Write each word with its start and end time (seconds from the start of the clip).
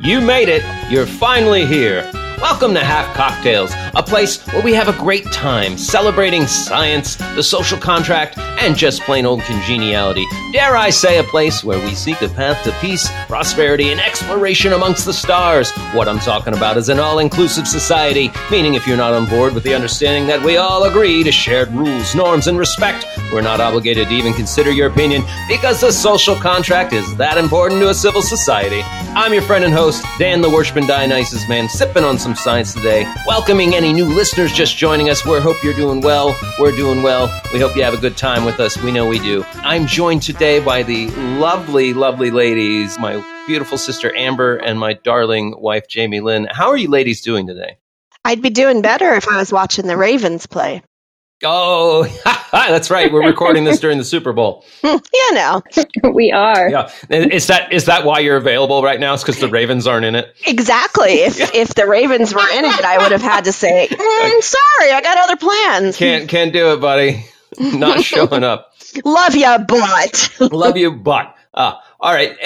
You 0.00 0.20
made 0.20 0.48
it. 0.48 0.62
You're 0.90 1.06
finally 1.06 1.64
here. 1.66 2.10
Welcome 2.40 2.74
to 2.74 2.80
Half-Cocked 2.80 3.42
Tales, 3.42 3.72
a 3.96 4.02
place 4.02 4.44
where 4.48 4.62
we 4.62 4.74
have 4.74 4.88
a 4.88 4.98
great 4.98 5.24
time 5.32 5.78
celebrating 5.78 6.46
science, 6.46 7.16
the 7.36 7.42
social 7.42 7.78
contract, 7.78 8.36
and 8.38 8.76
just 8.76 9.02
plain 9.02 9.26
old 9.26 9.42
congeniality. 9.42 10.24
Dare 10.52 10.76
I 10.76 10.90
say, 10.90 11.18
a 11.18 11.24
place 11.24 11.62
where 11.62 11.78
we 11.84 11.94
seek 11.94 12.20
a 12.22 12.28
path 12.28 12.62
to 12.64 12.72
peace, 12.80 13.08
prosperity, 13.26 13.90
and 13.90 14.00
exploration 14.00 14.72
amongst 14.72 15.04
the 15.04 15.12
stars. 15.12 15.70
What 15.92 16.08
I'm 16.08 16.18
talking 16.18 16.54
about 16.54 16.76
is 16.76 16.88
an 16.88 16.98
all 16.98 17.18
inclusive 17.18 17.68
society, 17.68 18.30
meaning 18.50 18.74
if 18.74 18.86
you're 18.86 18.96
not 18.96 19.14
on 19.14 19.26
board 19.26 19.54
with 19.54 19.64
the 19.64 19.74
understanding 19.74 20.26
that 20.28 20.42
we 20.42 20.56
all 20.56 20.84
agree 20.84 21.22
to 21.22 21.32
shared 21.32 21.70
rules, 21.72 22.14
norms, 22.14 22.46
and 22.46 22.58
respect, 22.58 23.06
we're 23.32 23.42
not 23.42 23.60
obligated 23.60 24.08
to 24.08 24.14
even 24.14 24.32
consider 24.32 24.70
your 24.70 24.88
opinion 24.88 25.22
because 25.48 25.80
the 25.80 25.92
social 25.92 26.36
contract 26.36 26.92
is 26.92 27.16
that 27.16 27.38
important 27.38 27.80
to 27.80 27.90
a 27.90 27.94
civil 27.94 28.22
society. 28.22 28.82
I'm 29.16 29.32
your 29.32 29.42
friend 29.42 29.64
and 29.64 29.72
host, 29.72 30.04
Dan 30.18 30.40
the 30.40 30.50
Worshipman 30.50 30.86
Dionysus 30.86 31.48
Man, 31.48 31.68
sipping 31.68 32.04
on 32.04 32.18
some 32.18 32.34
science 32.34 32.74
today, 32.74 33.12
welcoming 33.26 33.74
any 33.84 33.92
new 33.92 34.06
listeners 34.06 34.50
just 34.50 34.78
joining 34.78 35.10
us. 35.10 35.26
We 35.26 35.38
hope 35.40 35.62
you're 35.62 35.74
doing 35.74 36.00
well. 36.00 36.34
We're 36.58 36.74
doing 36.74 37.02
well. 37.02 37.30
We 37.52 37.60
hope 37.60 37.76
you 37.76 37.82
have 37.82 37.92
a 37.92 37.98
good 37.98 38.16
time 38.16 38.46
with 38.46 38.58
us. 38.58 38.78
We 38.78 38.90
know 38.90 39.06
we 39.06 39.18
do. 39.18 39.44
I'm 39.56 39.86
joined 39.86 40.22
today 40.22 40.58
by 40.58 40.84
the 40.84 41.08
lovely, 41.10 41.92
lovely 41.92 42.30
ladies, 42.30 42.98
my 42.98 43.22
beautiful 43.46 43.76
sister 43.76 44.10
Amber 44.16 44.56
and 44.56 44.80
my 44.80 44.94
darling 44.94 45.54
wife 45.58 45.86
Jamie 45.86 46.20
Lynn. 46.20 46.48
How 46.50 46.70
are 46.70 46.78
you 46.78 46.88
ladies 46.88 47.20
doing 47.20 47.46
today? 47.46 47.76
I'd 48.24 48.40
be 48.40 48.48
doing 48.48 48.80
better 48.80 49.12
if 49.12 49.28
I 49.28 49.36
was 49.36 49.52
watching 49.52 49.86
the 49.86 49.98
Ravens 49.98 50.46
play. 50.46 50.82
Oh, 51.44 52.04
that's 52.52 52.90
right. 52.90 53.12
We're 53.12 53.26
recording 53.26 53.64
this 53.64 53.80
during 53.80 53.98
the 53.98 54.04
Super 54.04 54.32
Bowl. 54.32 54.64
Yeah, 54.84 55.34
know, 55.34 55.62
we 56.12 56.32
are. 56.32 56.68
Yeah, 56.68 56.90
is 57.10 57.46
that 57.48 57.72
is 57.72 57.86
that 57.86 58.04
why 58.04 58.20
you're 58.20 58.36
available 58.36 58.82
right 58.82 59.00
now? 59.00 59.14
It's 59.14 59.22
because 59.22 59.40
the 59.40 59.48
Ravens 59.48 59.86
aren't 59.86 60.04
in 60.04 60.14
it. 60.14 60.34
Exactly. 60.46 61.12
If 61.22 61.54
if 61.54 61.74
the 61.74 61.86
Ravens 61.86 62.34
were 62.34 62.48
in 62.52 62.64
it, 62.64 62.84
I 62.84 62.98
would 62.98 63.12
have 63.12 63.22
had 63.22 63.44
to 63.44 63.52
say, 63.52 63.88
mm, 63.90 64.42
"Sorry, 64.42 64.92
I 64.92 65.00
got 65.02 65.18
other 65.18 65.36
plans." 65.36 65.96
Can't 65.96 66.28
can't 66.28 66.52
do 66.52 66.72
it, 66.72 66.80
buddy. 66.80 67.26
Not 67.58 68.02
showing 68.02 68.44
up. 68.44 68.72
Love 69.04 69.34
you, 69.34 69.56
but 69.66 70.30
love 70.52 70.76
you, 70.76 70.92
but. 70.92 71.34
Uh, 71.52 71.74
all 72.00 72.12
right, 72.12 72.36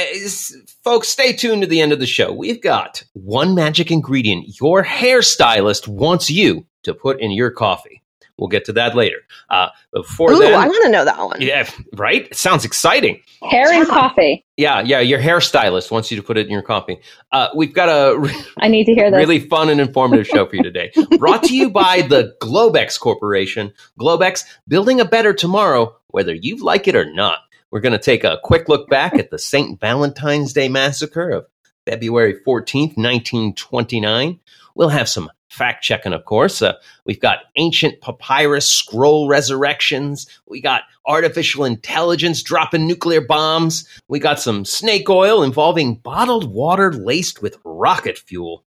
folks, 0.85 1.09
stay 1.09 1.33
tuned 1.33 1.63
to 1.63 1.69
the 1.69 1.81
end 1.81 1.93
of 1.93 1.99
the 1.99 2.07
show. 2.07 2.31
We've 2.33 2.61
got 2.61 3.05
one 3.15 3.55
magic 3.55 3.91
ingredient 3.91 4.61
your 4.61 4.85
hairstylist 4.85 5.89
wants 5.89 6.31
you 6.31 6.67
to 6.83 6.93
put 6.93 7.21
in 7.21 7.33
your 7.33 7.51
coffee. 7.51 7.98
We'll 8.39 8.49
get 8.49 8.65
to 8.67 8.73
that 8.75 8.95
later. 8.95 9.19
Uh, 9.51 9.69
before 9.93 10.33
Ooh, 10.33 10.39
then, 10.39 10.55
I 10.55 10.69
want 10.69 10.85
to 10.85 10.91
know 10.91 11.05
that 11.05 11.19
one. 11.19 11.41
Yeah, 11.41 11.69
right. 11.95 12.27
It 12.27 12.37
sounds 12.37 12.65
exciting. 12.65 13.21
Hair 13.43 13.73
and 13.73 13.87
coffee. 13.87 14.45
Yeah, 14.57 14.81
yeah. 14.81 15.01
Your 15.01 15.19
hairstylist 15.19 15.91
wants 15.91 16.11
you 16.11 16.17
to 16.17 16.23
put 16.23 16.39
it 16.39 16.47
in 16.47 16.53
your 16.53 16.63
coffee. 16.63 16.99
Uh, 17.33 17.49
we've 17.55 17.75
got 17.75 17.89
a. 17.89 18.19
Re- 18.19 18.45
I 18.59 18.69
need 18.69 18.85
to 18.85 18.95
hear 18.95 19.11
this. 19.11 19.19
Really 19.19 19.41
fun 19.41 19.69
and 19.69 19.81
informative 19.81 20.27
show 20.27 20.47
for 20.47 20.55
you 20.55 20.63
today. 20.63 20.93
Brought 21.19 21.43
to 21.45 21.55
you 21.55 21.69
by 21.69 22.03
the 22.03 22.35
Globex 22.41 22.99
Corporation. 22.99 23.73
Globex, 23.99 24.45
building 24.69 25.01
a 25.01 25.05
better 25.05 25.33
tomorrow, 25.33 25.97
whether 26.09 26.35
you 26.35 26.57
like 26.63 26.87
it 26.87 26.95
or 26.95 27.13
not. 27.13 27.41
We're 27.71 27.81
going 27.81 27.93
to 27.93 27.99
take 27.99 28.25
a 28.25 28.39
quick 28.43 28.69
look 28.69 28.89
back 28.89 29.15
at 29.15 29.31
the 29.31 29.39
St. 29.39 29.79
Valentine's 29.79 30.53
Day 30.53 30.69
massacre 30.69 31.29
of 31.31 31.47
February 31.85 32.35
14th, 32.47 32.97
1929. 32.97 34.41
We'll 34.79 34.91
have 34.91 35.09
some 35.09 35.29
fact 35.51 35.83
checking, 35.83 36.13
of 36.13 36.25
course. 36.25 36.63
Uh, 36.63 36.75
we've 37.05 37.21
got 37.21 37.39
ancient 37.57 38.01
papyrus 38.01 38.71
scroll 38.71 39.27
resurrections. 39.27 40.29
We 40.47 40.61
got 40.61 40.83
artificial 41.05 41.65
intelligence 41.65 42.45
dropping 42.45 42.87
nuclear 42.87 43.21
bombs. 43.21 43.89
We 44.07 44.21
got 44.21 44.39
some 44.39 44.65
snake 44.65 45.11
oil 45.11 45.43
involving 45.43 45.97
bottled 45.97 46.49
water 46.55 46.93
laced 46.93 47.43
with 47.43 47.59
rocket 47.65 48.19
fuel. 48.19 48.65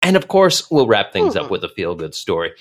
And 0.00 0.16
of 0.16 0.28
course, 0.28 0.70
we'll 0.70 0.86
wrap 0.86 1.12
things 1.12 1.36
up 1.36 1.50
with 1.50 1.62
a 1.62 1.68
feel 1.68 1.94
good 1.94 2.14
story. 2.14 2.52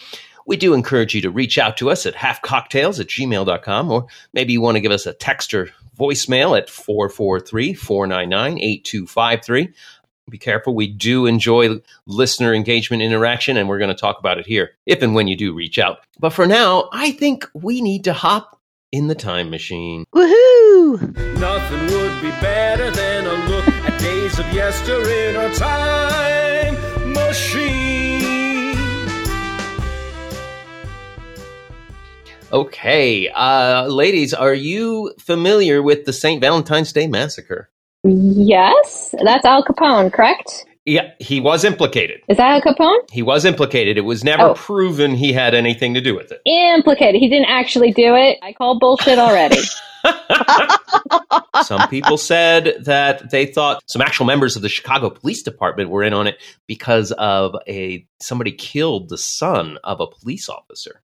We 0.45 0.57
do 0.57 0.73
encourage 0.73 1.15
you 1.15 1.21
to 1.21 1.31
reach 1.31 1.57
out 1.57 1.77
to 1.77 1.89
us 1.89 2.05
at 2.05 2.15
halfcocktails 2.15 2.99
at 2.99 3.07
gmail.com, 3.07 3.91
or 3.91 4.07
maybe 4.33 4.51
you 4.51 4.59
want 4.59 4.75
to 4.75 4.81
give 4.81 4.91
us 4.91 5.05
a 5.05 5.13
text 5.13 5.53
or 5.53 5.69
voicemail 5.97 6.57
at 6.57 6.69
443 6.69 7.73
499 7.75 8.59
8253 8.59 9.73
be 10.29 10.37
careful. 10.37 10.73
We 10.73 10.87
do 10.87 11.25
enjoy 11.25 11.81
listener 12.05 12.53
engagement 12.53 13.03
interaction, 13.03 13.57
and 13.57 13.67
we're 13.67 13.77
going 13.77 13.89
to 13.89 13.95
talk 13.95 14.19
about 14.19 14.37
it 14.37 14.45
here 14.45 14.71
if 14.85 15.01
and 15.01 15.13
when 15.13 15.27
you 15.27 15.35
do 15.35 15.53
reach 15.53 15.77
out. 15.77 15.99
But 16.19 16.31
for 16.31 16.45
now, 16.47 16.89
I 16.91 17.11
think 17.11 17.47
we 17.53 17.81
need 17.81 18.03
to 18.05 18.13
hop 18.13 18.59
in 18.91 19.07
the 19.07 19.15
time 19.15 19.49
machine. 19.49 20.05
Woohoo! 20.13 21.15
Nothing 21.39 21.81
would 21.87 22.21
be 22.21 22.29
better 22.41 22.91
than 22.91 23.25
a 23.25 23.49
look 23.49 23.67
at 23.67 23.99
days 23.99 24.39
of 24.39 24.51
yester 24.53 25.01
in 25.09 25.35
a 25.35 25.53
time 25.53 27.13
machine. 27.13 27.93
Okay, 32.51 33.29
uh, 33.29 33.87
ladies, 33.87 34.31
are 34.31 34.53
you 34.53 35.11
familiar 35.17 35.81
with 35.81 36.05
the 36.05 36.13
St. 36.13 36.39
Valentine's 36.39 36.93
Day 36.93 37.07
Massacre? 37.07 37.71
Yes, 38.03 39.15
that's 39.23 39.45
Al 39.45 39.63
Capone, 39.63 40.11
correct? 40.11 40.65
Yeah, 40.85 41.11
he 41.19 41.39
was 41.39 41.63
implicated. 41.63 42.21
Is 42.27 42.37
that 42.37 42.49
Al 42.49 42.61
Capone? 42.61 43.09
He 43.09 43.21
was 43.21 43.45
implicated. 43.45 43.97
It 43.97 44.01
was 44.01 44.23
never 44.23 44.49
oh. 44.49 44.53
proven 44.55 45.15
he 45.15 45.31
had 45.31 45.55
anything 45.55 45.93
to 45.93 46.01
do 46.01 46.13
with 46.15 46.31
it. 46.31 46.41
Implicated. 46.45 47.21
He 47.21 47.29
didn't 47.29 47.49
actually 47.49 47.91
do 47.91 48.15
it. 48.15 48.39
I 48.41 48.51
call 48.51 48.79
bullshit 48.79 49.17
already. 49.17 49.59
some 51.63 51.87
people 51.87 52.17
said 52.17 52.75
that 52.81 53.29
they 53.31 53.45
thought 53.45 53.81
some 53.87 54.01
actual 54.01 54.25
members 54.25 54.55
of 54.55 54.61
the 54.61 54.69
Chicago 54.69 55.09
Police 55.09 55.43
Department 55.43 55.89
were 55.89 56.03
in 56.03 56.13
on 56.13 56.27
it 56.27 56.41
because 56.67 57.11
of 57.13 57.55
a 57.67 58.05
somebody 58.19 58.51
killed 58.51 59.09
the 59.09 59.17
son 59.17 59.77
of 59.83 60.01
a 60.01 60.07
police 60.07 60.49
officer 60.49 61.01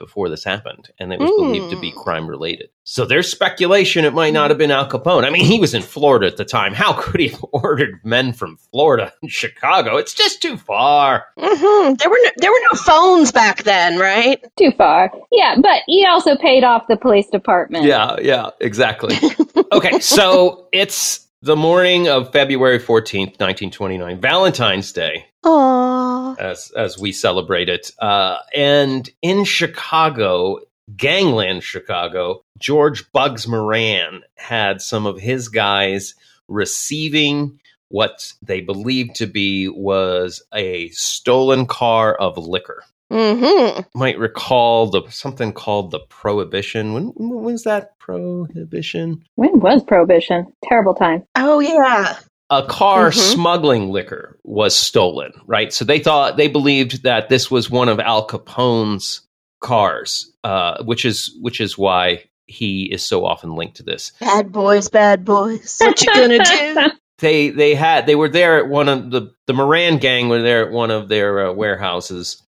before 0.00 0.28
this 0.28 0.42
happened, 0.42 0.90
and 0.98 1.12
it 1.12 1.20
was 1.20 1.30
mm. 1.30 1.36
believed 1.36 1.70
to 1.70 1.80
be 1.80 1.90
hmm. 1.90 2.00
crime 2.00 2.26
related. 2.26 2.70
So 2.82 3.04
there's 3.04 3.30
speculation 3.30 4.04
it 4.04 4.14
might 4.14 4.32
not 4.32 4.50
have 4.50 4.58
been 4.58 4.72
Al 4.72 4.88
Capone. 4.88 5.24
I 5.24 5.30
mean, 5.30 5.44
he 5.44 5.60
was 5.60 5.74
in 5.74 5.82
Florida 5.82 6.26
at 6.26 6.36
the 6.36 6.44
time. 6.44 6.74
How 6.74 6.94
could 6.94 7.20
he 7.20 7.28
have 7.28 7.44
ordered 7.52 8.00
men 8.02 8.32
from 8.32 8.56
Florida 8.72 9.12
in 9.22 9.28
Chicago? 9.28 9.96
It's 9.96 10.14
just 10.14 10.42
too 10.42 10.56
far. 10.56 11.26
Mm-hmm. 11.38 11.94
There 11.94 12.10
were 12.10 12.18
no, 12.24 12.30
there 12.38 12.50
were 12.50 12.60
no 12.72 12.76
phones 12.76 13.30
back 13.30 13.62
then, 13.62 13.98
right? 13.98 14.44
Too 14.58 14.72
far. 14.72 15.12
Yeah, 15.30 15.54
but 15.62 15.82
he 15.86 16.04
also 16.04 16.34
paid 16.36 16.64
off 16.64 16.88
the 16.88 16.96
police 16.96 17.28
department. 17.28 17.84
Yeah, 17.84 18.16
yeah, 18.20 18.50
exactly. 18.60 19.16
okay, 19.72 20.00
so 20.00 20.66
it's 20.72 21.28
the 21.42 21.56
morning 21.56 22.08
of 22.08 22.32
February 22.32 22.78
14th, 22.78 23.38
1929, 23.38 24.20
Valentine's 24.20 24.92
Day. 24.92 25.26
Aww. 25.44 25.99
As, 26.38 26.70
as 26.76 26.98
we 26.98 27.12
celebrate 27.12 27.68
it. 27.68 27.90
Uh, 27.98 28.38
and 28.54 29.08
in 29.22 29.44
Chicago, 29.44 30.60
Gangland, 30.96 31.62
Chicago, 31.62 32.42
George 32.58 33.10
Bugs 33.12 33.46
Moran 33.46 34.22
had 34.36 34.82
some 34.82 35.06
of 35.06 35.18
his 35.18 35.48
guys 35.48 36.14
receiving 36.48 37.60
what 37.88 38.32
they 38.42 38.60
believed 38.60 39.16
to 39.16 39.26
be 39.26 39.68
was 39.68 40.42
a 40.54 40.88
stolen 40.90 41.66
car 41.66 42.14
of 42.14 42.38
liquor. 42.38 42.84
Mm-hmm. 43.10 43.80
Might 43.98 44.18
recall 44.18 44.86
the 44.86 45.02
something 45.10 45.52
called 45.52 45.90
the 45.90 45.98
Prohibition. 46.08 46.92
When, 46.92 47.06
when 47.16 47.42
was 47.42 47.64
that 47.64 47.98
Prohibition? 47.98 49.24
When 49.34 49.58
was 49.58 49.82
Prohibition? 49.82 50.46
Terrible 50.64 50.94
time. 50.94 51.24
Oh 51.34 51.58
yeah. 51.58 52.18
A 52.50 52.64
car 52.64 53.10
mm-hmm. 53.10 53.18
smuggling 53.18 53.90
liquor 53.90 54.38
was 54.44 54.74
stolen, 54.74 55.32
right? 55.46 55.72
So 55.72 55.84
they 55.84 56.00
thought 56.00 56.36
they 56.36 56.48
believed 56.48 57.04
that 57.04 57.28
this 57.28 57.50
was 57.50 57.70
one 57.70 57.88
of 57.88 58.00
Al 58.00 58.24
Capone's 58.24 59.20
cars, 59.60 60.32
uh, 60.42 60.82
which 60.82 61.04
is 61.04 61.36
which 61.40 61.60
is 61.60 61.78
why 61.78 62.24
he 62.46 62.84
is 62.84 63.04
so 63.04 63.24
often 63.24 63.54
linked 63.54 63.76
to 63.76 63.82
this. 63.84 64.12
Bad 64.20 64.50
boys, 64.50 64.88
bad 64.88 65.24
boys. 65.24 65.76
What 65.78 66.00
you 66.02 66.12
gonna 66.12 66.44
do? 66.44 66.76
They 67.20 67.50
they 67.50 67.74
had 67.74 68.06
they 68.06 68.14
were 68.14 68.30
there 68.30 68.56
at 68.56 68.70
one 68.70 68.88
of 68.88 69.10
the 69.10 69.34
the 69.46 69.52
Moran 69.52 69.98
gang 69.98 70.30
were 70.30 70.40
there 70.40 70.64
at 70.64 70.72
one 70.72 70.90
of 70.90 71.08
their 71.08 71.48
uh, 71.48 71.52
warehouses 71.52 72.42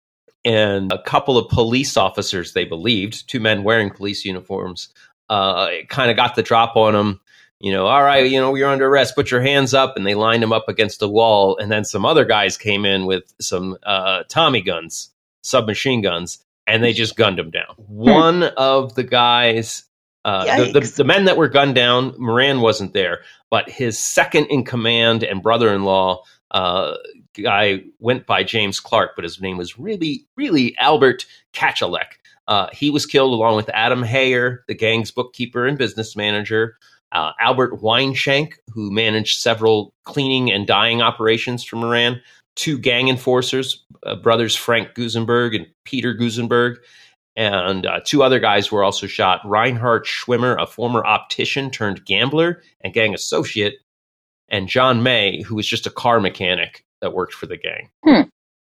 and 0.45 0.91
a 0.91 1.01
couple 1.01 1.37
of 1.37 1.49
police 1.49 1.97
officers, 1.97 2.53
they 2.53 2.65
believed, 2.65 3.27
two 3.27 3.39
men 3.39 3.63
wearing 3.63 3.89
police 3.89 4.23
uniforms, 4.23 4.89
uh, 5.29 5.69
kind 5.89 6.09
of 6.09 6.17
got 6.17 6.35
the 6.35 6.43
drop 6.43 6.75
on 6.75 6.93
them. 6.93 7.21
You 7.59 7.73
know, 7.73 7.87
all 7.87 8.03
right, 8.03 8.29
you 8.29 8.39
know, 8.39 8.55
you're 8.55 8.69
under 8.69 8.87
arrest, 8.87 9.15
put 9.15 9.31
your 9.31 9.41
hands 9.41 9.73
up. 9.73 9.97
And 9.97 10.05
they 10.05 10.15
lined 10.15 10.41
them 10.41 10.53
up 10.53 10.69
against 10.69 11.01
a 11.01 11.07
wall. 11.07 11.57
And 11.57 11.71
then 11.71 11.83
some 11.83 12.05
other 12.05 12.25
guys 12.25 12.57
came 12.57 12.85
in 12.85 13.05
with 13.05 13.33
some 13.41 13.77
uh, 13.83 14.23
Tommy 14.29 14.61
guns, 14.61 15.11
submachine 15.41 16.01
guns, 16.01 16.43
and 16.65 16.83
they 16.83 16.93
just 16.93 17.15
gunned 17.15 17.39
him 17.39 17.51
down. 17.51 17.75
One 17.77 18.43
of 18.43 18.95
the 18.95 19.03
guys, 19.03 19.83
uh, 20.23 20.65
the, 20.65 20.79
the, 20.79 20.93
the 20.97 21.03
men 21.03 21.25
that 21.25 21.37
were 21.37 21.49
gunned 21.49 21.75
down, 21.75 22.15
Moran 22.17 22.61
wasn't 22.61 22.93
there, 22.93 23.21
but 23.49 23.69
his 23.69 24.01
second 24.01 24.45
in 24.45 24.63
command 24.63 25.23
and 25.23 25.41
brother 25.41 25.73
in 25.73 25.83
law 25.83 26.23
uh, 26.51 26.95
guy 27.41 27.83
went 27.99 28.25
by 28.25 28.43
James 28.43 28.79
Clark, 28.79 29.11
but 29.15 29.23
his 29.23 29.41
name 29.41 29.57
was 29.57 29.77
really, 29.77 30.25
really 30.35 30.77
Albert 30.77 31.25
Kachellek. 31.53 32.17
Uh, 32.47 32.67
he 32.73 32.89
was 32.89 33.05
killed 33.05 33.33
along 33.33 33.55
with 33.55 33.69
Adam 33.69 34.03
Heyer, 34.03 34.59
the 34.67 34.73
gang's 34.73 35.11
bookkeeper 35.11 35.67
and 35.67 35.77
business 35.77 36.15
manager, 36.15 36.77
uh, 37.11 37.31
Albert 37.39 37.81
Weinshank, 37.81 38.53
who 38.69 38.91
managed 38.91 39.39
several 39.39 39.93
cleaning 40.05 40.51
and 40.51 40.67
dyeing 40.67 41.01
operations 41.01 41.63
for 41.63 41.75
Moran, 41.77 42.21
two 42.55 42.77
gang 42.77 43.09
enforcers, 43.09 43.83
uh, 44.05 44.15
brothers 44.15 44.55
Frank 44.55 44.93
Gusenberg 44.95 45.55
and 45.55 45.67
Peter 45.85 46.13
Gusenberg, 46.13 46.75
and 47.35 47.85
uh, 47.85 47.99
two 48.05 48.21
other 48.21 48.39
guys 48.39 48.71
were 48.71 48.83
also 48.83 49.07
shot. 49.07 49.41
Reinhard 49.45 50.05
Schwimmer, 50.05 50.61
a 50.61 50.67
former 50.67 51.05
optician 51.05 51.71
turned 51.71 52.05
gambler 52.05 52.61
and 52.81 52.93
gang 52.93 53.13
associate, 53.13 53.75
and 54.49 54.67
John 54.67 55.03
May, 55.03 55.41
who 55.41 55.55
was 55.55 55.67
just 55.67 55.87
a 55.87 55.91
car 55.91 56.19
mechanic 56.19 56.83
that 57.01 57.13
worked 57.13 57.33
for 57.33 57.45
the 57.45 57.57
gang. 57.57 57.89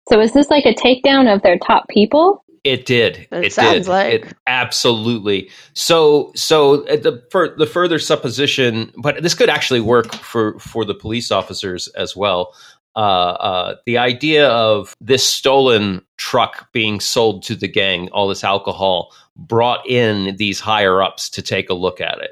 So 0.10 0.20
is 0.20 0.34
this 0.34 0.50
like 0.50 0.66
a 0.66 0.74
takedown 0.74 1.34
of 1.34 1.42
their 1.42 1.58
top 1.58 1.88
people? 1.90 2.44
It 2.68 2.86
did. 2.86 3.28
It 3.32 3.46
It, 3.46 3.54
sounds 3.54 3.86
did. 3.86 3.92
like. 3.92 4.14
It 4.26 4.34
absolutely. 4.46 5.50
So, 5.74 6.32
so 6.36 6.86
uh, 6.88 6.98
the 6.98 7.24
for 7.32 7.56
the 7.58 7.66
further 7.66 7.98
supposition, 7.98 8.92
but 8.98 9.24
this 9.24 9.34
could 9.34 9.50
actually 9.50 9.80
work 9.80 10.14
for 10.16 10.60
for 10.60 10.84
the 10.84 10.94
police 10.94 11.32
officers 11.32 11.88
as 11.90 12.16
well. 12.16 12.54
Uh, 12.96 13.00
uh, 13.00 13.76
the 13.86 13.98
idea 13.98 14.50
of 14.50 14.94
this 15.00 15.26
stolen 15.28 16.02
truck 16.18 16.72
being 16.74 17.00
sold 17.00 17.44
to 17.44 17.56
the 17.56 17.68
gang, 17.68 18.10
all 18.10 18.28
this 18.28 18.44
alcohol, 18.44 19.14
brought 19.38 19.88
in 19.88 20.36
these 20.38 20.60
higher 20.60 21.02
ups 21.02 21.30
to 21.30 21.42
take 21.42 21.70
a 21.70 21.74
look 21.76 22.02
at 22.02 22.18
it. 22.20 22.32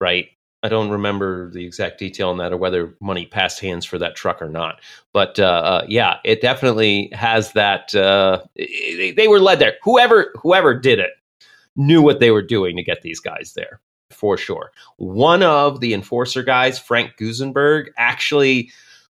Right. 0.00 0.28
I 0.62 0.68
don't 0.68 0.90
remember 0.90 1.50
the 1.50 1.64
exact 1.64 1.98
detail 1.98 2.28
on 2.30 2.38
that 2.38 2.52
or 2.52 2.56
whether 2.56 2.94
money 3.00 3.26
passed 3.26 3.60
hands 3.60 3.84
for 3.84 3.98
that 3.98 4.14
truck 4.14 4.40
or 4.40 4.48
not. 4.48 4.80
But 5.12 5.40
uh, 5.40 5.44
uh, 5.44 5.84
yeah, 5.88 6.18
it 6.24 6.40
definitely 6.40 7.10
has 7.12 7.52
that. 7.52 7.94
Uh, 7.94 8.42
they, 8.54 9.12
they 9.16 9.28
were 9.28 9.40
led 9.40 9.58
there. 9.58 9.74
Whoever 9.82 10.32
whoever 10.40 10.78
did 10.78 11.00
it 11.00 11.10
knew 11.74 12.02
what 12.02 12.20
they 12.20 12.30
were 12.30 12.42
doing 12.42 12.76
to 12.76 12.82
get 12.82 13.02
these 13.02 13.18
guys 13.18 13.54
there 13.54 13.80
for 14.12 14.36
sure. 14.36 14.70
One 14.98 15.42
of 15.42 15.80
the 15.80 15.94
enforcer 15.94 16.42
guys, 16.42 16.78
Frank 16.78 17.16
Gusenberg, 17.18 17.88
actually 17.96 18.70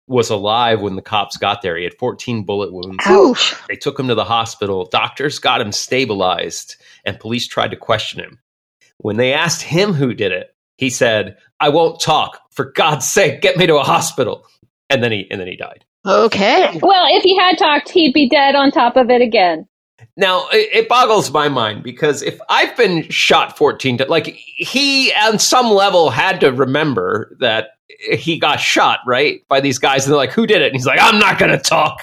was 0.07 0.31
alive 0.31 0.81
when 0.81 0.97
the 0.97 1.03
cops 1.03 1.37
got 1.37 1.63
there. 1.63 1.77
He 1.77 1.85
had 1.85 1.95
14 1.95 2.45
bullet 2.45 2.73
wounds. 2.73 3.03
Ouch. 3.07 3.55
They 3.69 3.77
took 3.77 3.99
him 3.99 4.09
to 4.09 4.15
the 4.15 4.25
hospital. 4.25 4.85
Doctors 4.85 5.39
got 5.39 5.61
him 5.61 5.73
stabilized, 5.73 6.77
and 7.05 7.19
police 7.19 7.49
tried 7.49 7.71
to 7.71 7.77
question 7.77 8.21
him. 8.21 8.39
When 8.99 9.17
they 9.17 9.33
asked 9.33 9.63
him 9.63 9.93
who 9.93 10.15
did 10.15 10.33
it, 10.33 10.52
he 10.83 10.91
said, 10.91 11.37
"I 11.61 11.69
won't 11.69 12.01
talk. 12.01 12.41
For 12.51 12.73
God's 12.73 13.09
sake, 13.09 13.41
get 13.41 13.57
me 13.57 13.67
to 13.69 13.77
a 13.77 13.85
hospital." 13.85 14.45
And 14.91 15.03
then 15.03 15.13
he 15.13 15.29
and 15.31 15.41
then 15.41 15.47
he 15.47 15.57
died. 15.57 15.85
Okay. 16.05 16.81
Well, 16.83 17.05
if 17.09 17.23
he 17.23 17.39
had 17.39 17.57
talked, 17.57 17.89
he'd 17.89 18.13
be 18.13 18.29
dead 18.29 18.57
on 18.57 18.73
top 18.73 18.97
of 18.97 19.09
it 19.09 19.23
again. 19.23 19.69
Now 20.17 20.49
it, 20.49 20.69
it 20.73 20.89
boggles 20.89 21.31
my 21.31 21.49
mind 21.49 21.85
because 21.85 22.23
if 22.23 22.41
I've 22.49 22.77
been 22.77 23.09
shot 23.09 23.57
14 23.57 23.99
times, 23.99 24.11
like 24.11 24.27
he 24.27 25.13
on 25.13 25.39
some 25.39 25.71
level 25.71 26.11
had 26.11 26.41
to 26.41 26.51
remember 26.51 27.37
that 27.39 27.69
he 28.11 28.41
got 28.41 28.57
shot 28.57 28.99
right 29.07 29.47
by 29.49 29.61
these 29.61 29.79
guys, 29.79 30.05
and 30.05 30.13
they're 30.13 30.19
like, 30.19 30.33
"Who 30.33 30.49
did 30.49 30.63
it?" 30.63 30.67
And 30.67 30.75
he's 30.75 30.87
like, 30.87 30.99
"I'm 31.01 31.21
not 31.21 31.39
going 31.39 31.53
to 31.53 31.59
talk." 31.59 32.03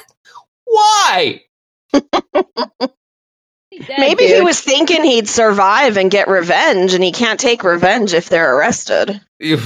Why? 0.64 1.42
He's 3.80 3.88
dead, 3.88 4.00
Maybe 4.00 4.26
he 4.28 4.42
was 4.42 4.60
thinking 4.60 5.06
he'd 5.06 5.30
survive 5.30 5.96
and 5.96 6.12
get 6.12 6.28
revenge, 6.28 6.94
and 6.94 7.02
he 7.04 7.14
can't 7.14 7.40
take 7.40 7.64
revenge 7.64 8.14
if 8.14 8.28
they're 8.28 8.58
arrested. 8.58 9.22
You- 9.40 9.60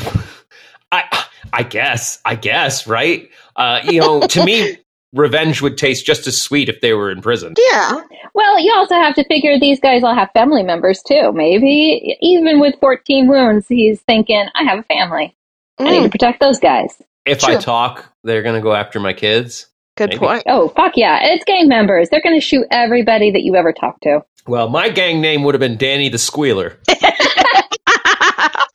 I 0.92 1.26
I 1.52 1.64
guess 1.64 2.20
I 2.24 2.36
guess 2.36 2.86
right. 2.86 3.28
Uh, 3.56 3.80
you 3.84 4.00
know, 4.00 4.22
to 4.28 4.46
me, 4.46 4.78
revenge 5.14 5.60
would 5.64 5.78
taste 5.80 6.06
just 6.06 6.28
as 6.28 6.40
sweet 6.40 6.70
if 6.70 6.82
they 6.82 6.94
were 6.94 7.10
in 7.10 7.22
prison. 7.22 7.56
Yeah. 7.72 8.02
Well, 8.36 8.60
you 8.60 8.72
also 8.76 8.94
have 8.96 9.16
to 9.16 9.24
figure 9.26 9.60
these 9.60 9.80
guys 9.80 10.04
all 10.04 10.14
have 10.14 10.30
family 10.36 10.62
members 10.62 11.02
too. 11.02 11.32
Maybe 11.34 12.16
even 12.22 12.60
with 12.60 12.76
14 12.80 13.28
wounds, 13.28 13.68
he's 13.68 14.02
thinking, 14.02 14.46
"I 14.54 14.64
have 14.64 14.78
a 14.80 14.84
family. 14.84 15.36
I 15.80 15.84
need 15.86 16.02
to 16.04 16.08
Mm, 16.10 16.12
protect 16.12 16.40
those 16.40 16.60
guys." 16.60 17.02
If 17.26 17.44
I 17.44 17.56
talk, 17.56 18.14
they're 18.24 18.44
going 18.44 18.56
to 18.56 18.62
go 18.62 18.74
after 18.74 19.00
my 19.00 19.14
kids. 19.14 19.68
Good 19.96 20.10
maybe. 20.10 20.20
point. 20.20 20.44
Oh, 20.48 20.70
fuck 20.70 20.94
yeah! 20.96 21.20
It's 21.34 21.44
gang 21.46 21.68
members. 21.68 22.10
They're 22.10 22.22
going 22.22 22.40
to 22.40 22.46
shoot 22.46 22.66
everybody 22.72 23.32
that 23.32 23.44
you 23.44 23.56
ever 23.56 23.74
talk 23.74 24.00
to. 24.02 24.22
Well, 24.46 24.70
my 24.70 24.90
gang 24.90 25.22
name 25.22 25.44
would 25.44 25.56
have 25.56 25.60
been 25.60 25.78
Danny 25.78 26.10
the 26.10 26.18
Squealer. 26.18 26.78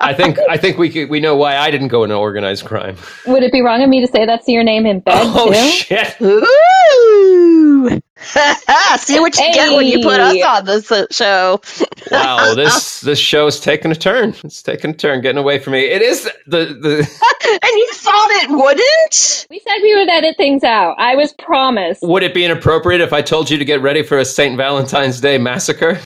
I 0.01 0.15
think 0.15 0.39
I 0.49 0.57
think 0.57 0.79
we 0.79 0.89
could, 0.91 1.11
we 1.11 1.21
know 1.21 1.37
why 1.37 1.57
I 1.57 1.71
didn't 1.71 1.89
go 1.89 2.05
into 2.05 2.17
organized 2.17 2.65
crime. 2.65 2.97
Would 3.27 3.43
it 3.43 3.53
be 3.53 3.61
wrong 3.61 3.83
of 3.83 3.91
me 3.91 4.01
to 4.01 4.07
say 4.07 4.25
that's 4.25 4.49
your 4.49 4.63
name 4.63 4.87
in 4.87 5.01
bed 5.01 5.15
oh 5.17 5.53
too? 5.53 5.71
shit! 5.71 6.17
Ooh. 6.23 8.01
See 8.99 9.21
what 9.21 9.37
you 9.37 9.55
get 9.55 9.77
when 9.77 9.87
you 9.87 10.03
put 10.03 10.21
us 10.21 10.43
on 10.45 10.65
this 10.65 10.91
uh, 10.91 11.07
show. 11.11 11.61
Wow, 12.11 12.55
this 12.55 13.03
this 13.03 13.19
show's 13.19 13.61
taking 13.61 13.91
a 13.91 13.95
turn. 13.95 14.35
It's 14.43 14.63
taking 14.63 14.93
a 14.93 14.95
turn, 14.95 15.21
getting 15.21 15.39
away 15.39 15.59
from 15.59 15.75
me. 15.75 15.85
It 15.85 16.01
is 16.01 16.25
the 16.47 16.65
the. 16.65 16.99
and 17.63 17.73
you 17.73 17.89
thought 17.93 18.29
it 18.31 18.51
wouldn't? 18.51 19.47
We 19.51 19.59
said 19.59 19.83
we 19.83 19.95
would 19.95 20.09
edit 20.09 20.37
things 20.39 20.65
out. 20.65 20.95
I 20.99 21.17
was 21.17 21.35
promised. 21.35 22.03
Would 22.03 22.23
it 22.23 22.33
be 22.33 22.45
inappropriate 22.47 23.03
if 23.03 23.13
I 23.13 23.21
told 23.21 23.51
you 23.51 23.59
to 23.59 23.65
get 23.65 23.83
ready 23.83 24.03
for 24.03 24.17
a 24.17 24.25
Saint 24.25 24.57
Valentine's 24.57 25.21
Day 25.21 25.37
massacre? 25.37 26.01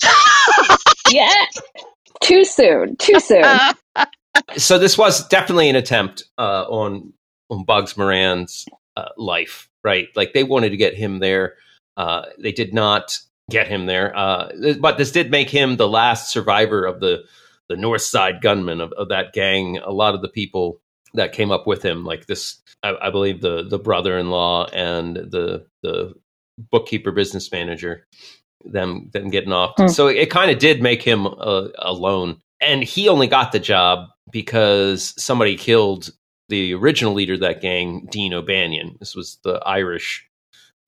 yeah. 1.10 1.32
Too 2.22 2.44
soon. 2.44 2.96
Too 2.96 3.20
soon. 3.20 3.44
So 4.56 4.78
this 4.78 4.98
was 4.98 5.26
definitely 5.28 5.68
an 5.68 5.76
attempt 5.76 6.24
uh, 6.36 6.64
on 6.68 7.12
on 7.50 7.64
Bugs 7.64 7.96
Moran's 7.96 8.66
uh, 8.96 9.10
life, 9.16 9.68
right? 9.84 10.08
Like 10.16 10.32
they 10.32 10.42
wanted 10.42 10.70
to 10.70 10.76
get 10.76 10.94
him 10.94 11.18
there. 11.18 11.54
Uh, 11.96 12.22
they 12.38 12.52
did 12.52 12.72
not 12.72 13.18
get 13.50 13.68
him 13.68 13.86
there, 13.86 14.16
uh, 14.16 14.50
but 14.80 14.98
this 14.98 15.12
did 15.12 15.30
make 15.30 15.50
him 15.50 15.76
the 15.76 15.88
last 15.88 16.30
survivor 16.30 16.84
of 16.84 17.00
the 17.00 17.24
the 17.68 17.76
North 17.76 18.02
Side 18.02 18.40
gunmen 18.42 18.80
of, 18.80 18.92
of 18.92 19.08
that 19.08 19.32
gang. 19.32 19.78
A 19.78 19.92
lot 19.92 20.14
of 20.14 20.22
the 20.22 20.28
people 20.28 20.80
that 21.14 21.32
came 21.32 21.50
up 21.50 21.66
with 21.66 21.82
him, 21.82 22.04
like 22.04 22.26
this, 22.26 22.60
I, 22.82 22.94
I 23.00 23.10
believe 23.10 23.40
the 23.40 23.62
the 23.62 23.78
brother 23.78 24.18
in 24.18 24.30
law 24.30 24.66
and 24.66 25.16
the 25.16 25.66
the 25.82 26.14
bookkeeper 26.70 27.12
business 27.12 27.50
manager 27.50 28.06
them 28.64 29.10
them 29.12 29.30
getting 29.30 29.52
off. 29.52 29.74
Hmm. 29.76 29.88
So 29.88 30.08
it 30.08 30.30
kind 30.30 30.50
of 30.50 30.58
did 30.58 30.82
make 30.82 31.02
him 31.02 31.26
uh, 31.26 31.68
alone, 31.78 32.40
and 32.60 32.82
he 32.82 33.08
only 33.08 33.26
got 33.26 33.52
the 33.52 33.60
job 33.60 34.08
because 34.30 35.14
somebody 35.22 35.56
killed 35.56 36.10
the 36.48 36.74
original 36.74 37.14
leader 37.14 37.34
of 37.34 37.40
that 37.40 37.60
gang, 37.60 38.06
Dean 38.10 38.34
O'Banion. 38.34 38.96
This 38.98 39.14
was 39.14 39.38
the 39.44 39.54
Irish 39.64 40.28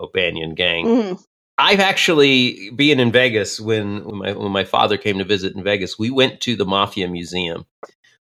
O'Banion 0.01 0.55
gang. 0.55 0.85
mm, 0.87 1.25
I've 1.57 1.81
actually 1.81 2.71
being 2.71 2.99
in 2.99 3.13
Vegas 3.13 3.61
when 3.61 4.05
when 4.05 4.19
my 4.19 4.33
when 4.33 4.51
my 4.53 4.65
father 4.65 4.97
came 4.97 5.19
to 5.19 5.25
visit 5.25 5.55
in 5.55 5.63
Vegas, 5.63 5.99
we 5.99 6.11
went 6.11 6.41
to 6.43 6.57
the 6.57 6.65
Mafia 6.67 7.09
Museum, 7.09 7.65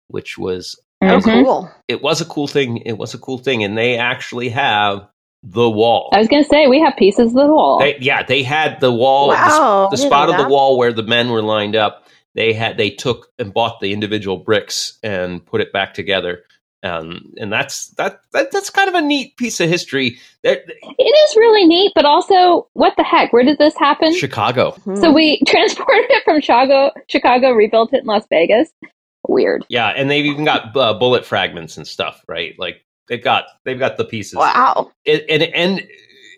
which 0.08 0.38
was 0.38 0.80
oh, 1.02 1.06
Mhm. 1.20 1.44
cool. 1.44 1.72
it 1.88 2.02
was 2.04 2.22
a 2.22 2.26
cool 2.26 2.48
thing. 2.48 2.78
It 2.78 2.98
was 2.98 3.14
a 3.14 3.18
cool 3.18 3.38
thing, 3.40 3.64
and 3.64 3.78
they 3.78 3.98
actually 3.98 4.50
have 4.50 5.08
the 5.42 5.70
wall. 5.70 6.10
I 6.14 6.20
was 6.20 6.28
going 6.30 6.44
to 6.44 6.48
say 6.50 6.68
we 6.68 6.80
have 6.80 6.96
pieces 6.96 7.28
of 7.28 7.34
the 7.34 7.48
wall. 7.48 7.80
They, 7.80 7.98
yeah, 8.00 8.24
they 8.24 8.44
had 8.44 8.80
the 8.80 8.94
wall, 8.94 9.28
the, 9.28 9.34
Wow, 9.34 9.88
the 9.92 9.98
didn't 9.98 10.08
spot 10.10 10.30
of 10.30 10.38
the 10.38 10.48
wall 10.48 10.78
where 10.78 10.94
the 10.94 11.04
men 11.04 11.32
were 11.32 11.42
lined 11.42 11.76
up. 11.76 12.06
They 12.36 12.54
had 12.54 12.78
they 12.78 12.90
took 12.92 13.28
and 13.38 13.54
bought 13.54 13.80
the 13.80 13.94
individual 13.94 14.38
bricks 14.38 14.98
and 15.04 15.46
put 15.46 15.60
it 15.60 15.74
back 15.74 15.94
together. 15.94 16.44
Um, 16.84 17.34
and 17.38 17.52
that's 17.52 17.88
that, 17.92 18.20
that 18.34 18.52
that's 18.52 18.70
kind 18.70 18.90
of 18.90 18.96
a 18.96 19.02
neat 19.02 19.38
piece 19.38 19.60
of 19.62 19.70
history. 19.70 20.20
That 20.44 20.64
it 20.68 21.02
is 21.02 21.36
really 21.38 21.66
neat, 21.66 21.94
but 21.96 22.04
also, 22.06 22.68
what 22.74 22.94
the 22.98 23.04
heck? 23.04 23.32
Where 23.32 23.44
did 23.44 23.58
this 23.58 23.76
happen? 23.78 24.14
Chicago, 24.14 24.72
Hmm. 24.84 24.96
So 24.98 25.12
we 25.12 25.42
transported 25.48 26.10
it 26.10 26.24
from 26.26 26.42
Chicago, 26.42 26.92
Chicago, 27.08 27.52
rebuilt 27.52 27.94
it 27.94 28.02
in 28.02 28.06
Las 28.06 28.26
Vegas. 28.30 28.70
Weird. 29.30 29.66
yeah, 29.70 29.88
and 29.90 30.12
they've 30.12 30.26
even 30.26 30.44
got 30.44 30.76
uh, 30.76 30.94
bullet 30.94 31.26
fragments 31.26 31.78
and 31.78 31.88
stuff, 31.88 32.22
right? 32.28 32.54
Like 32.60 32.84
they've 33.08 33.24
got 33.24 33.46
they've 33.64 33.80
got 33.80 33.96
the 33.96 34.04
pieces. 34.04 34.36
wow. 34.36 34.92
it, 35.06 35.26
and 35.30 35.44
and 35.44 35.88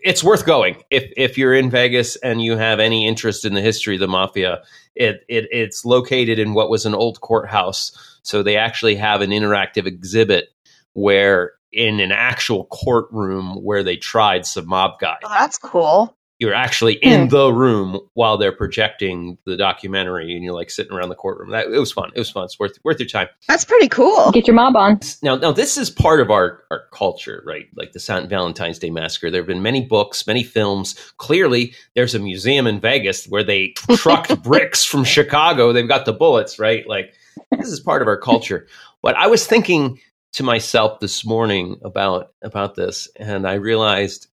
it's 0.05 0.23
worth 0.23 0.45
going 0.45 0.83
if 0.91 1.11
if 1.17 1.37
you're 1.37 1.55
in 1.55 1.71
Vegas 1.71 2.15
and 2.17 2.41
you 2.41 2.55
have 2.55 2.79
any 2.79 3.07
interest 3.07 3.43
in 3.43 3.55
the 3.55 3.61
history 3.61 3.95
of 3.95 3.99
the 3.99 4.07
mafia. 4.07 4.63
It, 4.93 5.25
it 5.27 5.47
it's 5.51 5.83
located 5.83 6.39
in 6.39 6.53
what 6.53 6.69
was 6.69 6.85
an 6.85 6.93
old 6.93 7.19
courthouse, 7.19 8.19
so 8.21 8.43
they 8.43 8.55
actually 8.55 8.95
have 8.95 9.21
an 9.21 9.31
interactive 9.31 9.87
exhibit 9.87 10.49
where 10.93 11.53
in 11.73 11.99
an 11.99 12.11
actual 12.11 12.65
courtroom 12.65 13.55
where 13.63 13.83
they 13.83 13.97
tried 13.97 14.45
some 14.45 14.67
mob 14.67 14.99
guys. 14.99 15.17
Oh, 15.25 15.29
that's 15.29 15.57
cool. 15.57 16.14
You're 16.39 16.53
actually 16.53 16.99
hmm. 17.01 17.09
in 17.09 17.29
the 17.29 17.51
room 17.51 17.99
while 18.13 18.37
they're 18.37 18.51
projecting 18.51 19.37
the 19.45 19.55
documentary, 19.55 20.35
and 20.35 20.43
you're 20.43 20.53
like 20.53 20.69
sitting 20.69 20.91
around 20.91 21.09
the 21.09 21.15
courtroom. 21.15 21.51
That 21.51 21.67
it 21.67 21.79
was 21.79 21.91
fun. 21.91 22.11
It 22.13 22.19
was 22.19 22.29
fun. 22.29 22.45
It's 22.45 22.59
worth 22.59 22.77
worth 22.83 22.99
your 22.99 23.07
time. 23.07 23.29
That's 23.47 23.63
pretty 23.63 23.87
cool. 23.87 24.31
Get 24.31 24.47
your 24.47 24.55
mob 24.55 24.75
on. 24.75 24.99
Now, 25.23 25.37
now 25.37 25.51
this 25.51 25.77
is 25.77 25.89
part 25.89 26.19
of 26.19 26.31
our, 26.31 26.63
our 26.71 26.83
culture, 26.91 27.41
right? 27.45 27.67
Like 27.75 27.93
the 27.93 27.99
St. 27.99 28.29
Valentine's 28.29 28.79
Day 28.79 28.89
Massacre. 28.89 29.31
There 29.31 29.41
have 29.41 29.47
been 29.47 29.61
many 29.61 29.85
books, 29.85 30.27
many 30.27 30.43
films. 30.43 30.95
Clearly, 31.17 31.73
there's 31.95 32.15
a 32.15 32.19
museum 32.19 32.67
in 32.67 32.79
Vegas 32.81 33.25
where 33.27 33.43
they 33.43 33.69
trucked 33.95 34.41
bricks 34.43 34.83
from 34.83 35.03
Chicago. 35.05 35.71
They've 35.71 35.87
got 35.87 36.05
the 36.05 36.13
bullets, 36.13 36.59
right? 36.59 36.87
Like 36.87 37.13
this 37.51 37.69
is 37.69 37.79
part 37.79 38.01
of 38.01 38.07
our 38.07 38.17
culture. 38.17 38.67
But 39.01 39.15
I 39.15 39.27
was 39.27 39.47
thinking 39.47 39.99
to 40.33 40.43
myself 40.43 40.99
this 40.99 41.25
morning 41.25 41.79
about 41.83 42.33
about 42.41 42.75
this, 42.75 43.07
and 43.15 43.47
I 43.47 43.53
realized 43.53 44.27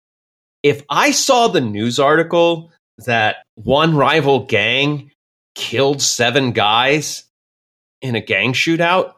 if 0.63 0.83
I 0.89 1.11
saw 1.11 1.47
the 1.47 1.61
news 1.61 1.99
article 1.99 2.71
that 3.05 3.37
one 3.55 3.95
rival 3.95 4.45
gang 4.45 5.11
killed 5.55 6.01
seven 6.01 6.51
guys 6.51 7.23
in 8.01 8.15
a 8.15 8.21
gang 8.21 8.53
shootout, 8.53 9.13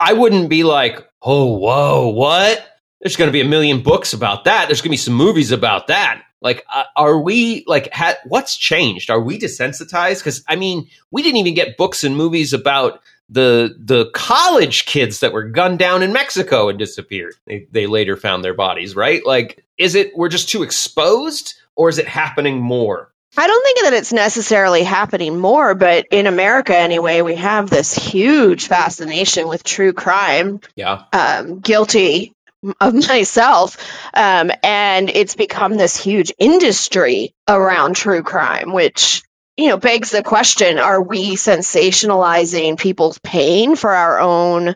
I 0.00 0.12
wouldn't 0.12 0.48
be 0.48 0.64
like, 0.64 1.06
oh, 1.22 1.56
whoa, 1.56 2.08
what? 2.08 2.66
There's 3.00 3.16
going 3.16 3.28
to 3.28 3.32
be 3.32 3.40
a 3.40 3.48
million 3.48 3.82
books 3.82 4.12
about 4.12 4.44
that. 4.44 4.66
There's 4.66 4.80
going 4.80 4.90
to 4.90 4.94
be 4.94 4.96
some 4.96 5.14
movies 5.14 5.52
about 5.52 5.88
that. 5.88 6.22
Like, 6.40 6.64
uh, 6.72 6.84
are 6.96 7.18
we 7.18 7.64
like, 7.66 7.92
ha- 7.92 8.16
what's 8.26 8.56
changed? 8.56 9.10
Are 9.10 9.20
we 9.20 9.38
desensitized? 9.38 10.18
Because 10.18 10.44
I 10.48 10.56
mean, 10.56 10.88
we 11.10 11.22
didn't 11.22 11.38
even 11.38 11.54
get 11.54 11.76
books 11.76 12.04
and 12.04 12.16
movies 12.16 12.52
about 12.52 13.00
the 13.28 13.74
the 13.78 14.10
college 14.10 14.86
kids 14.86 15.20
that 15.20 15.32
were 15.32 15.44
gunned 15.44 15.78
down 15.78 16.02
in 16.02 16.12
Mexico 16.12 16.68
and 16.68 16.78
disappeared. 16.78 17.34
They, 17.46 17.66
they 17.70 17.86
later 17.86 18.16
found 18.16 18.44
their 18.44 18.54
bodies, 18.54 18.94
right? 18.94 19.24
Like, 19.24 19.64
is 19.78 19.94
it 19.94 20.16
we're 20.16 20.28
just 20.28 20.48
too 20.48 20.62
exposed, 20.62 21.54
or 21.74 21.88
is 21.88 21.98
it 21.98 22.06
happening 22.06 22.60
more? 22.60 23.10
I 23.36 23.46
don't 23.48 23.64
think 23.64 23.80
that 23.82 23.94
it's 23.94 24.12
necessarily 24.12 24.84
happening 24.84 25.38
more, 25.38 25.74
but 25.74 26.06
in 26.12 26.28
America 26.28 26.76
anyway, 26.76 27.20
we 27.20 27.34
have 27.34 27.68
this 27.68 27.92
huge 27.92 28.68
fascination 28.68 29.48
with 29.48 29.64
true 29.64 29.92
crime. 29.92 30.60
Yeah, 30.76 31.02
Um, 31.12 31.58
guilty 31.58 32.32
of 32.80 32.94
myself, 32.94 33.76
um, 34.14 34.52
and 34.62 35.10
it's 35.10 35.34
become 35.34 35.76
this 35.76 35.96
huge 35.96 36.32
industry 36.38 37.34
around 37.48 37.96
true 37.96 38.22
crime, 38.22 38.72
which 38.72 39.22
you 39.56 39.68
know 39.68 39.76
begs 39.76 40.10
the 40.10 40.22
question: 40.22 40.78
Are 40.78 41.02
we 41.02 41.36
sensationalizing 41.36 42.78
people's 42.78 43.18
pain 43.18 43.76
for 43.76 43.90
our 43.90 44.20
own 44.20 44.74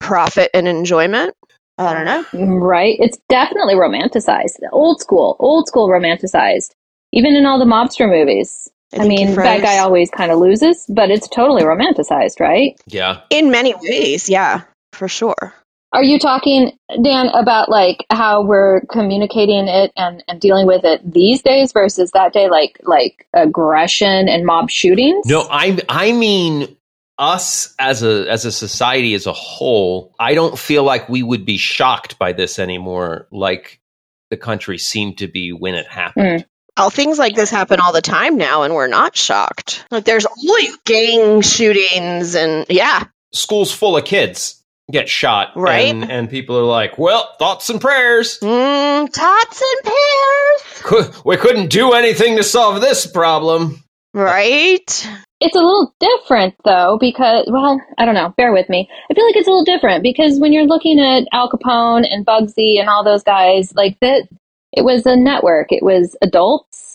profit 0.00 0.50
and 0.54 0.68
enjoyment? 0.68 1.34
I 1.78 1.94
don't 1.94 2.04
know. 2.32 2.58
Right? 2.58 2.96
It's 2.98 3.18
definitely 3.28 3.74
romanticized. 3.74 4.56
Old 4.72 5.00
school, 5.00 5.36
old 5.38 5.68
school 5.68 5.88
romanticized. 5.88 6.70
Even 7.12 7.34
in 7.36 7.46
all 7.46 7.58
the 7.58 7.64
mobster 7.64 8.08
movies. 8.08 8.68
I, 8.92 8.98
think 8.98 9.08
mean, 9.08 9.34
that 9.34 9.62
guy 9.62 9.78
always 9.78 10.10
kind 10.10 10.32
of 10.32 10.38
loses, 10.38 10.86
but 10.88 11.10
it's 11.10 11.28
totally 11.28 11.62
romanticized, 11.62 12.40
right? 12.40 12.74
yeah. 12.86 13.20
in 13.28 13.50
many 13.50 13.74
ways, 13.74 14.30
yeah, 14.30 14.62
for 14.94 15.08
sure. 15.08 15.54
Are 15.92 16.02
you 16.02 16.18
talking, 16.18 16.78
Dan, 17.02 17.28
about 17.28 17.70
like 17.70 18.04
how 18.10 18.42
we're 18.42 18.82
communicating 18.90 19.68
it 19.68 19.90
and, 19.96 20.22
and 20.28 20.40
dealing 20.40 20.66
with 20.66 20.84
it 20.84 21.00
these 21.10 21.42
days 21.42 21.72
versus 21.72 22.10
that 22.12 22.32
day, 22.32 22.48
like 22.50 22.78
like 22.82 23.26
aggression 23.32 24.28
and 24.28 24.44
mob 24.44 24.70
shootings? 24.70 25.24
No, 25.26 25.46
I 25.50 25.78
I 25.88 26.12
mean 26.12 26.76
us 27.18 27.74
as 27.78 28.02
a 28.02 28.30
as 28.30 28.44
a 28.44 28.52
society 28.52 29.14
as 29.14 29.26
a 29.26 29.32
whole. 29.32 30.14
I 30.20 30.34
don't 30.34 30.58
feel 30.58 30.84
like 30.84 31.08
we 31.08 31.22
would 31.22 31.46
be 31.46 31.56
shocked 31.56 32.18
by 32.18 32.32
this 32.34 32.58
anymore. 32.58 33.26
Like 33.32 33.80
the 34.30 34.36
country 34.36 34.76
seemed 34.76 35.18
to 35.18 35.26
be 35.26 35.52
when 35.52 35.74
it 35.74 35.86
happened. 35.86 36.46
Oh, 36.76 36.90
things 36.90 37.18
like 37.18 37.34
this 37.34 37.50
happen 37.50 37.80
all 37.80 37.92
the 37.92 38.02
time 38.02 38.36
now, 38.36 38.62
and 38.62 38.72
we're 38.72 38.86
not 38.86 39.16
shocked. 39.16 39.84
Like, 39.90 40.04
there's 40.04 40.26
always 40.26 40.76
gang 40.84 41.40
shootings, 41.40 42.36
and 42.36 42.66
yeah, 42.68 43.06
School's 43.32 43.72
full 43.72 43.96
of 43.96 44.04
kids 44.04 44.57
get 44.90 45.08
shot, 45.08 45.52
Right. 45.56 45.88
And, 45.90 46.10
and 46.10 46.30
people 46.30 46.58
are 46.58 46.62
like, 46.64 46.98
"Well, 46.98 47.28
thoughts 47.38 47.68
and 47.70 47.80
prayers. 47.80 48.38
mm, 48.40 49.12
tots 49.12 49.62
and 49.62 49.84
pears, 49.92 50.82
Cou- 50.82 51.20
We 51.24 51.36
couldn't 51.36 51.68
do 51.70 51.92
anything 51.92 52.36
to 52.36 52.42
solve 52.42 52.80
this 52.80 53.06
problem." 53.06 53.82
right? 54.14 55.06
It's 55.40 55.54
a 55.54 55.58
little 55.60 55.94
different 56.00 56.54
though, 56.64 56.96
because, 57.00 57.46
well, 57.48 57.80
I 57.98 58.04
don't 58.04 58.14
know, 58.14 58.34
bear 58.36 58.52
with 58.52 58.68
me. 58.68 58.88
I 59.10 59.14
feel 59.14 59.24
like 59.24 59.36
it's 59.36 59.46
a 59.46 59.50
little 59.50 59.64
different 59.64 60.02
because 60.02 60.40
when 60.40 60.52
you're 60.52 60.66
looking 60.66 60.98
at 60.98 61.28
Al 61.32 61.48
Capone 61.50 62.04
and 62.10 62.26
Bugsy 62.26 62.80
and 62.80 62.88
all 62.88 63.04
those 63.04 63.22
guys, 63.22 63.72
like 63.76 63.96
that, 64.00 64.26
it 64.72 64.82
was 64.84 65.06
a 65.06 65.14
network. 65.16 65.70
It 65.70 65.82
was 65.82 66.16
adults. 66.22 66.87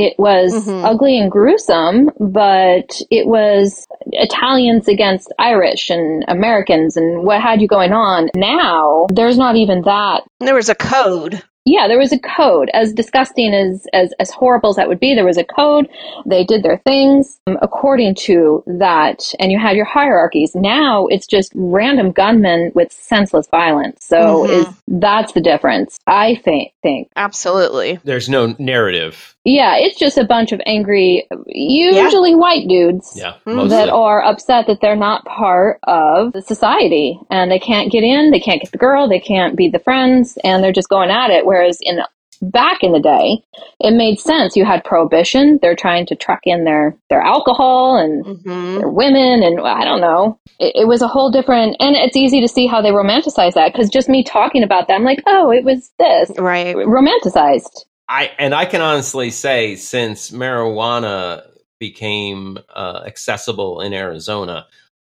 It 0.00 0.14
was 0.16 0.54
Mhm. 0.54 0.84
ugly 0.84 1.18
and 1.18 1.28
gruesome, 1.28 2.10
but 2.20 3.00
it 3.10 3.26
was 3.26 3.84
Italians 4.12 4.86
against 4.86 5.32
Irish 5.40 5.90
and 5.90 6.24
Americans 6.28 6.96
and 6.96 7.24
what 7.24 7.40
had 7.40 7.60
you 7.60 7.66
going 7.66 7.92
on. 7.92 8.28
Now, 8.36 9.06
there's 9.10 9.36
not 9.36 9.56
even 9.56 9.82
that 9.82 10.22
There 10.38 10.54
was 10.54 10.68
a 10.68 10.76
code. 10.76 11.42
Yeah, 11.70 11.86
there 11.88 11.98
was 11.98 12.12
a 12.12 12.18
code. 12.18 12.70
As 12.72 12.92
disgusting 12.92 13.52
as, 13.54 13.86
as 13.92 14.12
as 14.18 14.30
horrible 14.30 14.70
as 14.70 14.76
that 14.76 14.88
would 14.88 15.00
be, 15.00 15.14
there 15.14 15.24
was 15.26 15.36
a 15.38 15.44
code. 15.44 15.86
They 16.26 16.44
did 16.44 16.62
their 16.62 16.78
things 16.78 17.38
um, 17.46 17.58
according 17.62 18.14
to 18.26 18.62
that, 18.66 19.20
and 19.38 19.52
you 19.52 19.58
had 19.58 19.76
your 19.76 19.84
hierarchies. 19.84 20.54
Now 20.54 21.06
it's 21.08 21.26
just 21.26 21.52
random 21.54 22.12
gunmen 22.12 22.72
with 22.74 22.90
senseless 22.92 23.46
violence. 23.48 24.04
So 24.04 24.46
Mhm. 24.46 24.50
is 24.50 24.66
that's 24.88 25.32
the 25.32 25.40
difference? 25.40 25.98
I 26.06 26.36
think. 26.44 26.72
Think. 26.82 27.08
Absolutely. 27.16 27.98
There's 28.04 28.28
no 28.28 28.54
narrative. 28.58 29.34
Yeah, 29.44 29.76
it's 29.78 29.98
just 29.98 30.18
a 30.18 30.24
bunch 30.24 30.52
of 30.52 30.60
angry, 30.66 31.26
usually 31.46 32.34
white 32.34 32.68
dudes 32.68 33.12
Yeah, 33.16 33.34
Mhm. 33.46 33.68
that 33.70 33.88
are 33.88 34.22
upset 34.22 34.66
that 34.66 34.80
they're 34.82 34.96
not 34.96 35.24
part 35.24 35.78
of 35.84 36.32
the 36.32 36.42
society 36.42 37.18
and 37.30 37.50
they 37.50 37.58
can't 37.58 37.90
get 37.90 38.04
in, 38.04 38.30
they 38.30 38.40
can't 38.40 38.60
get 38.60 38.72
the 38.72 38.78
girl, 38.78 39.08
they 39.08 39.20
can't 39.20 39.56
be 39.56 39.68
the 39.68 39.78
friends, 39.78 40.36
and 40.44 40.62
they're 40.62 40.72
just 40.72 40.88
going 40.90 41.10
at 41.10 41.30
it. 41.30 41.46
Whereas 41.58 41.78
in 41.82 41.98
back 42.40 42.84
in 42.84 42.92
the 42.92 43.00
day, 43.00 43.42
it 43.80 43.90
made 43.92 44.20
sense. 44.20 44.54
You 44.56 44.64
had 44.64 44.84
prohibition; 44.84 45.58
they're 45.60 45.74
trying 45.74 46.06
to 46.06 46.14
truck 46.14 46.40
in 46.44 46.64
their 46.64 46.96
their 47.10 47.20
alcohol 47.20 47.96
and 47.96 48.24
hmm 48.24 48.78
their 48.78 48.88
women, 48.88 49.42
and 49.42 49.60
I 49.60 49.84
don't 49.84 50.00
know. 50.00 50.38
It, 50.60 50.82
it 50.82 50.88
was 50.88 51.02
a 51.02 51.08
whole 51.08 51.30
different, 51.32 51.76
and 51.80 51.96
it's 51.96 52.16
easy 52.16 52.40
to 52.40 52.46
see 52.48 52.66
how 52.68 52.80
they 52.80 52.90
romanticize 52.90 53.54
that 53.54 53.72
because 53.72 53.88
just 53.88 54.08
me 54.08 54.22
talking 54.22 54.62
about 54.62 54.86
them, 54.86 55.02
like, 55.02 55.20
oh, 55.26 55.50
it 55.50 55.64
was 55.64 55.90
this 55.98 56.30
Right. 56.38 56.76
romanticized. 56.76 57.84
I 58.08 58.30
and 58.38 58.54
I 58.54 58.66
can 58.66 58.80
honestly 58.80 59.30
say 59.30 59.74
since 59.74 60.30
marijuana 60.30 61.42
became 61.80 62.58
uh, 62.72 63.02
accessible 63.04 63.80
in 63.80 63.92
Arizona, 63.92 64.66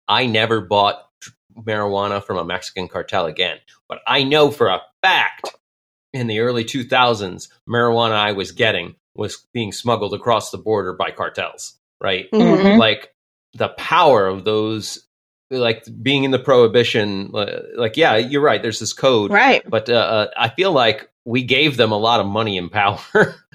I 0.08 0.24
never 0.26 0.62
bought 0.62 1.04
marijuana 1.60 2.22
from 2.24 2.38
a 2.38 2.44
Mexican 2.44 2.88
cartel 2.88 3.26
again. 3.26 3.58
But 3.88 4.00
I 4.06 4.22
know 4.24 4.50
for 4.50 4.68
a 4.68 4.80
fact 5.02 5.54
in 6.12 6.26
the 6.26 6.40
early 6.40 6.64
2000s, 6.64 7.48
marijuana 7.68 8.12
I 8.12 8.32
was 8.32 8.52
getting 8.52 8.96
was 9.14 9.46
being 9.52 9.72
smuggled 9.72 10.14
across 10.14 10.50
the 10.50 10.58
border 10.58 10.92
by 10.92 11.10
cartels, 11.10 11.74
right? 12.00 12.30
Mhm. 12.32 12.58
Mhm. 12.62 12.78
Like 12.78 13.12
the 13.54 13.68
power 13.70 14.26
of 14.26 14.44
those 14.44 15.04
like 15.50 15.84
being 16.02 16.24
in 16.24 16.30
the 16.30 16.38
prohibition 16.38 17.30
uh, 17.34 17.60
like 17.76 17.96
yeah, 17.96 18.16
you're 18.16 18.42
right, 18.42 18.62
there's 18.62 18.78
this 18.80 18.92
code 18.92 19.30
Right. 19.32 19.62
but 19.68 19.88
uh, 19.88 19.94
uh, 19.94 20.26
I 20.36 20.50
feel 20.50 20.72
like 20.72 21.08
we 21.28 21.42
gave 21.42 21.76
them 21.76 21.92
a 21.92 21.98
lot 21.98 22.20
of 22.20 22.26
money 22.26 22.56
and 22.56 22.72
power 22.72 22.98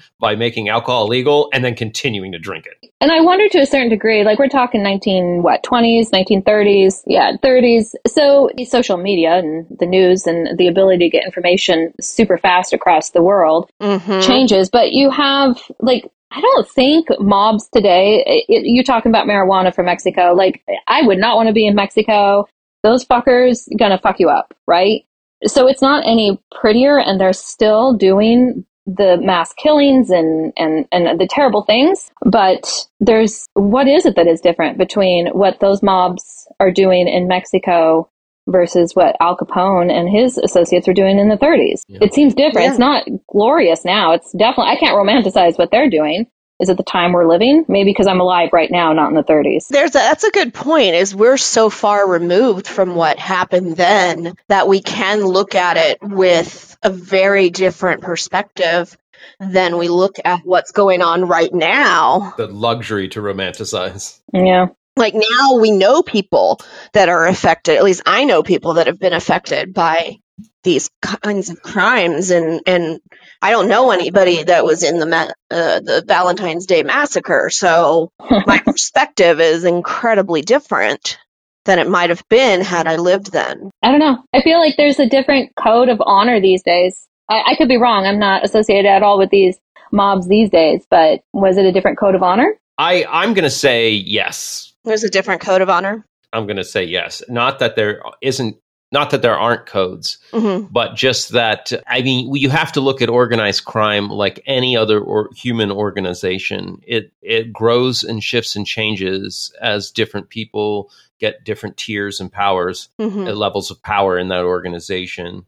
by 0.20 0.36
making 0.36 0.68
alcohol 0.68 1.08
legal 1.08 1.48
and 1.52 1.64
then 1.64 1.74
continuing 1.74 2.30
to 2.30 2.38
drink 2.38 2.66
it. 2.66 2.90
And 3.00 3.10
I 3.10 3.20
wonder 3.20 3.48
to 3.48 3.58
a 3.58 3.66
certain 3.66 3.88
degree, 3.88 4.22
like 4.22 4.38
we're 4.38 4.48
talking 4.48 4.80
19, 4.80 5.42
what, 5.42 5.64
20s, 5.64 6.10
1930s, 6.10 7.02
yeah, 7.04 7.32
30s. 7.42 7.94
So 8.06 8.48
social 8.64 8.96
media 8.96 9.38
and 9.38 9.66
the 9.80 9.86
news 9.86 10.24
and 10.24 10.56
the 10.56 10.68
ability 10.68 11.04
to 11.06 11.10
get 11.10 11.24
information 11.24 11.92
super 12.00 12.38
fast 12.38 12.72
across 12.72 13.10
the 13.10 13.22
world 13.22 13.68
hmm 13.80 14.20
changes. 14.20 14.70
But 14.70 14.92
you 14.92 15.10
have, 15.10 15.60
like, 15.80 16.08
I 16.30 16.40
don't 16.40 16.68
think 16.68 17.08
mobs 17.18 17.68
today, 17.68 18.22
it, 18.48 18.62
you're 18.64 18.84
talking 18.84 19.10
about 19.10 19.26
marijuana 19.26 19.74
from 19.74 19.86
Mexico. 19.86 20.32
Like, 20.32 20.62
I 20.86 21.02
would 21.02 21.18
not 21.18 21.36
want 21.36 21.48
to 21.48 21.52
be 21.52 21.66
in 21.66 21.74
Mexico. 21.74 22.46
Those 22.84 23.04
fuckers 23.04 23.66
gonna 23.76 23.98
fuck 23.98 24.20
you 24.20 24.28
up, 24.28 24.54
right? 24.66 25.04
So 25.46 25.66
it's 25.66 25.82
not 25.82 26.04
any 26.06 26.38
prettier, 26.54 26.98
and 26.98 27.20
they're 27.20 27.32
still 27.32 27.94
doing 27.94 28.64
the 28.86 29.16
mass 29.20 29.52
killings 29.54 30.10
and, 30.10 30.52
and, 30.56 30.86
and 30.92 31.18
the 31.18 31.26
terrible 31.28 31.62
things. 31.62 32.10
But 32.24 32.86
there's 33.00 33.46
what 33.54 33.88
is 33.88 34.06
it 34.06 34.16
that 34.16 34.26
is 34.26 34.40
different 34.40 34.78
between 34.78 35.28
what 35.28 35.60
those 35.60 35.82
mobs 35.82 36.46
are 36.60 36.70
doing 36.70 37.08
in 37.08 37.26
Mexico 37.26 38.10
versus 38.46 38.92
what 38.94 39.16
Al 39.20 39.36
Capone 39.36 39.90
and 39.90 40.08
his 40.08 40.36
associates 40.36 40.86
are 40.86 40.92
doing 40.92 41.18
in 41.18 41.28
the 41.28 41.36
30s? 41.36 41.80
Yeah. 41.88 42.00
It 42.02 42.14
seems 42.14 42.34
different. 42.34 42.64
Yeah. 42.64 42.70
It's 42.70 42.78
not 42.78 43.04
glorious 43.32 43.84
now. 43.84 44.12
It's 44.12 44.32
definitely, 44.32 44.72
I 44.72 44.76
can't 44.76 44.96
romanticize 44.96 45.58
what 45.58 45.70
they're 45.70 45.90
doing. 45.90 46.26
Is 46.60 46.68
it 46.68 46.76
the 46.76 46.84
time 46.84 47.12
we're 47.12 47.28
living? 47.28 47.64
Maybe 47.68 47.90
because 47.90 48.06
I'm 48.06 48.20
alive 48.20 48.50
right 48.52 48.70
now, 48.70 48.92
not 48.92 49.08
in 49.08 49.14
the 49.14 49.24
30s. 49.24 49.66
There's 49.68 49.90
a, 49.90 49.98
that's 49.98 50.24
a 50.24 50.30
good 50.30 50.54
point. 50.54 50.94
Is 50.94 51.14
we're 51.14 51.36
so 51.36 51.68
far 51.68 52.08
removed 52.08 52.68
from 52.68 52.94
what 52.94 53.18
happened 53.18 53.76
then 53.76 54.34
that 54.48 54.68
we 54.68 54.80
can 54.80 55.24
look 55.24 55.54
at 55.54 55.76
it 55.76 55.98
with 56.00 56.76
a 56.82 56.90
very 56.90 57.50
different 57.50 58.02
perspective 58.02 58.96
than 59.40 59.78
we 59.78 59.88
look 59.88 60.16
at 60.24 60.40
what's 60.44 60.70
going 60.70 61.02
on 61.02 61.26
right 61.26 61.52
now. 61.52 62.34
The 62.36 62.46
luxury 62.46 63.08
to 63.10 63.20
romanticize. 63.20 64.20
Yeah. 64.32 64.66
Like 64.96 65.14
now 65.14 65.58
we 65.58 65.72
know 65.72 66.02
people 66.02 66.60
that 66.92 67.08
are 67.08 67.26
affected. 67.26 67.76
At 67.76 67.84
least 67.84 68.02
I 68.06 68.24
know 68.24 68.44
people 68.44 68.74
that 68.74 68.86
have 68.86 69.00
been 69.00 69.12
affected 69.12 69.74
by 69.74 70.18
these 70.62 70.90
kinds 71.02 71.50
of 71.50 71.62
crimes, 71.62 72.30
and 72.30 72.60
and 72.66 73.00
I 73.40 73.50
don't 73.50 73.68
know 73.68 73.90
anybody 73.90 74.42
that 74.42 74.64
was 74.64 74.82
in 74.82 74.98
the 74.98 75.06
ma- 75.06 75.32
uh, 75.50 75.80
the 75.80 76.04
Valentine's 76.06 76.66
Day 76.66 76.82
massacre. 76.82 77.50
So 77.50 78.10
my 78.46 78.58
perspective 78.58 79.40
is 79.40 79.64
incredibly 79.64 80.42
different 80.42 81.18
than 81.64 81.78
it 81.78 81.88
might 81.88 82.10
have 82.10 82.22
been 82.28 82.60
had 82.60 82.86
I 82.86 82.96
lived 82.96 83.32
then. 83.32 83.70
I 83.82 83.90
don't 83.90 84.00
know. 84.00 84.22
I 84.32 84.42
feel 84.42 84.58
like 84.58 84.76
there's 84.76 84.98
a 84.98 85.08
different 85.08 85.52
code 85.56 85.88
of 85.88 86.02
honor 86.04 86.40
these 86.40 86.62
days. 86.62 87.06
I, 87.28 87.52
I 87.52 87.56
could 87.56 87.68
be 87.68 87.78
wrong. 87.78 88.06
I'm 88.06 88.18
not 88.18 88.44
associated 88.44 88.86
at 88.88 89.02
all 89.02 89.18
with 89.18 89.30
these 89.30 89.56
mobs 89.90 90.28
these 90.28 90.50
days, 90.50 90.84
but 90.90 91.20
was 91.32 91.56
it 91.56 91.64
a 91.64 91.72
different 91.72 91.98
code 91.98 92.14
of 92.14 92.22
honor? 92.22 92.54
I, 92.76 93.06
I'm 93.08 93.34
going 93.34 93.44
to 93.44 93.50
say 93.50 93.90
yes. 93.90 94.74
There's 94.84 95.04
a 95.04 95.10
different 95.10 95.40
code 95.40 95.62
of 95.62 95.70
honor. 95.70 96.04
I'm 96.32 96.46
going 96.46 96.56
to 96.56 96.64
say 96.64 96.84
yes. 96.84 97.22
Not 97.28 97.60
that 97.60 97.76
there 97.76 98.02
isn't, 98.20 98.56
not 98.94 99.10
that 99.10 99.20
there 99.20 99.36
aren't 99.36 99.66
codes, 99.66 100.16
Mhm. 100.32 100.72
but 100.72 100.94
just 100.94 101.30
that 101.32 101.72
I 101.86 102.00
mean, 102.00 102.34
you 102.34 102.48
have 102.48 102.72
to 102.72 102.80
look 102.80 103.02
at 103.02 103.10
organized 103.10 103.64
crime 103.66 104.08
like 104.08 104.40
any 104.46 104.74
other 104.76 104.98
or 105.00 105.28
human 105.36 105.70
organization. 105.70 106.78
It 106.86 107.12
it 107.20 107.52
grows 107.52 108.02
and 108.04 108.22
shifts 108.24 108.56
and 108.56 108.66
changes 108.66 109.52
as 109.60 109.90
different 109.90 110.30
people 110.30 110.90
get 111.20 111.44
different 111.44 111.76
tiers 111.76 112.20
and 112.20 112.32
powers, 112.32 112.88
Mhm. 113.00 113.28
uh, 113.28 113.32
levels 113.32 113.70
of 113.70 113.82
power 113.82 114.18
in 114.18 114.28
that 114.28 114.44
organization. 114.44 115.44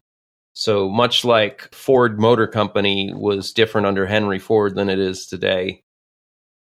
So 0.52 0.88
much 0.88 1.24
like 1.24 1.72
Ford 1.74 2.18
Motor 2.18 2.46
Company 2.46 3.12
was 3.14 3.52
different 3.52 3.86
under 3.86 4.06
Henry 4.06 4.38
Ford 4.38 4.74
than 4.74 4.88
it 4.88 4.98
is 4.98 5.26
today 5.26 5.82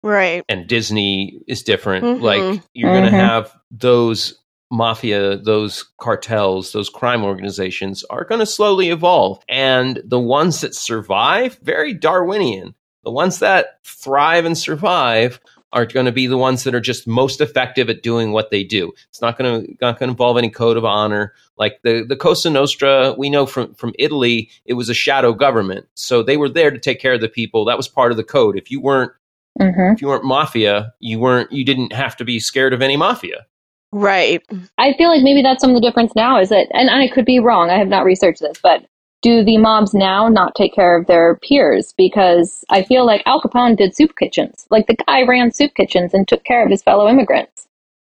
Right. 0.04 0.44
and 0.50 0.68
Disney 0.68 1.40
is 1.48 1.64
different. 1.64 2.04
Mhm. 2.06 2.22
Like 2.22 2.62
you're 2.74 2.92
going 2.92 3.06
Mhm. 3.06 3.10
to 3.12 3.16
have 3.16 3.54
those 3.72 4.38
mafia, 4.72 5.38
those 5.38 5.86
cartels, 6.00 6.72
those 6.72 6.90
crime 6.90 7.24
organizations 7.24 8.04
are 8.06 8.26
going 8.26 8.40
to 8.40 8.46
slowly 8.46 8.90
evolve. 8.90 9.44
And 9.48 10.02
the 10.06 10.20
ones 10.20 10.62
that 10.62 10.76
survive, 10.76 11.58
very 11.60 11.94
Darwinian. 11.94 12.76
The 13.04 13.12
ones 13.12 13.40
that 13.40 13.80
thrive 13.84 14.46
and 14.46 14.58
survive 14.58 15.40
are 15.76 15.86
going 15.86 16.06
to 16.06 16.12
be 16.12 16.26
the 16.26 16.38
ones 16.38 16.64
that 16.64 16.74
are 16.74 16.80
just 16.80 17.06
most 17.06 17.42
effective 17.42 17.90
at 17.90 18.02
doing 18.02 18.32
what 18.32 18.50
they 18.50 18.64
do. 18.64 18.94
It's 19.10 19.22
not 19.22 19.38
going 19.38 19.66
to 19.66 19.78
not 19.82 20.00
going 20.00 20.08
to 20.08 20.14
involve 20.14 20.38
any 20.38 20.50
code 20.50 20.78
of 20.78 20.86
honor. 20.86 21.34
Like 21.58 21.82
the 21.84 22.04
the 22.08 22.16
Cosa 22.16 22.50
Nostra, 22.50 23.14
we 23.18 23.30
know 23.30 23.46
from 23.46 23.76
from 23.76 23.94
Italy, 24.00 24.50
it 24.66 24.74
was 24.74 24.90
a 24.90 24.94
shadow 24.94 25.34
government. 25.34 25.86
So 25.94 26.24
they 26.24 26.38
were 26.38 26.50
there 26.50 26.72
to 26.72 26.80
take 26.80 27.00
care 27.00 27.14
of 27.14 27.22
the 27.22 27.30
people. 27.30 27.66
That 27.66 27.78
was 27.78 27.88
part 27.88 28.12
of 28.12 28.18
the 28.18 28.24
code. 28.24 28.58
If 28.58 28.72
you 28.72 28.80
weren't 28.82 29.12
hmm 29.60 29.94
if 29.94 30.02
you 30.02 30.08
weren't 30.08 30.26
mafia, 30.26 30.94
you 31.00 31.20
weren't 31.20 31.52
you 31.52 31.64
didn't 31.66 31.94
have 31.94 32.16
to 32.18 32.26
be 32.26 32.40
scared 32.40 32.74
of 32.74 32.82
any 32.82 32.98
mafia. 32.98 33.46
Right. 33.92 34.42
I 34.78 34.94
feel 34.98 35.10
like 35.10 35.24
maybe 35.24 35.42
that's 35.42 35.62
some 35.62 35.70
of 35.70 35.76
the 35.76 35.88
difference 35.88 36.14
now 36.16 36.40
is 36.40 36.50
that, 36.50 36.68
and 36.72 36.90
I 36.90 37.08
could 37.08 37.26
be 37.26 37.40
wrong, 37.40 37.70
I 37.70 37.78
have 37.78 37.88
not 37.88 38.06
researched 38.06 38.42
this, 38.42 38.60
but 38.62 38.86
do 39.22 39.44
the 39.44 39.58
mobs 39.58 39.94
now 39.94 40.28
not 40.28 40.54
take 40.56 40.76
care 40.76 40.98
of 40.98 41.08
their 41.08 41.38
peers? 41.38 41.94
Because 41.98 42.64
I 42.70 42.84
feel 42.84 43.06
like 43.06 43.24
Al 43.26 43.42
Capone 43.42 43.78
did 43.78 43.96
soup 43.96 44.12
kitchens. 44.18 44.68
Like 44.70 44.88
the 44.88 44.98
guy 45.08 45.24
ran 45.24 45.52
soup 45.52 45.74
kitchens 45.76 46.14
and 46.14 46.28
took 46.28 46.44
care 46.44 46.64
of 46.64 46.70
his 46.70 46.84
fellow 46.84 47.08
immigrants. 47.08 47.68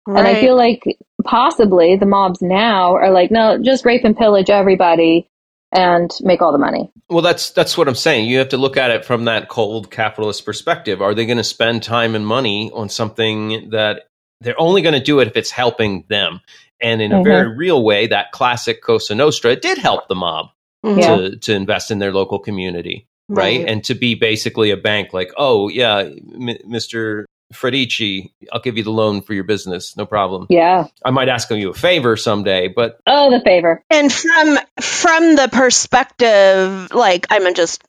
Right. 0.06 0.18
And 0.18 0.28
I 0.28 0.40
feel 0.40 0.56
like 0.56 0.82
possibly 1.24 1.96
the 1.96 2.06
mobs 2.06 2.42
now 2.42 2.94
are 2.94 3.10
like, 3.10 3.30
no, 3.30 3.58
just 3.62 3.84
rape 3.84 4.04
and 4.04 4.16
pillage 4.16 4.50
everybody 4.50 5.28
and 5.72 6.10
make 6.20 6.42
all 6.42 6.52
the 6.52 6.58
money. 6.58 6.90
Well, 7.08 7.22
that's 7.22 7.50
that's 7.50 7.76
what 7.76 7.88
I'm 7.88 7.94
saying. 7.94 8.28
You 8.28 8.38
have 8.38 8.50
to 8.50 8.56
look 8.56 8.76
at 8.76 8.90
it 8.90 9.04
from 9.04 9.24
that 9.26 9.48
cold 9.48 9.90
capitalist 9.90 10.44
perspective. 10.44 11.02
Are 11.02 11.14
they 11.14 11.26
going 11.26 11.38
to 11.38 11.44
spend 11.44 11.82
time 11.82 12.14
and 12.14 12.26
money 12.26 12.70
on 12.74 12.88
something 12.88 13.70
that 13.70 14.08
they're 14.44 14.60
only 14.60 14.82
going 14.82 14.94
to 14.94 15.00
do 15.02 15.20
it 15.20 15.28
if 15.28 15.36
it's 15.36 15.50
helping 15.50 16.04
them? 16.08 16.40
And 16.80 17.00
in 17.00 17.12
a 17.12 17.16
Mhm. 17.16 17.24
very 17.24 17.56
real 17.56 17.82
way, 17.82 18.06
that 18.08 18.32
classic 18.32 18.82
Cosa 18.82 19.14
Nostra 19.14 19.56
did 19.56 19.78
help 19.78 20.08
the 20.08 20.14
mob 20.14 20.46
Mhm. 20.84 21.00
Yeah. 21.00 21.16
to 21.16 21.36
to 21.36 21.54
invest 21.54 21.90
in 21.90 21.98
their 21.98 22.12
local 22.12 22.38
community, 22.38 23.06
right? 23.28 23.64
And 23.66 23.82
to 23.84 23.94
be 23.94 24.14
basically 24.14 24.70
a 24.70 24.76
bank, 24.76 25.12
like, 25.12 25.32
oh 25.36 25.68
yeah, 25.68 25.98
M- 26.00 26.58
Mr. 26.68 27.24
Fredici, 27.52 28.32
I'll 28.52 28.60
give 28.60 28.76
you 28.76 28.82
the 28.82 28.90
loan 28.90 29.20
for 29.22 29.32
your 29.32 29.44
business, 29.44 29.96
no 29.96 30.06
problem. 30.06 30.46
Yeah. 30.50 30.86
I 31.04 31.10
might 31.10 31.28
ask 31.28 31.48
you 31.50 31.70
a 31.70 31.74
favor 31.74 32.16
someday, 32.16 32.66
but 32.68 32.98
Oh, 33.06 33.30
the 33.30 33.40
favor. 33.44 33.82
And 33.90 34.12
from 34.12 34.58
from 34.80 35.36
the 35.36 35.48
perspective, 35.52 36.92
like 36.92 37.26
I'm 37.30 37.54
just 37.54 37.82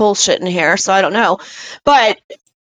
bullshitting 0.00 0.48
here, 0.48 0.76
so 0.76 0.92
I 0.92 1.00
don't 1.02 1.12
know. 1.14 1.38
But 1.84 2.18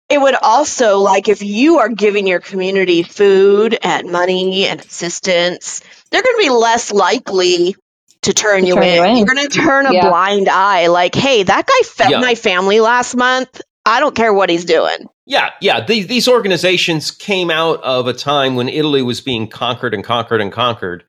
it 0.08 0.20
would 0.20 0.34
also 0.40 0.98
like 0.98 1.28
if 1.28 1.42
you 1.42 1.78
are 1.78 1.88
giving 1.88 2.26
your 2.26 2.40
community 2.40 3.02
food 3.02 3.76
and 3.82 4.10
money 4.10 4.66
and 4.66 4.80
assistance, 4.80 5.80
they're 6.10 6.22
going 6.22 6.36
to 6.36 6.42
be 6.42 6.50
less 6.50 6.92
likely 6.92 7.76
to 8.22 8.32
turn, 8.32 8.62
To 8.62 8.66
you, 8.68 8.74
turn 8.74 8.84
in. 8.84 8.94
you 8.94 9.04
in. 9.04 9.16
You're 9.18 9.26
going 9.26 9.48
to 9.48 9.54
turn 9.60 9.86
a 9.86 9.92
Yeah. 9.92 10.08
blind 10.08 10.48
eye. 10.48 10.86
Like, 10.88 11.14
hey, 11.14 11.42
that 11.42 11.66
guy 11.66 11.80
fed 11.86 12.10
Yeah. 12.10 12.20
my 12.20 12.34
family 12.34 12.80
last 12.80 13.16
month. 13.16 13.60
I 13.84 14.00
don't 14.00 14.14
care 14.16 14.32
what 14.32 14.50
he's 14.50 14.64
doing. 14.64 15.08
Yeah, 15.26 15.50
yeah. 15.60 15.84
These 15.84 16.06
these 16.08 16.28
organizations 16.28 17.10
came 17.10 17.50
out 17.50 17.82
of 17.82 18.06
a 18.06 18.12
time 18.12 18.54
when 18.56 18.68
Italy 18.68 19.02
was 19.02 19.20
being 19.20 19.48
conquered 19.48 19.94
and 19.94 20.02
conquered 20.04 20.40
and 20.40 20.52
conquered, 20.52 21.04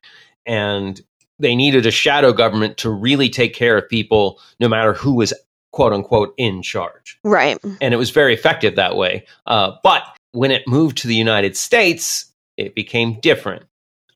and 0.46 1.00
they 1.40 1.54
needed 1.56 1.86
a 1.86 1.90
shadow 1.92 2.32
government 2.32 2.78
to 2.78 2.90
really 2.90 3.30
take 3.30 3.54
care 3.54 3.76
of 3.78 3.88
people, 3.88 4.40
no 4.60 4.68
matter 4.68 4.92
who 4.92 5.14
was 5.14 5.32
quote 5.72 5.92
unquote 5.92 6.34
in 6.36 6.62
charge. 6.62 7.18
Right. 7.24 7.58
And 7.80 7.94
it 7.94 7.96
was 7.98 8.10
very 8.10 8.34
effective 8.34 8.76
that 8.76 8.96
way. 8.96 9.26
Uh, 9.46 9.72
but 9.82 10.02
when 10.32 10.50
it 10.50 10.66
moved 10.66 10.98
to 10.98 11.08
the 11.08 11.14
United 11.14 11.56
States, 11.56 12.32
it 12.56 12.74
became 12.74 13.20
different. 13.20 13.64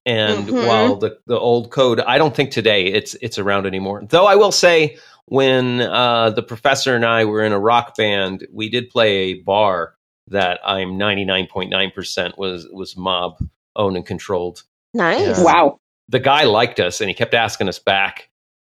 And 0.05 0.49
Mhm. 0.49 0.67
while 0.67 0.97
the, 0.97 1.19
the 1.27 1.38
old 1.38 1.71
code, 1.71 2.01
I 2.01 2.19
don't 2.19 2.35
think 2.35 2.51
today 2.51 2.87
it's 2.87 3.15
it's 3.23 3.38
around 3.38 3.67
anymore. 3.67 4.03
Though 4.09 4.27
I 4.27 4.35
will 4.35 4.51
say, 4.53 4.99
when 5.27 5.81
uh, 5.81 6.31
the 6.31 6.43
professor 6.43 6.97
and 6.97 7.05
I 7.05 7.25
were 7.25 7.45
in 7.45 7.53
a 7.53 7.59
rock 7.59 7.97
band, 7.97 8.47
we 8.53 8.69
did 8.69 8.91
play 8.91 9.17
a 9.19 9.35
bar 9.35 9.95
that 10.29 10.59
I'm 10.65 10.99
99.9% 10.99 12.37
was 12.38 12.67
was 12.73 12.97
mob 12.97 13.38
owned 13.77 13.97
and 13.97 14.05
controlled. 14.07 14.65
Nice. 14.95 15.38
Yeah. 15.38 15.45
Wow. 15.45 15.79
The 16.09 16.19
guy 16.21 16.45
liked 16.45 16.81
us 16.81 17.01
and 17.01 17.09
he 17.09 17.15
kept 17.15 17.35
asking 17.35 17.69
us 17.69 17.79
back. 17.79 18.29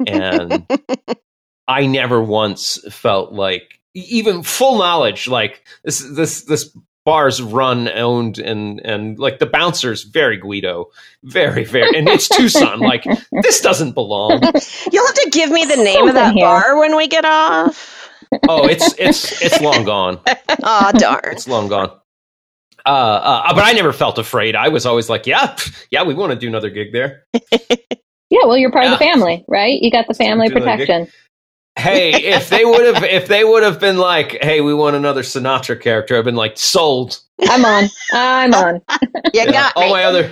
And 0.06 0.66
I 1.68 1.86
never 1.86 2.22
once 2.22 2.78
felt 2.92 3.32
like 3.32 3.80
even 3.94 4.42
full 4.42 4.78
knowledge 4.78 5.28
like 5.28 5.64
this 5.84 6.00
this 6.00 6.42
this 6.44 6.76
bar's 7.04 7.40
run 7.42 7.88
owned 7.88 8.38
and 8.38 8.80
and 8.84 9.18
like 9.18 9.38
the 9.38 9.46
bouncers 9.46 10.04
very 10.04 10.36
guido 10.36 10.86
very 11.24 11.64
very 11.64 11.96
and 11.98 12.08
it's 12.08 12.28
tucson 12.28 12.78
like 12.92 13.04
this 13.42 13.60
doesn't 13.60 13.92
belong 13.92 14.32
You'll 14.92 15.06
have 15.06 15.14
to 15.16 15.30
give 15.32 15.50
me 15.50 15.64
the 15.64 15.76
name 15.76 16.06
of 16.08 16.14
that 16.14 16.34
here. 16.34 16.44
bar 16.44 16.78
when 16.78 16.94
we 16.96 17.08
get 17.08 17.24
off. 17.24 18.08
oh 18.48 18.66
it's 18.68 18.94
it's 18.98 19.40
it's 19.42 19.60
long 19.60 19.84
gone 19.84 20.20
Oh 20.62 20.92
darn. 20.98 21.20
it's 21.32 21.48
long 21.48 21.68
gone 21.68 21.90
uh, 22.86 22.88
uh 22.88 23.54
but 23.54 23.64
i 23.64 23.72
never 23.72 23.92
felt 23.92 24.18
afraid 24.18 24.54
i 24.54 24.68
was 24.68 24.86
always 24.86 25.08
like 25.08 25.26
yeah 25.26 25.56
yeah 25.90 26.02
we 26.04 26.14
want 26.14 26.32
to 26.32 26.38
do 26.38 26.46
another 26.48 26.70
gig 26.70 26.92
there 26.92 27.24
Yeah, 28.32 28.46
well, 28.46 28.56
you're 28.56 28.70
part 28.70 28.84
of 28.84 28.92
the 28.92 28.96
family, 28.96 29.44
right? 29.48 29.82
You 29.82 29.90
got 29.90 30.06
the 30.06 30.14
family 30.14 30.46
Do 30.46 30.54
the 30.54 30.60
gig. 30.60 30.78
protection. 30.78 31.08
Hey 31.80 32.10
if 32.12 32.48
they 32.48 32.64
would 32.64 32.84
have 32.94 33.02
if 33.04 33.26
they 33.28 33.44
would 33.44 33.62
have 33.62 33.80
been 33.80 33.96
like 33.98 34.38
hey 34.42 34.60
we 34.60 34.72
want 34.74 34.94
another 34.96 35.22
sinatra 35.22 35.80
character 35.80 36.16
i've 36.18 36.24
been 36.24 36.36
like 36.36 36.56
sold 36.58 37.20
I'm 37.48 37.64
on. 37.64 37.88
I'm 38.12 38.52
on. 38.52 38.80
You 39.32 39.40
Yeah, 39.44 39.50
got 39.50 39.72
all 39.76 39.84
me. 39.86 39.90
my 39.92 40.04
other 40.04 40.30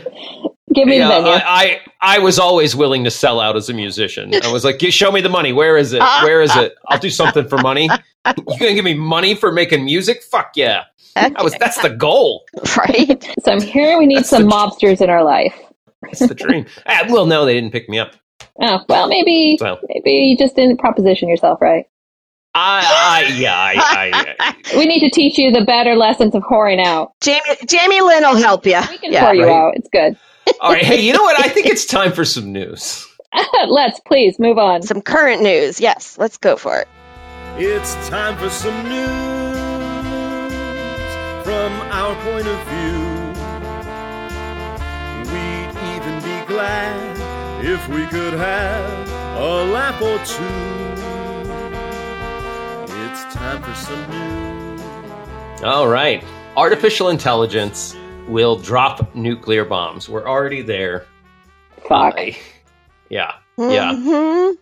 Give 0.75 0.87
me 0.87 0.99
yeah, 0.99 1.09
the 1.09 1.15
venue. 1.25 1.31
I, 1.33 1.41
I 1.47 2.17
I 2.17 2.19
was 2.19 2.39
always 2.39 2.77
willing 2.77 3.03
to 3.05 3.11
sell 3.11 3.41
out 3.41 3.57
as 3.57 3.71
a 3.71 3.73
musician. 3.73 4.35
I 4.45 4.53
was 4.53 4.63
like, 4.67 4.79
"Gi- 4.79 4.91
show 4.91 5.11
me 5.11 5.23
the 5.23 5.31
money. 5.31 5.55
Where 5.55 5.79
is 5.79 5.95
it? 5.95 6.01
Where 6.23 6.43
is 6.43 6.55
it? 6.57 6.75
I'll 6.89 6.99
do 6.99 7.09
something 7.09 7.49
for 7.49 7.57
money. 7.57 7.85
You 8.27 8.59
gonna 8.61 8.75
give 8.75 8.85
me 8.85 8.93
money 8.93 9.35
for 9.35 9.51
making 9.51 9.87
music? 9.87 10.23
Fuck 10.23 10.51
yeah! 10.57 10.85
I 11.17 11.43
was. 11.43 11.55
That's 11.59 11.81
the 11.81 11.89
goal. 11.89 12.45
right. 12.77 13.25
so 13.43 13.53
I'm 13.53 13.63
here. 13.63 13.97
We 13.99 14.05
need 14.07 14.19
That's 14.19 14.29
some 14.29 14.43
the- 14.43 14.51
mobsters 14.51 15.01
in 15.01 15.09
our 15.09 15.25
life. 15.25 15.55
That's 16.03 16.27
the 16.29 16.35
dream. 16.35 16.67
ah, 16.87 17.07
well, 17.09 17.25
no, 17.25 17.47
they 17.47 17.55
didn't 17.55 17.73
pick 17.73 17.89
me 17.89 17.99
up. 17.99 18.13
Oh, 18.61 18.81
well, 18.88 19.09
maybe 19.09 19.57
So 19.61 19.79
maybe 19.88 20.11
you 20.29 20.37
just 20.37 20.57
didn't 20.57 20.79
proposition 20.79 21.29
yourself 21.29 21.61
right. 21.61 21.87
I, 22.55 23.24
I 23.31 23.35
yeah, 23.37 23.55
I, 23.55 24.16
I, 24.40 24.57
We 24.77 24.87
need 24.87 25.01
to 25.01 25.11
teach 25.11 25.38
you 25.38 25.53
the 25.53 25.64
better 25.64 25.94
lessons 25.94 26.35
of 26.35 26.42
whoring 26.42 26.85
out. 26.85 27.12
Jamie 27.20 27.40
Jamie 27.66 28.01
Lynn 28.01 28.22
will 28.22 28.37
help 28.37 28.66
you. 28.66 28.81
We 28.90 28.98
can 28.98 29.12
Yeah. 29.12 29.27
whore 29.27 29.37
you 29.37 29.48
out. 29.48 29.77
It's 29.77 29.88
good. 29.92 30.16
all 30.61 30.72
right. 30.72 30.85
Hey, 30.85 31.01
you 31.03 31.12
know 31.12 31.22
what? 31.22 31.38
I 31.38 31.48
think 31.48 31.66
it's 31.74 31.85
time 31.87 32.12
for 32.12 32.24
some 32.24 32.53
news. 32.53 33.07
Let's 33.68 34.01
please 34.01 34.38
move 34.38 34.59
on. 34.59 34.83
Some 34.83 35.03
current 35.03 35.42
news. 35.42 35.81
Yes, 35.81 36.16
let's 36.18 36.38
go 36.38 36.57
for 36.57 36.79
it. 36.81 36.88
It's 37.59 37.94
time 38.09 38.37
for 38.38 38.48
some 38.51 38.83
news 38.85 39.09
from 41.44 41.72
our 41.92 42.14
point 42.24 42.46
of 42.46 42.59
view. 42.68 42.98
We'd 45.33 45.70
even 45.96 46.16
be 46.22 46.46
glad 46.46 47.17
if 47.61 47.88
we 47.88 48.07
could 48.07 48.35
have 48.35 49.09
a 49.38 49.64
lap 49.73 50.01
or 50.01 50.18
two. 50.25 50.44
It's 53.05 53.35
time 53.35 53.62
for 53.62 53.75
some 53.75 54.11
news. 54.11 55.62
All 55.62 55.88
right. 55.88 56.23
Artificial 56.57 57.09
intelligence 57.09 57.97
will 58.29 58.57
drop 58.57 59.14
nuclear 59.14 59.64
bombs. 59.64 60.09
We're 60.09 60.29
already 60.29 60.62
there. 60.62 61.07
Fuck. 61.88 62.14
I- 62.18 62.37
yeah. 63.09 63.33
Yeah. 63.57 63.92
Mhm. 63.94 64.57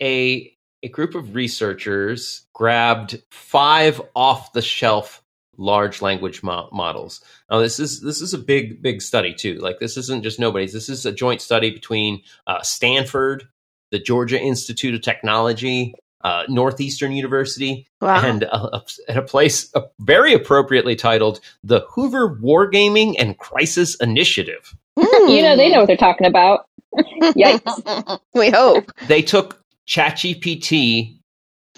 a 0.00 0.54
a 0.82 0.88
group 0.88 1.14
of 1.16 1.34
researchers 1.34 2.46
grabbed 2.54 3.20
five 3.30 4.00
off 4.14 4.52
the 4.52 4.62
shelf 4.62 5.22
large 5.58 6.00
language 6.00 6.42
mo- 6.42 6.68
models. 6.72 7.20
Now 7.50 7.58
this 7.58 7.78
is 7.78 8.00
this 8.00 8.22
is 8.22 8.32
a 8.32 8.38
big 8.38 8.80
big 8.80 9.02
study 9.02 9.34
too. 9.34 9.54
Like 9.56 9.78
this 9.80 9.96
isn't 9.96 10.22
just 10.22 10.38
nobody's. 10.40 10.72
This 10.72 10.88
is 10.88 11.04
a 11.04 11.12
joint 11.12 11.42
study 11.42 11.70
between 11.70 12.22
uh, 12.46 12.62
Stanford, 12.62 13.48
the 13.90 13.98
Georgia 13.98 14.40
Institute 14.40 14.94
of 14.94 15.02
Technology, 15.02 15.94
uh, 16.24 16.44
Northeastern 16.48 17.12
University, 17.12 17.86
Wow. 18.00 18.22
and 18.24 18.44
a, 18.44 18.56
a, 18.76 18.84
and 19.08 19.18
a 19.18 19.22
place 19.22 19.70
uh, 19.74 19.82
very 20.00 20.32
appropriately 20.32 20.94
titled 20.96 21.40
the 21.64 21.80
Hoover 21.90 22.38
Wargaming 22.42 23.14
and 23.18 23.36
Crisis 23.38 23.96
Initiative. 23.96 24.74
You 24.96 25.42
know, 25.42 25.56
they 25.56 25.70
know 25.70 25.78
what 25.80 25.86
they're 25.86 25.96
talking 25.96 26.26
about. 26.26 26.66
Yikes. 27.22 28.18
we 28.34 28.50
hope. 28.50 28.90
They 29.06 29.22
took 29.22 29.62
ChatGPT. 29.86 31.16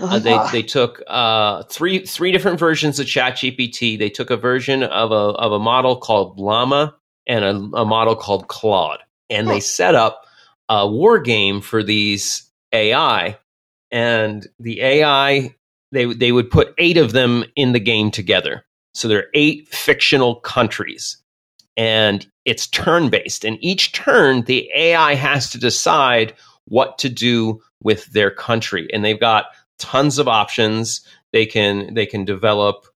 Uh, 0.00 0.18
they 0.18 0.38
they 0.52 0.62
took 0.62 1.02
uh, 1.06 1.62
three 1.64 2.06
three 2.06 2.32
different 2.32 2.58
versions 2.58 2.98
of 2.98 3.06
ChatGPT. 3.06 3.98
They 3.98 4.10
took 4.10 4.30
a 4.30 4.36
version 4.36 4.82
of 4.82 5.12
a 5.12 5.14
of 5.14 5.52
a 5.52 5.58
model 5.58 5.96
called 5.96 6.38
Llama 6.38 6.96
and 7.26 7.44
a, 7.44 7.78
a 7.78 7.84
model 7.84 8.16
called 8.16 8.48
Claude, 8.48 9.00
and 9.28 9.48
they 9.48 9.60
set 9.60 9.94
up 9.94 10.24
a 10.68 10.88
war 10.88 11.18
game 11.18 11.60
for 11.60 11.82
these 11.82 12.50
AI. 12.72 13.38
And 13.92 14.46
the 14.58 14.80
AI 14.80 15.54
they 15.92 16.06
they 16.06 16.32
would 16.32 16.50
put 16.50 16.74
eight 16.78 16.96
of 16.96 17.12
them 17.12 17.44
in 17.56 17.72
the 17.72 17.80
game 17.80 18.10
together. 18.10 18.64
So 18.94 19.08
there 19.08 19.18
are 19.18 19.30
eight 19.34 19.68
fictional 19.68 20.36
countries, 20.36 21.18
and 21.76 22.26
it's 22.44 22.66
turn 22.66 23.08
based. 23.10 23.44
And 23.44 23.58
each 23.60 23.92
turn, 23.92 24.42
the 24.42 24.70
AI 24.74 25.14
has 25.14 25.50
to 25.50 25.58
decide 25.58 26.34
what 26.66 26.98
to 26.98 27.08
do 27.08 27.60
with 27.82 28.06
their 28.06 28.30
country, 28.30 28.88
and 28.92 29.04
they've 29.04 29.20
got 29.20 29.46
tons 29.80 30.18
of 30.18 30.28
options. 30.28 31.00
They 31.32 31.46
can 31.46 31.94
they 31.94 32.06
can 32.06 32.24
develop, 32.24 32.86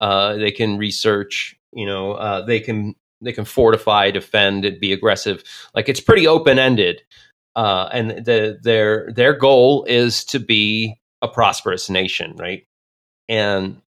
uh, 0.00 0.34
they 0.34 0.52
can 0.52 0.78
research. 0.78 1.56
You 1.72 1.86
know, 1.86 2.12
uh, 2.12 2.44
they 2.44 2.60
can 2.60 2.94
they 3.20 3.32
can 3.32 3.44
fortify, 3.44 4.10
defend, 4.10 4.64
and 4.64 4.78
be 4.78 4.92
aggressive. 4.92 5.42
Like 5.74 5.88
it's 5.88 6.00
pretty 6.00 6.26
open 6.26 6.58
ended. 6.58 7.02
Uh, 7.56 7.88
and 7.92 8.10
the, 8.24 8.58
their 8.62 9.12
their 9.12 9.32
goal 9.32 9.84
is 9.88 10.24
to 10.26 10.38
be 10.40 11.00
a 11.22 11.28
prosperous 11.28 11.88
nation, 11.88 12.36
right? 12.36 12.66
And 13.28 13.80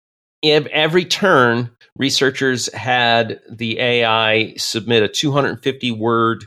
ev- 0.45 0.67
every 0.69 1.05
turn, 1.05 1.71
researchers 1.97 2.73
had 2.75 3.41
the 3.51 3.81
AI 3.81 4.55
submit 4.57 5.03
a 5.03 5.09
250 5.09 5.91
word 5.93 6.45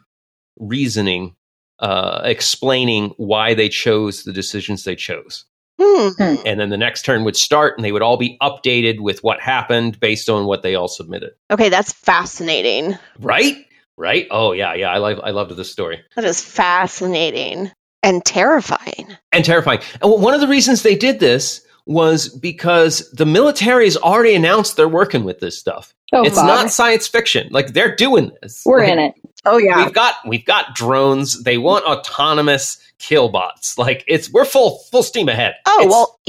reasoning 0.60 1.36
uh, 1.80 2.22
explaining 2.24 3.14
why 3.18 3.54
they 3.54 3.70
chose 3.70 4.24
the 4.24 4.34
decisions 4.34 4.84
they 4.84 4.96
chose. 4.96 5.46
Hmm. 5.80 6.10
And 6.46 6.60
then 6.60 6.70
the 6.70 6.78
next 6.78 7.04
turn 7.04 7.24
would 7.24 7.36
start, 7.36 7.78
and 7.78 7.86
they 7.86 7.92
would 7.92 8.02
all 8.02 8.18
be 8.18 8.38
updated 8.42 9.00
with 9.00 9.24
what 9.24 9.40
happened 9.40 10.00
based 10.00 10.30
on 10.30 10.46
what 10.46 10.64
they 10.64 10.76
all 10.76 10.88
submitted. 10.88 11.32
Okay, 11.52 11.70
that's 11.70 11.94
fascinating. 11.94 12.98
Right? 13.20 13.66
Right? 13.96 14.28
Oh 14.32 14.52
yeah, 14.54 14.74
yeah. 14.74 14.90
I 14.90 14.98
love 14.98 15.20
I 15.24 15.32
loved 15.32 15.56
this 15.56 15.72
story. 15.72 16.00
That 16.16 16.26
is 16.26 16.42
fascinating 16.42 17.72
and 18.04 18.24
terrifying. 18.26 19.08
and 19.32 19.44
terrifying. 19.44 19.80
And 20.02 20.12
one 20.22 20.34
of 20.34 20.42
the 20.42 20.48
reasons 20.48 20.84
they 20.84 20.96
did 20.96 21.20
this 21.20 21.62
was 21.86 22.30
because 22.30 23.10
the 23.12 23.26
military 23.26 23.86
has 23.86 23.98
already 23.98 24.36
announced 24.36 24.76
they're 24.78 24.90
working 24.90 25.24
with 25.24 25.40
this 25.40 25.58
stuff. 25.58 25.94
Oh, 26.14 26.24
it's 26.24 26.36
fuck. 26.36 26.46
not 26.46 26.72
science 26.72 27.08
fiction. 27.08 27.48
Like 27.52 27.74
they're 27.74 27.96
doing 27.96 28.32
this. 28.42 28.62
We're 28.66 28.80
Like, 28.82 28.90
in 28.90 29.00
it. 29.00 29.14
Oh 29.48 29.58
yeah. 29.58 29.84
We've 29.86 29.94
got 29.94 30.16
we've 30.26 30.46
got 30.46 30.76
drones. 30.76 31.44
They 31.44 31.58
want 31.58 31.86
autonomous 31.86 32.78
kill 33.00 33.30
bots. 33.30 33.78
Like 33.78 34.04
it's 34.08 34.32
we're 34.32 34.46
full 34.46 34.80
full 34.92 35.04
steam 35.04 35.30
ahead. 35.30 35.56
Oh 35.66 35.80
It's- 35.82 35.92
well, 35.92 36.20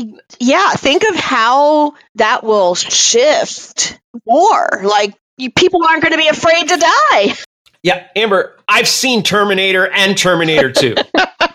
yeah. 0.40 0.70
Think 0.72 1.02
of 1.09 1.16
how 1.16 1.94
that 2.16 2.44
will 2.44 2.74
shift 2.74 3.98
war. 4.24 4.68
Like 4.83 5.14
you, 5.37 5.50
people 5.52 5.83
aren't 5.85 6.02
going 6.02 6.12
to 6.12 6.18
be 6.18 6.28
afraid 6.28 6.68
to 6.68 6.76
die. 6.76 7.35
yeah, 7.83 8.07
Amber. 8.16 8.57
I've 8.68 8.88
seen 8.88 9.22
Terminator 9.22 9.88
and 9.88 10.16
Terminator 10.16 10.70
Two. 10.72 10.94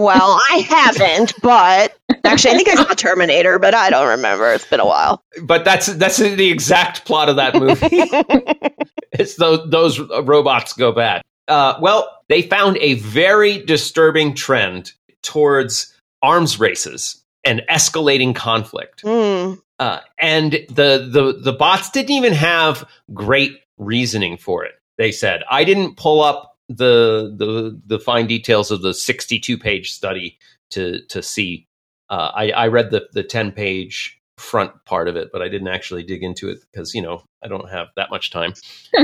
Well, 0.00 0.40
I 0.50 0.66
haven't, 0.66 1.34
but 1.42 1.94
actually, 2.24 2.52
I 2.52 2.54
think 2.54 2.68
I 2.68 2.74
saw 2.76 2.94
Terminator, 2.94 3.58
but 3.58 3.74
I 3.74 3.90
don't 3.90 4.08
remember. 4.08 4.50
It's 4.54 4.64
been 4.64 4.80
a 4.80 4.86
while. 4.86 5.22
but 5.42 5.62
that's 5.66 5.88
that's 5.88 6.16
the 6.16 6.50
exact 6.50 7.04
plot 7.04 7.28
of 7.28 7.36
that 7.36 7.54
movie. 7.54 7.76
it's 9.12 9.36
those 9.36 9.68
those 9.68 10.00
robots 10.00 10.72
go 10.72 10.92
bad. 10.92 11.20
Uh, 11.48 11.74
well, 11.82 12.08
they 12.28 12.40
found 12.40 12.78
a 12.78 12.94
very 12.94 13.62
disturbing 13.62 14.34
trend 14.34 14.92
towards 15.22 15.94
arms 16.22 16.58
races 16.58 17.22
and 17.44 17.60
escalating 17.68 18.34
conflict. 18.34 19.02
Hmm. 19.04 19.56
Uh, 19.78 20.00
and 20.18 20.52
the, 20.52 21.10
the 21.12 21.38
the 21.42 21.52
bots 21.52 21.90
didn't 21.90 22.12
even 22.12 22.32
have 22.32 22.88
great 23.12 23.60
reasoning 23.76 24.38
for 24.38 24.64
it. 24.64 24.72
They 24.96 25.12
said, 25.12 25.44
"I 25.50 25.64
didn't 25.64 25.98
pull 25.98 26.22
up 26.22 26.49
the 26.70 27.34
the 27.36 27.80
the 27.84 27.98
fine 27.98 28.26
details 28.26 28.70
of 28.70 28.82
the 28.82 28.94
62 28.94 29.58
page 29.58 29.92
study 29.92 30.38
to 30.70 31.04
to 31.08 31.22
see. 31.22 31.66
Uh, 32.08 32.30
I, 32.34 32.50
I 32.50 32.66
read 32.68 32.90
the 32.90 33.06
the 33.12 33.22
10 33.22 33.52
page 33.52 34.18
front 34.38 34.72
part 34.84 35.08
of 35.08 35.16
it, 35.16 35.30
but 35.32 35.42
I 35.42 35.48
didn't 35.48 35.68
actually 35.68 36.02
dig 36.04 36.22
into 36.22 36.48
it 36.48 36.58
because 36.72 36.94
you 36.94 37.02
know 37.02 37.24
I 37.42 37.48
don't 37.48 37.68
have 37.70 37.88
that 37.96 38.10
much 38.10 38.30
time." 38.30 38.54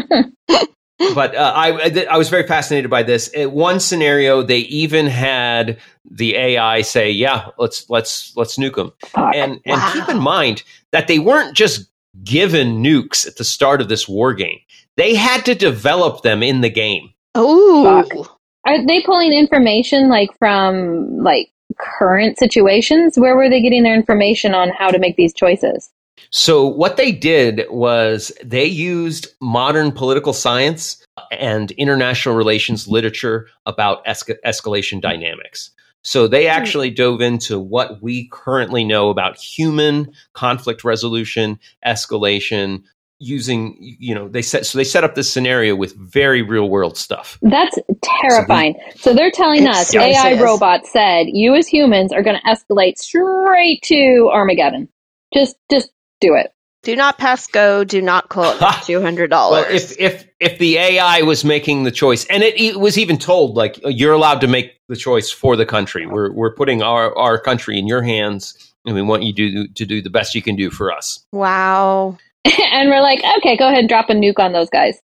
but 0.99 1.35
uh, 1.35 1.53
I 1.55 2.07
I 2.09 2.17
was 2.17 2.29
very 2.29 2.47
fascinated 2.47 2.89
by 2.89 3.03
this. 3.03 3.29
In 3.29 3.51
one 3.53 3.81
scenario, 3.81 4.43
they 4.43 4.59
even 4.59 5.07
had 5.07 5.79
the 6.09 6.37
AI 6.37 6.83
say, 6.83 7.11
"Yeah, 7.11 7.49
let's 7.59 7.91
let's 7.91 8.33
let's 8.37 8.57
nuke 8.57 8.77
them." 8.77 8.93
Fuck. 9.07 9.35
and 9.35 9.61
and 9.67 9.93
keep 9.93 10.09
in 10.09 10.21
mind 10.21 10.63
that 10.93 11.09
they 11.09 11.19
weren't 11.19 11.57
just 11.57 11.91
given 12.23 12.83
nukes 12.83 13.27
at 13.27 13.37
the 13.37 13.45
start 13.45 13.81
of 13.81 13.89
this 13.89 14.09
war 14.09 14.35
game. 14.35 14.59
They 14.97 15.15
had 15.15 15.45
to 15.45 15.55
develop 15.55 16.23
them 16.23 16.43
in 16.43 16.61
the 16.61 16.71
game. 16.71 17.11
Ooh. 17.37 17.85
Fuck. 17.85 18.39
Are 18.67 18.85
they 18.85 19.03
pulling 19.03 19.33
information 19.33 20.09
like 20.09 20.31
from 20.39 21.19
like 21.23 21.49
current 21.79 22.39
situations? 22.39 23.17
Where 23.17 23.37
were 23.37 23.49
they 23.49 23.63
getting 23.63 23.83
their 23.83 23.95
information 23.95 24.55
on 24.55 24.71
how 24.71 24.91
to 24.91 24.99
make 24.99 25.17
these 25.17 25.33
choices? 25.33 25.91
So 26.31 26.67
what 26.67 26.97
they 26.97 27.13
did 27.13 27.67
was 27.71 28.33
they 28.43 28.65
used 28.65 29.29
modern 29.41 29.93
political 29.93 30.33
science 30.33 31.05
and 31.31 31.71
international 31.73 32.35
relations 32.35 32.89
literature 32.89 33.49
about 33.65 34.05
esca- 34.05 34.39
escalation 34.45 35.01
dynamics. 35.01 35.71
So 36.03 36.29
they 36.29 36.45
hmm. 36.45 36.51
actually 36.51 36.91
dove 36.91 37.21
into 37.21 37.59
what 37.59 38.03
we 38.03 38.29
currently 38.29 38.85
know 38.85 39.11
about 39.11 39.37
human 39.37 40.13
conflict 40.35 40.85
resolution, 40.85 41.59
escalation, 41.85 42.83
using 43.19 43.77
you 43.79 44.15
know 44.15 44.29
they 44.29 44.43
set 44.43 44.67
so 44.67 44.77
they 44.77 44.85
set 44.85 45.03
up 45.05 45.15
this 45.15 45.33
scenario 45.33 45.75
with 45.75 45.97
very 45.97 46.43
real 46.43 46.69
world 46.69 46.97
stuff. 46.97 47.39
That's 47.43 47.79
terrifying. 48.03 48.77
So 48.97 49.15
they're 49.15 49.31
telling 49.31 49.67
us 49.67 49.95
AI 49.95 50.31
is. 50.31 50.43
robots 50.43 50.93
said 50.93 51.27
you 51.29 51.55
as 51.55 51.67
humans 51.67 52.13
are 52.13 52.23
going 52.23 52.39
to 52.39 52.43
escalate 52.43 52.99
straight 52.99 53.83
to 53.85 54.31
Armageddon. 54.33 54.89
Just 55.33 55.57
just 55.71 55.91
do 56.21 56.35
it. 56.35 56.53
Do 56.83 56.95
not 56.95 57.19
pass 57.19 57.49
go. 57.49 57.83
Do 57.83 58.01
not 58.01 58.29
quote 58.29 58.63
two 58.85 59.01
hundred 59.01 59.31
dollars. 59.31 59.65
Well, 59.67 59.75
if 59.75 59.99
if 59.99 60.29
if 60.39 60.59
the 60.59 60.77
AI 60.79 61.23
was 61.23 61.45
making 61.45 61.83
the 61.85 61.91
choice, 61.91 62.25
and 62.27 62.43
it, 62.43 62.61
it 62.61 62.79
was 62.79 62.97
even 62.99 63.19
told 63.19 63.57
like 63.57 63.81
uh, 63.85 63.89
you're 63.89 64.13
allowed 64.13 64.41
to 64.43 64.47
make 64.47 64.73
the 64.89 64.97
choice 64.97 65.31
for 65.31 65.57
the 65.57 65.67
country. 65.67 66.07
We're 66.07 66.31
we're 66.31 66.55
putting 66.55 66.83
our 66.83 67.17
our 67.17 67.41
country 67.41 67.79
in 67.79 67.89
your 67.89 68.03
hands, 68.03 68.73
and 68.85 68.95
we 68.95 69.03
want 69.03 69.25
you 69.25 69.33
to 69.33 69.51
do 69.51 69.69
to 69.69 69.87
do 69.87 70.01
the 70.01 70.11
best 70.11 70.35
you 70.35 70.43
can 70.43 70.55
do 70.55 70.71
for 70.71 70.93
us. 70.93 71.27
wow. 71.33 72.19
and 72.73 72.89
we're 72.89 73.01
like, 73.01 73.21
okay, 73.39 73.57
go 73.57 73.69
ahead 73.69 73.81
and 73.81 73.89
drop 73.89 74.11
a 74.11 74.15
nuke 74.15 74.39
on 74.39 74.53
those 74.53 74.71
guys. 74.71 74.99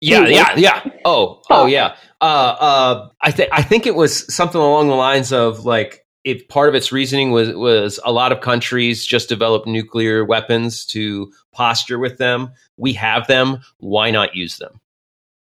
Yeah, 0.00 0.26
yeah, 0.26 0.54
yeah. 0.56 0.90
Oh, 1.04 1.42
oh, 1.50 1.66
yeah. 1.66 1.94
Uh, 2.22 2.24
uh, 2.24 3.08
I 3.20 3.30
think 3.30 3.50
I 3.52 3.62
think 3.62 3.86
it 3.86 3.94
was 3.94 4.32
something 4.34 4.60
along 4.60 4.88
the 4.88 4.94
lines 4.94 5.30
of 5.30 5.66
like 5.66 6.06
if 6.24 6.48
part 6.48 6.70
of 6.70 6.74
its 6.74 6.90
reasoning 6.90 7.32
was 7.32 7.54
was 7.54 8.00
a 8.04 8.12
lot 8.12 8.32
of 8.32 8.40
countries 8.40 9.04
just 9.04 9.28
develop 9.28 9.66
nuclear 9.66 10.24
weapons 10.24 10.86
to 10.86 11.30
posture 11.52 11.98
with 11.98 12.16
them. 12.16 12.50
We 12.78 12.94
have 12.94 13.26
them. 13.26 13.58
Why 13.78 14.10
not 14.10 14.34
use 14.34 14.56
them? 14.56 14.80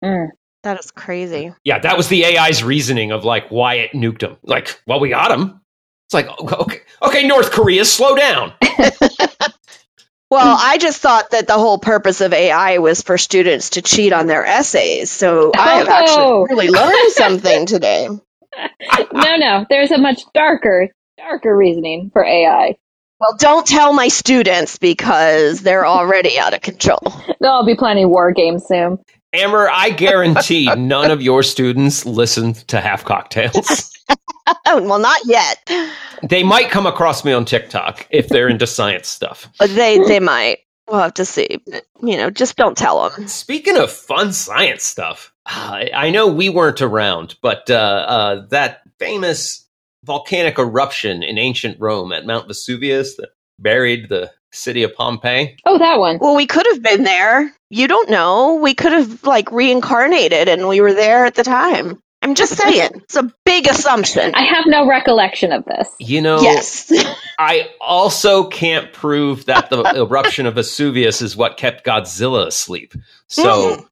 Mm. 0.04 0.30
That 0.64 0.78
is 0.78 0.92
crazy. 0.92 1.54
Yeah, 1.64 1.80
that 1.80 1.96
was 1.96 2.10
the 2.10 2.26
AI's 2.26 2.62
reasoning 2.62 3.12
of 3.12 3.24
like 3.24 3.48
why 3.50 3.76
it 3.76 3.92
nuked 3.92 4.20
them. 4.20 4.36
Like, 4.44 4.82
well, 4.88 5.00
we 5.00 5.10
got 5.10 5.30
them. 5.30 5.62
It's 6.08 6.14
like 6.14 6.28
okay, 6.52 6.82
okay, 7.02 7.28
North 7.28 7.52
Korea, 7.52 7.86
slow 7.86 8.16
down. 8.16 8.52
Well, 10.30 10.58
I 10.60 10.78
just 10.78 11.02
thought 11.02 11.32
that 11.32 11.48
the 11.48 11.54
whole 11.58 11.80
purpose 11.80 12.22
of 12.22 12.34
AI 12.34 12.78
was 12.78 13.02
for 13.02 13.18
students 13.18 13.72
to 13.72 13.82
cheat 13.82 14.14
on 14.14 14.28
their 14.28 14.46
essays. 14.46 15.10
So 15.10 15.52
I 15.58 15.76
have 15.78 15.88
Oh. 15.88 15.92
actually 15.92 16.56
really 16.56 16.70
learned 16.70 17.12
something 17.14 17.66
today. 17.66 18.08
no, 19.14 19.36
no, 19.38 19.66
there's 19.70 19.92
a 19.92 19.98
much 19.98 20.22
darker, 20.34 20.90
darker 21.18 21.56
reasoning 21.56 22.12
for 22.14 22.24
AI. 22.24 22.76
Well, 23.20 23.36
don't 23.38 23.66
tell 23.66 23.92
my 23.92 24.08
students 24.08 24.78
because 24.78 25.62
they're 25.62 25.86
already 25.86 26.40
out 26.40 26.54
of 26.54 26.62
control. 26.62 27.00
There'll 27.42 27.66
be 27.66 27.76
plenty 27.76 28.04
of 28.04 28.10
war 28.10 28.32
games 28.32 28.66
soon. 28.68 29.00
Amber, 29.34 29.70
I 29.72 29.90
guarantee 29.90 30.74
none 30.76 31.12
of 31.12 31.22
your 31.22 31.44
students 31.44 32.06
listen 32.06 32.54
to 32.54 32.80
Half-Cocked 32.80 33.32
Tales. 33.32 33.92
Oh, 34.66 34.82
well, 34.84 35.00
not 35.00 35.22
yet. 35.26 35.70
They 36.24 36.44
might 36.44 36.70
come 36.70 36.86
across 36.86 37.24
me 37.24 37.32
on 37.32 37.46
TikTok 37.46 38.08
if 38.10 38.30
they're 38.30 38.50
into 38.50 38.68
science 38.68 39.08
stuff. 39.08 39.50
They 39.60 40.00
they 40.00 40.20
might. 40.20 40.60
We'll 40.88 41.02
have 41.02 41.14
to 41.16 41.26
see. 41.26 41.62
You 42.02 42.18
know, 42.18 42.30
just 42.30 42.56
don't 42.56 42.78
tell 42.78 43.10
them. 43.10 43.28
Speaking 43.28 43.78
of 43.78 43.92
fun 43.92 44.34
science 44.34 44.84
stuff, 44.84 45.34
I 45.46 45.92
I 45.94 46.10
know 46.10 46.28
we 46.28 46.50
weren't 46.50 46.82
around, 46.82 47.36
but 47.42 47.70
uh, 47.70 47.74
uh, 47.74 48.48
that 48.48 48.82
famous 48.98 49.68
volcanic 50.04 50.58
eruption 50.58 51.24
in 51.24 51.38
ancient 51.38 51.78
Rome 51.80 52.12
at 52.12 52.26
Mount 52.26 52.48
Vesuvius 52.48 53.16
that 53.18 53.30
buried 53.60 54.10
the 54.10 54.32
city 54.52 54.84
of 54.84 54.96
Pompeii. 54.96 55.58
Oh, 55.66 55.78
that 55.78 56.00
one. 56.00 56.18
Well, 56.20 56.36
we 56.36 56.48
could 56.48 56.66
have 56.72 56.82
been 56.82 57.04
there. 57.04 57.54
You 57.70 57.88
don't 57.88 58.10
know. 58.10 58.56
We 58.56 58.74
could 58.74 58.92
have 58.92 59.24
like 59.24 59.52
reincarnated 59.52 60.48
and 60.48 60.68
we 60.68 60.82
were 60.82 60.94
there 60.94 61.26
at 61.26 61.36
the 61.36 61.44
time. 61.44 62.02
I'm 62.30 62.36
just 62.36 62.56
saying. 62.56 62.92
It's 62.94 63.16
a 63.16 63.34
big 63.44 63.68
assumption. 63.68 64.36
I 64.36 64.44
have 64.44 64.66
no 64.68 64.86
recollection 64.86 65.52
of 65.52 65.66
this. 65.66 65.90
You 66.00 66.22
know, 66.22 66.40
yes. 66.40 66.94
I 67.40 67.70
also 67.82 68.44
can't 68.50 68.94
prove 68.94 69.46
that 69.46 69.72
the 69.72 69.82
eruption 69.96 70.46
of 70.46 70.54
Vesuvius 70.54 71.24
is 71.24 71.36
what 71.36 71.58
kept 71.58 71.84
Godzilla 71.84 72.46
asleep. 72.46 72.94
So, 73.30 73.78
mm-hmm. 73.78 73.84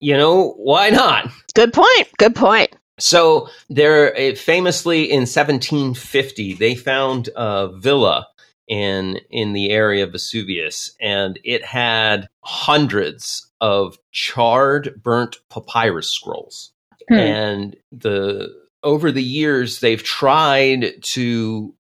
you 0.00 0.16
know, 0.16 0.54
why 0.56 0.90
not? 0.90 1.30
Good 1.54 1.72
point. 1.72 2.08
Good 2.18 2.34
point. 2.34 2.74
So, 2.98 3.50
there 3.70 4.34
famously 4.34 5.04
in 5.04 5.20
1750, 5.20 6.54
they 6.54 6.74
found 6.74 7.28
a 7.36 7.68
villa 7.72 8.26
in 8.66 9.20
in 9.30 9.52
the 9.52 9.70
area 9.70 10.02
of 10.02 10.10
Vesuvius, 10.10 10.92
and 11.00 11.38
it 11.44 11.64
had 11.64 12.26
hundreds 12.40 13.48
of 13.60 13.96
charred, 14.10 15.00
burnt 15.04 15.36
papyrus 15.50 16.12
scrolls. 16.12 16.72
Hmm. 17.08 17.14
And 17.14 17.76
the 17.92 18.48
over 18.82 19.10
the 19.10 19.22
years, 19.22 19.80
they've 19.80 20.02
tried 20.02 21.02
to 21.02 21.74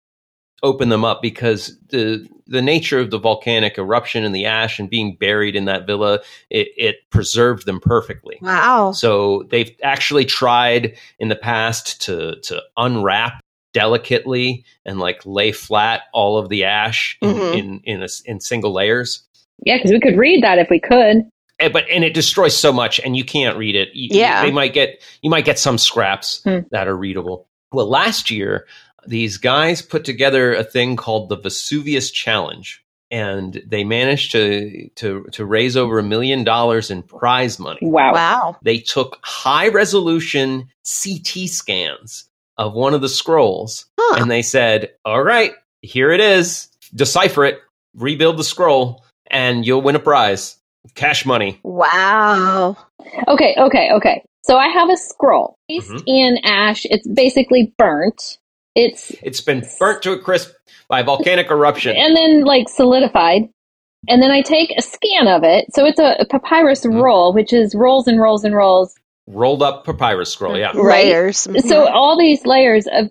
open 0.64 0.90
them 0.90 1.04
up 1.04 1.22
because 1.22 1.78
the 1.90 2.28
the 2.48 2.62
nature 2.62 3.00
of 3.00 3.12
the 3.12 3.20
volcanic 3.20 3.78
eruption 3.78 4.24
and 4.24 4.34
the 4.34 4.46
ash 4.46 4.80
and 4.80 4.90
being 4.90 5.16
buried 5.20 5.56
in 5.56 5.66
that 5.66 5.86
villa 5.86 6.20
it, 6.50 6.70
it 6.78 6.96
preserved 7.10 7.66
them 7.66 7.80
perfectly. 7.80 8.38
Wow. 8.42 8.92
So 8.94 9.44
they've 9.50 9.72
actually 9.84 10.26
tried 10.26 10.98
in 11.20 11.28
the 11.28 11.36
past 11.36 12.02
to 12.04 12.40
to 12.42 12.62
unwrap 12.78 13.42
delicately 13.74 14.64
and 14.86 15.00
like 15.00 15.26
lay 15.26 15.52
flat 15.52 16.04
all 16.14 16.38
of 16.38 16.50
the 16.50 16.64
ash 16.64 17.18
in 17.22 17.30
Mhm. 17.30 17.58
in 17.58 17.82
in, 17.84 18.04
a 18.04 18.08
in 18.26 18.40
single 18.40 18.72
layers. 18.74 19.24
Yeah, 19.66 19.78
because 19.78 19.92
we 19.92 20.00
could 20.00 20.18
read 20.18 20.44
that 20.44 20.60
if 20.60 20.70
we 20.70 20.80
could. 20.80 21.24
Eh, 21.60 21.70
But 21.70 21.86
and 21.90 22.04
it 22.04 22.14
destroys 22.14 22.56
so 22.56 22.74
much, 22.74 23.00
and 23.00 23.16
you 23.16 23.24
can't 23.24 23.58
read 23.58 23.76
it. 23.76 23.90
You- 23.94 24.10
Yeah. 24.20 24.44
they 24.44 24.52
might 24.52 24.74
get 24.74 25.02
you 25.22 25.30
might 25.30 25.46
get 25.46 25.60
some 25.60 25.78
scraps 25.78 26.42
Hmm. 26.44 26.60
that 26.72 26.88
are 26.88 26.96
readable. 26.98 27.48
Well, 27.72 27.88
last 27.90 28.30
year 28.32 28.66
these 29.06 29.38
guys 29.38 29.82
put 29.82 30.06
together 30.06 30.54
a 30.54 30.64
thing 30.64 30.96
called 30.96 31.30
the 31.30 31.36
Vesuvius 31.38 32.10
Challenge, 32.12 32.82
and 33.12 33.62
they 33.68 33.84
managed 33.84 34.32
to 34.32 34.90
to 34.96 35.26
to 35.34 35.46
raise 35.46 35.76
over 35.78 36.00
a 36.00 36.04
million 36.04 36.44
dollars 36.44 36.90
in 36.90 37.04
prize 37.04 37.60
money. 37.60 37.80
Wow. 37.82 38.14
Wow. 38.14 38.58
they 38.64 38.80
took 38.80 39.20
high 39.24 39.68
resolution 39.68 40.70
CT 40.84 41.48
scans 41.48 42.26
of 42.58 42.74
one 42.74 42.94
of 42.94 43.02
the 43.02 43.10
scrolls 43.10 43.86
Huh. 44.00 44.18
and 44.22 44.30
they 44.32 44.42
said, 44.42 44.92
All 45.06 45.24
right, 45.24 45.54
here 45.82 46.12
it 46.12 46.20
is. 46.20 46.68
Decipher 46.96 47.46
it, 47.46 47.60
rebuild 47.96 48.38
the 48.38 48.44
scroll, 48.44 49.04
and 49.32 49.66
you'll 49.66 49.82
win 49.82 49.96
a 49.96 50.00
prize. 50.00 50.58
Cash 50.96 51.26
money. 51.26 51.60
Wow. 51.64 52.78
Okay, 53.28 53.56
okay, 53.58 53.90
okay. 53.94 54.24
So 54.44 54.58
I 54.58 54.68
have 54.68 54.90
a 54.90 54.98
scroll. 54.98 55.56
Based 55.68 55.90
Mhm. 55.90 56.04
in 56.06 56.38
ash, 56.44 56.86
it's 56.86 57.08
basically 57.08 57.74
burnt. 57.78 58.38
It's 58.76 59.12
It's 59.24 59.42
been 59.42 59.66
burnt 59.80 60.02
to 60.04 60.12
a 60.14 60.18
crisp 60.20 60.52
by 60.90 61.02
volcanic 61.04 61.50
eruption. 61.50 61.96
and 61.96 62.16
then 62.16 62.44
like 62.44 62.68
solidified. 62.70 63.50
And 64.10 64.22
then 64.22 64.32
I 64.32 64.42
take 64.42 64.72
a 64.78 64.82
scan 64.82 65.28
of 65.30 65.44
it. 65.46 65.74
So 65.74 65.86
it's 65.86 66.00
a, 66.00 66.18
a 66.20 66.26
papyrus 66.26 66.86
Mhm. 66.86 67.02
roll, 67.02 67.34
which 67.34 67.54
is 67.54 67.74
rolls 67.74 68.08
and 68.08 68.20
rolls 68.20 68.44
and 68.44 68.54
rolls. 68.54 68.94
Rolled 69.28 69.64
up 69.64 69.86
papyrus 69.86 70.34
scroll, 70.34 70.58
yeah. 70.58 70.72
Right. 70.76 71.06
Layers. 71.06 71.48
So 71.66 71.88
all 71.88 72.18
these 72.18 72.46
layers 72.46 72.86
of 72.88 73.10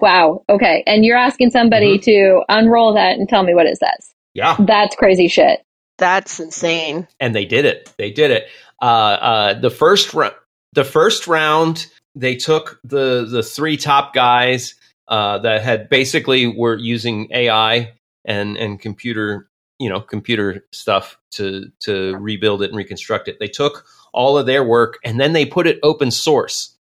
wow. 0.00 0.42
Okay. 0.48 0.82
And 0.86 1.04
you're 1.04 1.18
asking 1.18 1.50
somebody 1.50 1.98
to 1.98 2.40
unroll 2.48 2.94
that 2.94 3.18
and 3.18 3.28
tell 3.28 3.42
me 3.42 3.54
what 3.54 3.66
it 3.66 3.76
says. 3.76 4.14
Yeah. 4.32 4.56
That's 4.60 4.96
crazy 4.96 5.28
shit. 5.28 5.60
That's 6.02 6.40
insane. 6.40 7.06
and 7.20 7.34
they 7.34 7.44
did 7.44 7.64
it. 7.64 7.92
They 7.96 8.10
did 8.10 8.32
it. 8.32 8.48
Uh, 8.80 8.84
uh, 8.84 9.60
the 9.60 9.70
first 9.70 10.12
round, 10.12 10.34
the 10.72 10.82
first 10.84 11.28
round, 11.28 11.86
they 12.16 12.34
took 12.34 12.80
the 12.82 13.24
the 13.30 13.42
three 13.42 13.76
top 13.76 14.12
guys 14.12 14.74
uh, 15.06 15.38
that 15.38 15.62
had 15.62 15.88
basically 15.88 16.46
were 16.48 16.76
using 16.76 17.28
AI 17.32 17.92
and 18.24 18.56
and 18.56 18.80
computer, 18.80 19.48
you 19.78 19.88
know, 19.88 20.00
computer 20.00 20.64
stuff 20.72 21.18
to 21.32 21.70
to 21.80 22.16
rebuild 22.16 22.62
it 22.62 22.70
and 22.70 22.76
reconstruct 22.76 23.28
it. 23.28 23.38
They 23.38 23.48
took 23.48 23.84
all 24.12 24.36
of 24.36 24.46
their 24.46 24.64
work 24.64 24.98
and 25.04 25.20
then 25.20 25.32
they 25.32 25.46
put 25.46 25.66
it 25.68 25.78
open 25.84 26.10
source 26.10 26.76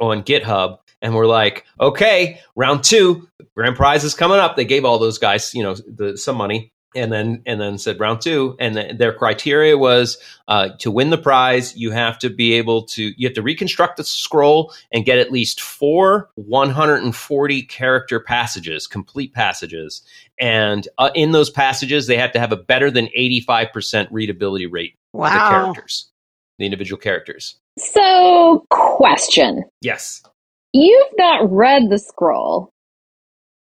on 0.00 0.22
GitHub. 0.24 0.78
And 1.02 1.14
we're 1.14 1.26
like, 1.26 1.64
okay, 1.80 2.40
round 2.56 2.82
two, 2.82 3.28
grand 3.54 3.76
prize 3.76 4.02
is 4.02 4.14
coming 4.14 4.38
up. 4.38 4.56
They 4.56 4.64
gave 4.64 4.84
all 4.84 4.98
those 4.98 5.18
guys, 5.18 5.54
you 5.54 5.62
know, 5.62 5.74
the, 5.74 6.16
some 6.16 6.36
money, 6.36 6.72
and 6.94 7.12
then 7.12 7.42
and 7.46 7.60
then 7.60 7.78
said 7.78 7.98
round 8.00 8.20
two, 8.20 8.56
and 8.58 8.74
th- 8.74 8.98
their 8.98 9.12
criteria 9.12 9.76
was 9.76 10.18
uh, 10.48 10.70
to 10.78 10.90
win 10.90 11.10
the 11.10 11.18
prize, 11.18 11.76
you 11.76 11.90
have 11.90 12.18
to 12.20 12.30
be 12.30 12.54
able 12.54 12.82
to 12.82 13.12
you 13.16 13.26
have 13.26 13.34
to 13.34 13.42
reconstruct 13.42 13.96
the 13.96 14.04
scroll 14.04 14.72
and 14.92 15.04
get 15.04 15.18
at 15.18 15.32
least 15.32 15.60
four 15.60 16.30
140 16.36 17.62
character 17.62 18.20
passages, 18.20 18.86
complete 18.86 19.34
passages, 19.34 20.02
and 20.38 20.88
uh, 20.98 21.10
in 21.14 21.32
those 21.32 21.50
passages 21.50 22.06
they 22.06 22.16
have 22.16 22.32
to 22.32 22.40
have 22.40 22.52
a 22.52 22.56
better 22.56 22.90
than 22.90 23.08
85 23.14 23.72
percent 23.72 24.12
readability 24.12 24.66
rate 24.66 24.94
of 25.14 25.22
the 25.22 25.28
characters, 25.28 26.10
the 26.58 26.64
individual 26.64 27.00
characters. 27.00 27.56
So 27.78 28.64
question. 28.70 29.64
Yes. 29.82 30.22
You've 30.72 31.12
not 31.16 31.50
read 31.50 31.88
the 31.88 31.98
scroll. 31.98 32.70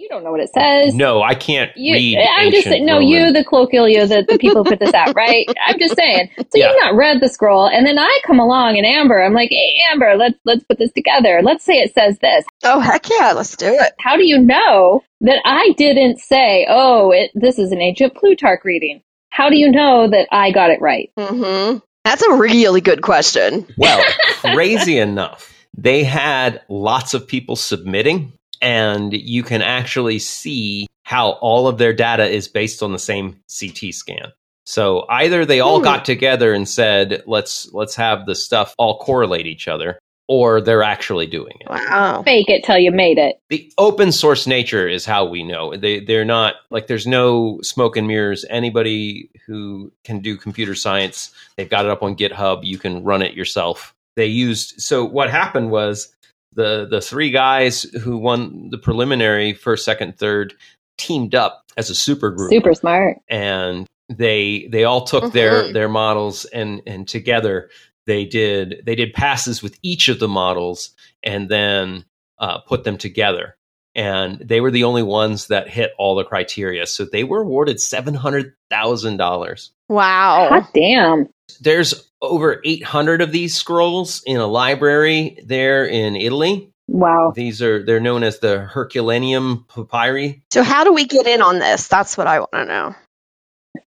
You 0.01 0.09
don't 0.09 0.25
know 0.25 0.31
what 0.31 0.41
it 0.41 0.49
says. 0.55 0.95
No, 0.95 1.21
I 1.23 1.35
can't 1.35 1.71
You, 1.77 1.93
read. 1.95 2.17
I'm 2.17 2.51
just 2.51 2.67
ancient 2.67 2.73
saying, 2.73 2.87
no, 2.87 2.95
Roman. 2.95 3.09
you, 3.09 3.33
the 3.35 3.45
colloquial, 3.45 3.85
the, 3.85 4.25
the 4.27 4.39
people 4.39 4.65
who 4.65 4.71
put 4.71 4.81
this 4.81 4.95
out, 4.95 5.15
right? 5.15 5.47
I'm 5.67 5.79
just 5.79 5.95
saying. 5.95 6.31
So 6.39 6.47
Yeah. 6.55 6.69
you've 6.69 6.83
not 6.83 6.95
read 6.95 7.21
the 7.21 7.29
scroll, 7.29 7.69
and 7.69 7.85
then 7.87 7.99
I 7.99 8.21
come 8.27 8.41
along 8.41 8.79
and 8.79 8.87
Amber, 8.87 9.23
I'm 9.23 9.35
like, 9.35 9.51
hey, 9.51 9.75
Amber, 9.93 10.17
let's 10.17 10.39
let's 10.47 10.65
put 10.65 10.79
this 10.79 10.91
together. 10.93 11.41
Let's 11.43 11.65
say 11.67 11.75
it 11.75 11.93
says 11.93 12.19
this. 12.19 12.47
Oh 12.65 12.81
heck 12.81 13.11
yeah, 13.11 13.33
let's 13.37 13.55
do 13.57 13.67
it. 13.67 13.93
How 14.01 14.17
do 14.17 14.27
you 14.27 14.39
know 14.39 15.03
that 15.21 15.43
I 15.45 15.75
didn't 15.77 16.19
say, 16.19 16.67
oh, 16.71 17.11
it, 17.11 17.31
this 17.35 17.59
is 17.59 17.71
an 17.71 17.83
ancient 17.83 18.15
Plutarch 18.15 18.65
reading? 18.65 19.03
How 19.29 19.51
do 19.51 19.57
you 19.59 19.71
know 19.71 20.09
that 20.09 20.29
I 20.33 20.51
got 20.51 20.71
it 20.71 20.81
right? 20.81 21.11
hmm 21.19 21.77
That's 22.07 22.23
a 22.23 22.37
really 22.37 22.81
good 22.81 23.03
question. 23.03 23.67
Well, 23.77 24.03
crazy 24.41 24.99
enough, 24.99 25.53
they 25.77 26.05
had 26.05 26.63
lots 26.71 27.13
of 27.13 27.29
people 27.29 27.55
submitting, 27.57 28.33
and 28.61 29.13
you 29.13 29.43
can 29.43 29.63
actually 29.63 30.19
see 30.19 30.87
how 31.05 31.31
all 31.41 31.67
of 31.67 31.79
their 31.79 31.93
data 31.93 32.27
is 32.27 32.49
based 32.49 32.83
on 32.83 32.93
the 32.93 32.99
same 32.99 33.41
CT 33.49 33.93
scan. 33.93 34.33
So 34.67 35.07
either 35.09 35.45
they 35.45 35.61
all 35.61 35.79
Hmm. 35.79 35.85
got 35.85 36.05
together 36.05 36.53
and 36.53 36.69
said, 36.69 37.23
"Let's 37.27 37.73
let's 37.73 37.97
have 37.97 38.27
the 38.27 38.35
stuff 38.35 38.75
all 38.79 38.99
correlate 38.99 39.47
each 39.47 39.67
other," 39.67 39.99
or 40.29 40.61
they're 40.61 40.85
actually 40.85 41.27
doing 41.27 41.57
it. 41.61 41.69
Wow. 41.69 42.23
Fake 42.23 42.49
it 42.49 42.63
till 42.63 42.79
you 42.79 42.93
made 42.93 43.19
it. 43.19 43.41
The 43.49 43.73
open 43.79 44.13
source 44.13 44.47
nature 44.47 44.87
is 44.87 45.05
how 45.05 45.25
we 45.25 45.43
know. 45.43 45.75
They 45.77 45.99
they're 45.99 46.25
not 46.25 46.55
like 46.71 46.87
there's 46.87 47.07
no 47.07 47.59
smoke 47.63 47.97
and 47.97 48.07
mirrors. 48.07 48.45
Anybody 48.49 49.29
who 49.47 49.91
can 50.05 50.21
do 50.21 50.37
computer 50.37 50.77
science, 50.77 51.33
they've 51.57 51.69
got 51.69 51.85
it 51.87 51.91
up 51.91 52.03
on 52.05 52.15
GitHub. 52.15 52.61
You 52.63 52.79
can 52.79 53.03
run 53.03 53.23
it 53.23 53.35
yourself. 53.35 53.93
They 54.15 54.27
used 54.27 54.81
so 54.81 55.05
what 55.05 55.31
happened 55.31 55.71
was 55.73 56.15
the 56.55 56.87
the 56.91 57.01
three 57.01 57.31
guys 57.31 57.83
who 57.83 58.17
won 58.19 58.71
the 58.71 58.79
preliminary 58.79 59.53
first, 59.55 59.85
second, 59.85 60.19
third 60.19 60.55
teamed 60.99 61.35
up 61.35 61.65
as 61.77 61.89
a 61.91 61.95
super 61.95 62.31
group 62.31 62.51
Super 62.51 62.75
smart. 62.75 63.19
and 63.29 63.87
they 64.09 64.69
they 64.71 64.85
all 64.85 65.05
took 65.05 65.33
their 65.33 65.63
Mhm. 65.65 65.73
their 65.73 65.89
models 65.89 66.45
and 66.47 66.83
and 66.87 67.07
together 67.09 67.71
they 68.07 68.25
did 68.25 68.83
they 68.85 68.95
did 68.97 69.13
passes 69.15 69.63
with 69.63 69.79
each 69.83 70.09
of 70.09 70.19
the 70.19 70.29
models 70.29 70.91
and 71.23 71.49
then 71.49 72.05
uh, 72.39 72.59
put 72.59 72.85
them 72.85 72.99
together 72.99 73.57
and 73.95 74.39
they 74.41 74.61
were 74.61 74.71
the 74.71 74.85
only 74.85 75.03
ones 75.03 75.47
that 75.47 75.69
hit 75.69 75.93
all 75.99 76.15
the 76.17 76.25
criteria 76.25 76.87
so 76.87 77.05
they 77.05 77.23
were 77.25 77.43
awarded 77.43 77.81
seven 77.81 78.15
hundred 78.15 78.53
thousand 78.69 79.17
dollars 79.17 79.71
Wow. 79.89 80.49
God 80.51 80.67
damn. 80.75 81.29
There's 81.59 82.11
over 82.23 82.61
800 82.65 83.23
of 83.23 83.33
these 83.33 83.55
scrolls 83.55 84.23
in 84.27 84.39
a 84.39 84.47
library 84.47 85.39
there 85.47 85.87
in 85.87 86.17
italy 86.17 86.71
Wow. 86.89 87.33
these 87.35 87.63
are 87.63 87.85
they're 87.85 88.01
known 88.01 88.25
as 88.25 88.41
the 88.41 88.61
herculaneum 88.61 89.67
papyri 89.69 90.43
So 90.53 90.63
how 90.63 90.85
do 90.85 90.93
we 90.93 91.07
get 91.07 91.27
in 91.27 91.43
on 91.43 91.59
this? 91.61 91.89
That's 91.89 92.17
what 92.19 92.27
I 92.27 92.41
want 92.41 92.53
to 92.55 92.65
know. 92.67 92.95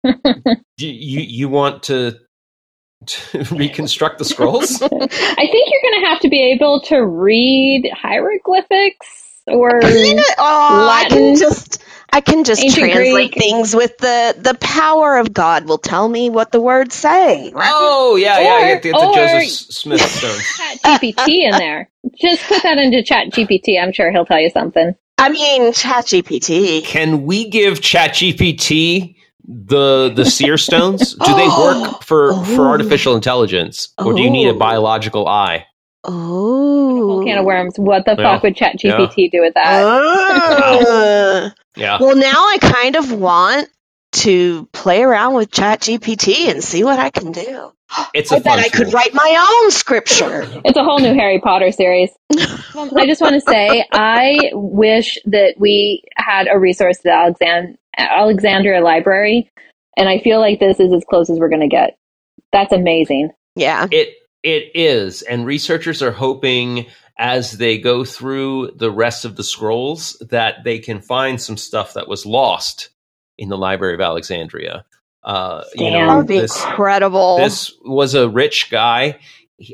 do 0.78 0.88
you 0.88 1.22
you 1.22 1.50
want 1.50 1.84
to, 1.84 2.20
to 3.08 3.44
reconstruct 3.56 4.20
the 4.20 4.26
scrolls 4.26 4.82
I 4.84 4.88
think 4.88 5.02
you're 5.72 5.92
going 5.92 6.02
to 6.04 6.08
have 6.10 6.20
to 6.22 6.30
be 6.30 6.54
able 6.54 6.82
to 6.84 6.98
read 7.06 7.90
hieroglyphics 7.94 9.42
or 9.48 9.82
You 9.82 10.16
know, 10.16 10.24
oh, 10.38 10.90
I 10.90 11.06
can 11.06 11.34
Latin. 11.34 11.36
just 11.36 11.84
I 12.16 12.22
can 12.22 12.44
just 12.44 12.64
Ancient 12.64 12.92
translate 12.92 13.32
Greek. 13.32 13.44
things 13.44 13.76
with 13.76 13.98
the 13.98 14.36
the 14.38 14.54
power 14.62 15.18
of 15.18 15.34
God 15.34 15.66
will 15.68 15.80
tell 15.80 16.08
me 16.08 16.30
what 16.30 16.52
the 16.52 16.62
words 16.62 16.94
say. 16.94 17.52
right? 17.54 17.72
Oh 17.74 18.16
yeah, 18.18 18.40
yeah. 18.40 18.56
Or- 18.56 18.74
Get 18.76 18.84
the, 18.84 18.92
get 18.92 19.00
the 19.00 19.08
or- 19.08 19.14
Joseph 19.16 19.76
Smith 19.76 20.02
stone. 20.02 20.40
Chat 20.84 21.02
GPT 21.02 21.40
in 21.46 21.52
there. 21.52 21.90
Just 22.22 22.44
put 22.48 22.62
that 22.64 22.78
into 22.78 23.02
Chat 23.02 23.32
GPT. 23.32 23.82
I'm 23.82 23.92
sure 23.92 24.12
he'll 24.12 24.26
tell 24.26 24.40
you 24.40 24.52
something. 24.52 24.94
I 25.18 25.30
mean, 25.30 25.74
Chat 25.74 26.06
GPT. 26.06 26.84
Can 26.86 27.24
we 27.24 27.50
give 27.50 27.82
Chat 27.82 28.12
GPT 28.12 29.16
the 29.46 30.10
the 30.16 30.24
seer 30.26 30.58
stones 30.58 31.16
do 31.16 31.36
they 31.36 31.48
work 31.58 32.04
for 32.04 32.34
for 32.46 32.62
Oh. 32.62 32.70
artificial 32.70 33.16
intelligence 33.16 33.90
or 33.98 34.14
do 34.14 34.22
you 34.22 34.30
need 34.30 34.48
a 34.48 34.54
Oh. 34.54 34.58
biological 34.60 35.28
eye 35.28 35.66
Oh. 36.06 36.12
Whole 37.08 37.26
can 37.26 37.38
of 37.40 37.46
worms. 37.46 37.74
What 37.78 38.06
the 38.06 38.16
Yeah. 38.18 38.36
fuck 38.36 38.44
would 38.44 38.56
Chat 38.56 38.78
ChatGPT 38.78 39.32
do 39.32 39.42
with 39.42 39.54
that? 39.56 39.84
Ah. 39.84 41.52
yeah 41.76 41.98
well, 42.00 42.16
now 42.16 42.32
I 42.48 42.58
kind 42.60 42.96
of 42.96 43.12
want 43.12 43.70
to 44.14 44.68
play 44.72 45.02
around 45.02 45.34
with 45.34 45.50
ChatGPT 45.50 46.50
and 46.50 46.64
see 46.64 46.84
what 46.84 47.00
I 47.00 47.10
can 47.10 47.32
do. 47.32 47.72
it's 48.14 48.32
a 48.32 48.36
I 48.36 48.40
bet 48.40 48.60
I 48.60 48.70
could 48.70 48.86
tool. 48.86 48.92
write 48.92 49.14
my 49.14 49.62
own 49.64 49.72
scripture. 49.72 50.48
It's 50.66 50.78
a 50.78 50.84
whole 50.84 51.00
new 51.00 51.14
Harry 51.14 51.40
Potter 51.40 51.72
series. 51.72 52.10
I 52.32 53.06
just 53.06 53.22
want 53.22 53.36
to 53.36 53.42
say, 53.42 53.86
I 53.92 54.52
wish 54.54 55.18
that 55.26 55.56
we 55.58 56.04
had 56.16 56.48
a 56.48 56.58
resource 56.60 57.00
at 57.06 57.12
Alexand- 57.12 57.78
Alexandria 57.98 58.82
Library, 58.82 59.50
and 59.98 60.08
I 60.08 60.20
feel 60.20 60.40
like 60.40 60.60
this 60.60 60.80
is 60.80 60.94
as 60.94 61.04
close 61.10 61.30
as 61.30 61.40
we're 61.40 61.50
going 61.50 61.62
to 61.62 61.68
get. 61.68 61.98
That's 62.52 62.72
amazing. 62.74 63.32
Yeah. 63.56 63.88
It 63.92 64.16
it 64.44 64.72
is, 64.76 65.22
and 65.22 65.46
researchers 65.46 66.02
are 66.04 66.12
hoping 66.12 66.88
as 67.24 67.54
they 67.54 67.78
go 67.78 68.04
through 68.04 68.70
the 68.76 68.92
rest 68.92 69.24
of 69.24 69.38
the 69.38 69.46
scrolls 69.46 70.22
that 70.30 70.66
they 70.66 70.78
can 70.78 71.00
find 71.00 71.42
some 71.42 71.56
stuff 71.56 71.94
that 71.94 72.10
was 72.10 72.26
lost 72.26 72.90
in 73.38 73.48
the 73.48 73.58
Library 73.58 73.94
of 73.94 74.02
Alexandria. 74.02 74.84
Uh, 75.24 75.64
you 75.74 75.86
Damn. 75.86 75.94
That 75.94 76.06
know, 76.08 76.18
would 76.18 76.28
be 76.28 76.40
this 76.42 76.62
incredible. 76.66 77.38
this 77.38 77.72
was 77.82 78.14
a 78.14 78.28
rich 78.28 78.70
guy. 78.70 79.20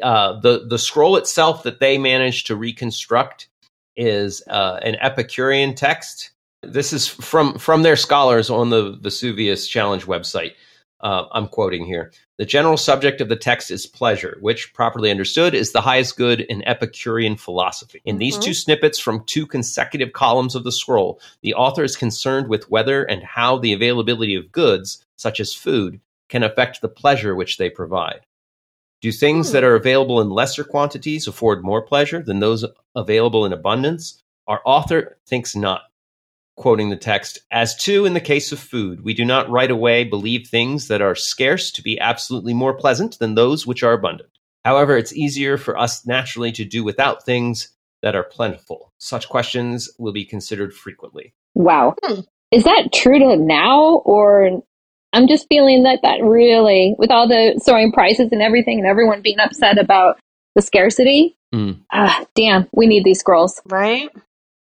Uh, 0.04 0.40
the 0.42 0.68
the 0.70 0.78
scroll 0.78 1.18
itself 1.18 1.64
that 1.64 1.80
they 1.80 1.98
managed 1.98 2.46
to 2.48 2.56
reconstruct 2.56 3.50
is 3.98 4.44
uh, 4.48 4.80
an 4.84 4.96
Epicurean 5.02 5.74
text. 5.74 6.30
This 6.62 6.94
is 6.94 7.08
from 7.08 7.58
from 7.58 7.82
their 7.82 7.96
scholars 7.96 8.52
on 8.52 8.70
the 8.70 8.96
Vesuvius 9.02 9.68
Challenge 9.68 10.06
website. 10.06 10.54
Uh, 11.02 11.26
I'm 11.32 11.48
quoting 11.48 11.86
here. 11.86 12.12
The 12.38 12.46
general 12.46 12.76
subject 12.76 13.22
of 13.22 13.30
the 13.30 13.38
text 13.38 13.72
is 13.72 13.86
pleasure, 13.88 14.38
which, 14.42 14.74
properly 14.74 15.10
understood, 15.12 15.54
is 15.54 15.72
the 15.72 15.82
highest 15.82 16.18
good 16.18 16.42
in 16.42 16.68
Epicurean 16.68 17.38
philosophy. 17.38 18.02
In 18.04 18.18
these 18.18 18.38
Mhm. 18.38 18.42
two 18.42 18.54
snippets 18.54 19.00
from 19.00 19.24
two 19.26 19.46
consecutive 19.46 20.12
columns 20.12 20.56
of 20.56 20.66
the 20.66 20.74
scroll, 20.74 21.22
the 21.42 21.54
author 21.54 21.84
is 21.84 21.96
concerned 21.96 22.50
with 22.50 22.70
whether 22.70 23.04
and 23.04 23.24
how 23.24 23.58
the 23.58 23.72
availability 23.72 24.36
of 24.36 24.52
goods, 24.52 25.06
such 25.16 25.40
as 25.40 25.54
food, 25.54 26.02
can 26.28 26.44
affect 26.44 26.82
the 26.82 26.90
pleasure 26.90 27.34
which 27.34 27.58
they 27.58 27.70
provide. 27.70 28.22
Do 29.02 29.14
things 29.14 29.48
Hmm. 29.50 29.54
that 29.54 29.64
are 29.64 29.76
available 29.76 30.20
in 30.20 30.30
lesser 30.30 30.66
quantities 30.66 31.28
afford 31.28 31.64
more 31.64 31.82
pleasure 31.82 32.22
than 32.22 32.42
those 32.42 32.66
available 32.94 33.46
in 33.46 33.54
abundance? 33.54 34.22
Our 34.48 34.62
author 34.66 35.18
thinks 35.26 35.56
not. 35.56 35.84
Quoting 36.60 36.90
the 36.90 36.98
text, 36.98 37.40
as 37.52 37.74
too 37.74 38.04
in 38.04 38.14
the 38.14 38.20
case 38.20 38.52
of 38.52 38.60
food, 38.60 39.06
we 39.06 39.14
do 39.14 39.24
not 39.24 39.50
right 39.50 39.72
away 39.72 40.04
believe 40.04 40.46
things 40.46 40.90
that 40.90 41.02
are 41.02 41.16
scarce 41.16 41.72
to 41.72 41.82
be 41.82 41.98
absolutely 41.98 42.54
more 42.54 42.74
pleasant 42.74 43.18
than 43.18 43.36
those 43.36 43.66
which 43.66 43.82
are 43.82 43.94
abundant. 43.94 44.30
However, 44.66 44.98
it's 44.98 45.16
easier 45.16 45.58
for 45.58 45.78
us 45.78 46.06
naturally 46.06 46.52
to 46.52 46.66
do 46.66 46.84
without 46.84 47.24
things 47.24 47.70
that 48.02 48.14
are 48.14 48.26
plentiful. 48.26 48.92
Such 48.98 49.30
questions 49.30 49.90
will 49.98 50.12
be 50.12 50.26
considered 50.26 50.74
frequently. 50.74 51.34
Wow. 51.56 51.96
Hmm. 52.04 52.20
Is 52.52 52.66
that 52.66 52.90
true 52.94 53.20
to 53.20 53.38
now, 53.38 54.02
or 54.04 54.62
I'm 55.14 55.30
just 55.30 55.48
feeling 55.48 55.84
that 55.84 56.00
that 56.04 56.22
really, 56.22 56.94
with 56.98 57.10
all 57.10 57.30
the 57.30 57.58
soaring 57.64 57.94
prices 57.94 58.34
and 58.34 58.42
everything, 58.42 58.80
and 58.80 58.88
everyone 58.88 59.22
being 59.22 59.40
upset 59.40 59.78
about 59.78 60.20
the 60.56 60.62
scarcity, 60.62 61.38
ah, 61.94 62.26
damn, 62.36 62.68
we 62.74 62.86
need 62.86 63.06
these 63.06 63.20
scrolls. 63.20 63.62
right? 63.68 64.10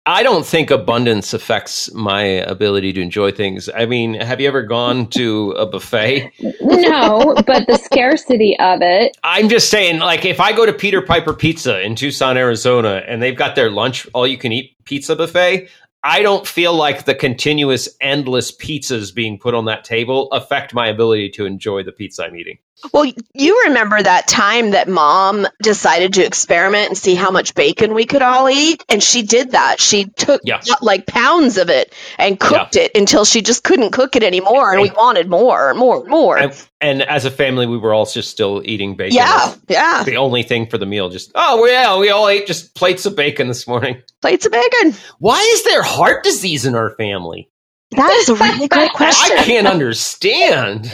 I 0.04 0.24
don't 0.24 0.44
think 0.44 0.72
abundance 0.72 1.32
affects 1.32 1.92
my 1.94 2.22
ability 2.22 2.92
to 2.94 3.00
enjoy 3.00 3.30
things. 3.30 3.70
I 3.72 3.86
mean, 3.86 4.14
have 4.14 4.40
you 4.40 4.48
ever 4.48 4.62
gone 4.62 5.06
to 5.10 5.52
a 5.52 5.64
buffet? 5.64 6.32
No, 6.60 7.34
but 7.46 7.68
the 7.68 7.76
scarcity 7.76 8.58
of 8.58 8.80
it. 8.82 9.16
I'm 9.22 9.48
just 9.48 9.70
saying, 9.70 10.00
like, 10.00 10.24
if 10.24 10.40
I 10.40 10.52
go 10.52 10.66
to 10.66 10.72
Peter 10.72 11.02
Piper 11.02 11.32
Pizza 11.32 11.80
in 11.80 11.94
Tucson, 11.94 12.36
Arizona, 12.36 13.04
and 13.06 13.22
they've 13.22 13.36
got 13.36 13.54
their 13.54 13.70
lunch, 13.70 14.08
all 14.12 14.26
you 14.26 14.38
can 14.38 14.50
eat 14.50 14.74
pizza 14.84 15.14
buffet, 15.14 15.68
I 16.02 16.20
don't 16.20 16.48
feel 16.48 16.74
like 16.74 17.04
the 17.04 17.14
continuous, 17.14 17.88
endless 18.00 18.50
pizzas 18.50 19.14
being 19.14 19.38
put 19.38 19.54
on 19.54 19.66
that 19.66 19.84
table 19.84 20.28
affect 20.32 20.74
my 20.74 20.88
ability 20.88 21.30
to 21.30 21.46
enjoy 21.46 21.84
the 21.84 21.92
pizza 21.92 22.24
I'm 22.24 22.34
eating. 22.34 22.58
Well, 22.92 23.04
you 23.34 23.62
remember 23.66 24.02
that 24.02 24.26
time 24.28 24.72
that 24.72 24.88
mom 24.88 25.46
decided 25.62 26.14
to 26.14 26.24
experiment 26.24 26.88
and 26.88 26.98
see 26.98 27.14
how 27.14 27.30
much 27.30 27.54
bacon 27.54 27.94
we 27.94 28.06
could 28.06 28.22
all 28.22 28.48
eat? 28.48 28.84
And 28.88 29.02
she 29.02 29.22
did 29.22 29.52
that. 29.52 29.80
She 29.80 30.06
took 30.06 30.40
Yeah. 30.44 30.60
like 30.80 31.06
pounds 31.06 31.58
of 31.58 31.70
it 31.70 31.94
and 32.18 32.38
cooked 32.40 32.76
it 32.76 32.90
until 32.94 33.24
she 33.24 33.42
just 33.42 33.62
couldn't 33.62 33.90
cook 33.92 34.16
it 34.16 34.22
anymore. 34.22 34.72
And 34.72 34.82
we 34.82 34.90
wanted 34.90 35.28
more 35.28 35.70
and 35.70 35.78
more 35.78 36.00
and 36.00 36.08
more. 36.08 36.38
And, 36.38 36.66
and 36.80 37.02
as 37.02 37.24
a 37.24 37.30
family, 37.30 37.66
we 37.66 37.78
were 37.78 37.94
all 37.94 38.06
just 38.06 38.30
still 38.30 38.62
eating 38.64 38.96
bacon. 38.96 39.16
yeah, 39.16 39.54
yeah. 39.68 40.02
The 40.04 40.16
only 40.16 40.42
thing 40.42 40.66
for 40.66 40.78
the 40.78 40.86
meal, 40.86 41.08
just, 41.08 41.30
oh, 41.34 41.60
well, 41.62 41.70
yeah, 41.72 41.98
we 41.98 42.10
all 42.10 42.28
ate 42.28 42.46
just 42.46 42.74
plates 42.74 43.06
of 43.06 43.14
bacon 43.16 43.48
this 43.48 43.66
morning. 43.68 44.02
Plates 44.20 44.46
of 44.46 44.52
bacon. 44.52 44.94
Why 45.18 45.38
is 45.54 45.64
there 45.64 45.82
heart 45.82 46.24
disease 46.24 46.66
in 46.66 46.74
our 46.74 46.90
family? 46.96 47.48
That 47.92 48.10
is 48.10 48.28
a 48.30 48.34
really 48.34 48.68
good 48.68 48.90
question. 48.94 49.38
I 49.38 49.44
can't 49.44 49.66
understand. 49.66 50.90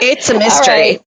It's 0.00 0.30
a 0.30 0.38
mystery. 0.38 0.74
right. 0.74 1.02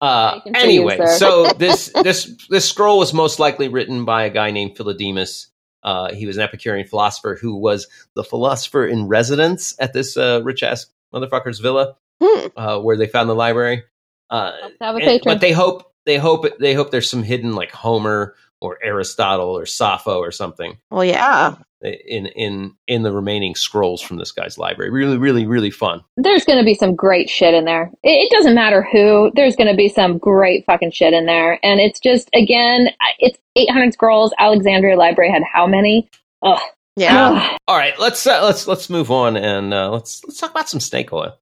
Uh, 0.00 0.40
anyway, 0.54 0.98
so 1.16 1.46
this 1.58 1.90
this 2.02 2.36
this 2.50 2.68
scroll 2.68 2.98
was 2.98 3.14
most 3.14 3.38
likely 3.38 3.68
written 3.68 4.04
by 4.04 4.24
a 4.24 4.30
guy 4.30 4.50
named 4.50 4.76
Philodemus. 4.76 5.46
Uh, 5.82 6.12
he 6.12 6.26
was 6.26 6.36
an 6.36 6.42
Epicurean 6.42 6.86
philosopher 6.86 7.38
who 7.40 7.56
was 7.56 7.86
the 8.14 8.24
philosopher 8.24 8.84
in 8.86 9.06
residence 9.08 9.74
at 9.78 9.92
this 9.92 10.16
uh, 10.16 10.40
rich 10.44 10.62
ass 10.62 10.86
motherfucker's 11.14 11.60
villa, 11.60 11.94
Hmm. 12.22 12.46
uh, 12.56 12.78
where 12.80 12.96
they 12.96 13.06
found 13.06 13.28
the 13.30 13.34
library. 13.34 13.84
Uh, 14.28 14.52
have 14.80 14.96
a 14.96 14.98
and- 14.98 15.20
but 15.24 15.40
they 15.40 15.52
hope 15.52 15.92
they 16.04 16.18
hope 16.18 16.44
they 16.58 16.74
hope 16.74 16.90
there's 16.90 17.08
some 17.10 17.22
hidden 17.22 17.54
like 17.54 17.70
Homer 17.70 18.34
or 18.60 18.78
Aristotle 18.82 19.56
or 19.56 19.66
Sappho 19.66 20.18
or 20.18 20.30
something 20.32 20.78
Well, 20.90 21.04
yeah. 21.04 21.56
In 21.82 22.26
in 22.26 22.74
in 22.86 23.02
the 23.02 23.12
remaining 23.12 23.54
scrolls 23.54 24.00
from 24.00 24.16
this 24.16 24.32
guy's 24.32 24.58
library. 24.58 24.90
Really, 24.90 25.18
really, 25.18 25.46
really 25.46 25.70
fun. 25.70 26.02
There's 26.16 26.44
going 26.44 26.58
to 26.58 26.64
be 26.64 26.74
some 26.74 26.94
great 26.94 27.28
shit 27.28 27.54
in 27.54 27.64
there. 27.64 27.90
It, 28.02 28.10
it 28.10 28.30
doesn't 28.30 28.54
matter 28.54 28.86
who. 28.90 29.30
There's 29.34 29.56
going 29.56 29.70
to 29.70 29.76
be 29.76 29.88
some 29.88 30.18
great 30.18 30.64
fucking 30.64 30.92
shit 30.92 31.12
in 31.12 31.26
there. 31.26 31.58
And 31.62 31.80
it's 31.80 32.00
just, 32.00 32.28
again, 32.34 32.88
it's 33.18 33.38
800 33.56 33.92
scrolls. 33.92 34.32
Alexandria 34.38 34.96
Library 34.96 35.30
had 35.30 35.42
how 35.42 35.66
many? 35.66 36.08
Ugh. 36.42 36.60
Yeah. 36.96 37.30
Ugh. 37.30 37.58
All 37.68 37.76
right, 37.76 37.98
let's 37.98 38.26
uh, 38.26 38.42
let's 38.42 38.66
let's 38.66 38.88
move 38.88 39.10
on 39.10 39.36
and 39.36 39.74
uh, 39.74 39.90
let's 39.90 40.24
let's 40.24 40.40
talk 40.40 40.50
about 40.50 40.68
some 40.68 40.80
snake 40.80 41.12
oil. 41.12 41.36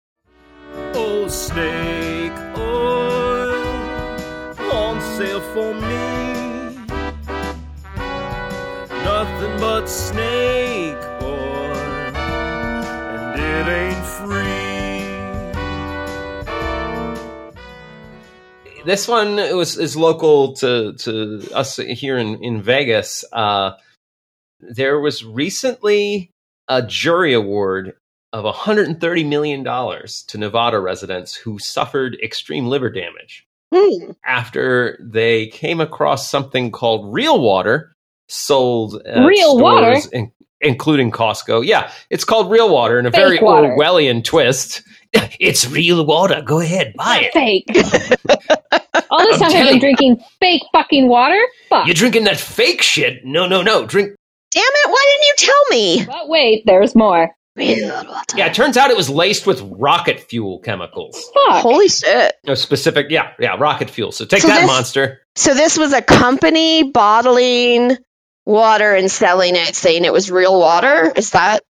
Oh, 0.94 1.28
snake 1.28 2.13
but 9.84 9.90
snake 9.90 10.96
oil, 11.20 12.14
and 12.16 13.38
it 13.38 13.68
ain't 13.68 14.06
free. 14.06 15.04
This 18.86 19.06
one 19.06 19.36
was 19.36 19.76
is 19.76 19.94
local 19.94 20.54
to 20.54 20.94
to 20.94 21.50
us 21.52 21.76
here 21.76 22.16
in 22.16 22.42
in 22.42 22.62
Vegas. 22.62 23.26
Uh, 23.30 23.72
there 24.60 25.00
was 25.00 25.22
recently 25.22 26.30
a 26.68 26.80
jury 26.80 27.34
award 27.34 27.92
of 28.32 28.44
130 28.44 29.24
million 29.24 29.62
dollars 29.62 30.22
to 30.28 30.38
Nevada 30.38 30.80
residents 30.80 31.34
who 31.34 31.58
suffered 31.58 32.16
extreme 32.22 32.68
liver 32.68 32.88
damage 32.88 33.46
Hmm. 33.70 34.12
after 34.24 34.98
they 34.98 35.48
came 35.48 35.80
across 35.80 36.30
something 36.30 36.70
called 36.70 37.12
real 37.12 37.38
water 37.38 37.93
sold 38.28 39.02
at 39.06 39.24
Real 39.24 39.58
water? 39.58 39.96
in- 40.12 40.32
including 40.60 41.10
Costco. 41.10 41.64
Yeah, 41.66 41.90
it's 42.10 42.24
called 42.24 42.50
real 42.50 42.70
water 42.72 42.98
in 42.98 43.04
a 43.06 43.10
Fake 43.10 43.20
very 43.20 43.38
water. 43.40 43.76
Orwellian 43.78 44.24
twist. 44.24 44.82
it's 45.12 45.68
real 45.70 46.04
water. 46.06 46.40
Go 46.42 46.60
ahead, 46.60 46.94
buy 46.96 47.30
it. 47.30 47.32
Fake. 47.34 47.66
All 49.10 49.18
this 49.24 49.34
I'm 49.34 49.40
time 49.40 49.46
I've 49.48 49.52
telling 49.52 49.66
been 49.66 49.74
you. 49.74 49.80
drinking 49.80 50.24
fake 50.40 50.62
fucking 50.72 51.08
water? 51.08 51.40
Fuck. 51.68 51.86
You're 51.86 51.94
drinking 51.94 52.24
that 52.24 52.38
fake 52.38 52.82
shit. 52.82 53.24
No, 53.24 53.46
no, 53.46 53.62
no. 53.62 53.86
Drink. 53.86 54.14
Damn 54.52 54.62
it! 54.64 54.90
Why 54.90 55.04
didn't 55.10 55.26
you 55.26 55.34
tell 55.36 55.64
me? 55.70 56.04
But 56.06 56.28
wait, 56.28 56.62
there's 56.66 56.94
more. 56.94 57.30
Yeah, 57.56 58.46
it 58.46 58.54
turns 58.54 58.76
out 58.76 58.90
it 58.90 58.96
was 58.96 59.08
laced 59.10 59.46
with 59.46 59.60
rocket 59.62 60.18
fuel 60.20 60.58
chemicals. 60.60 61.22
Fuck. 61.34 61.62
Holy 61.62 61.88
shit! 61.88 62.34
No 62.46 62.54
specific. 62.54 63.06
Yeah, 63.10 63.32
yeah, 63.38 63.56
rocket 63.58 63.90
fuel. 63.90 64.10
So 64.12 64.24
take 64.24 64.42
So 64.42 64.48
that, 64.48 64.60
this- 64.62 64.66
monster. 64.66 65.20
So 65.36 65.54
this 65.54 65.76
was 65.78 65.92
a 65.92 66.02
company 66.02 66.90
bottling 66.90 67.96
water 68.44 68.94
and 68.94 69.10
selling 69.10 69.56
it, 69.56 69.74
saying 69.74 70.04
it 70.04 70.12
was 70.12 70.30
real 70.30 70.58
water. 70.58 71.12
Is 71.16 71.30
that 71.30 71.62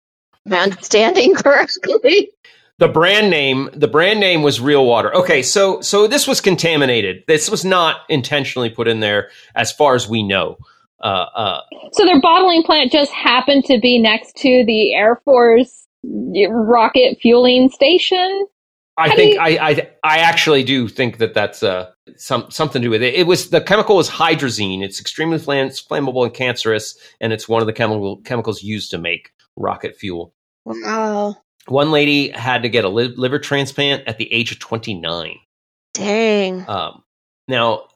my 0.46 0.60
understanding 0.60 1.36
correctly? 1.36 2.32
The 2.80 2.88
brand 2.88 3.30
name. 3.30 3.70
The 3.74 3.88
brand 3.88 4.20
name 4.20 4.42
was 4.42 4.60
Real 4.60 4.86
Water. 4.86 5.16
Okay, 5.16 5.44
so 5.44 5.80
so 5.82 6.08
this 6.08 6.28
was 6.28 6.42
contaminated. 6.42 7.24
This 7.28 7.50
was 7.50 7.64
not 7.64 7.98
intentionally 8.10 8.70
put 8.70 8.88
in 8.88 9.00
there, 9.00 9.30
as 9.56 9.72
far 9.72 9.94
as 9.94 10.10
we 10.10 10.24
know. 10.24 10.58
Uh, 11.02 11.28
uh, 11.36 11.62
So 11.92 12.04
their 12.04 12.20
bottling 12.20 12.64
plant 12.64 12.92
just 12.92 13.12
happened 13.12 13.66
to 13.66 13.80
be 13.80 14.00
next 14.00 14.36
to 14.38 14.66
the 14.66 14.96
Air 14.96 15.22
Force 15.24 15.84
rocket 16.04 17.20
fueling 17.22 17.70
station? 17.70 18.48
I 18.98 19.16
think 19.16 19.39
I, 19.39 19.58
I 19.58 19.89
I 20.04 20.18
actually 20.20 20.64
do 20.64 20.88
think 20.88 21.18
that 21.18 21.34
that's 21.34 21.64
uh, 21.64 21.91
some 22.16 22.50
something 22.52 22.82
to 22.82 22.88
do 22.88 22.91
with 22.91 23.02
it. 23.02 23.16
It 23.16 23.26
was 23.26 23.50
the 23.50 23.62
chemical 23.62 24.00
is 24.00 24.10
hydrazine. 24.10 24.84
It's 24.84 25.02
extremely 25.02 25.39
flam- 25.39 25.70
flammable 25.70 26.26
and 26.26 26.34
cancerous, 26.34 26.98
and 27.20 27.34
it's 27.34 27.50
one 27.50 27.62
of 27.62 27.66
the 27.66 27.74
chemical 27.74 28.18
chemicals 28.18 28.62
used 28.62 28.91
to 28.91 28.98
make 28.98 29.32
rocket 29.56 29.96
fuel. 29.96 30.34
Wow. 30.66 31.38
One 31.68 31.91
lady 31.91 32.30
had 32.30 32.64
to 32.64 32.70
get 32.70 32.86
a 32.86 32.89
li- 32.89 33.14
liver 33.16 33.39
transplant 33.39 34.08
at 34.08 34.18
the 34.18 34.32
age 34.34 34.52
of 34.52 34.60
29. 34.60 35.38
Dang. 35.94 36.66
Um, 36.68 37.04
now, 37.48 37.88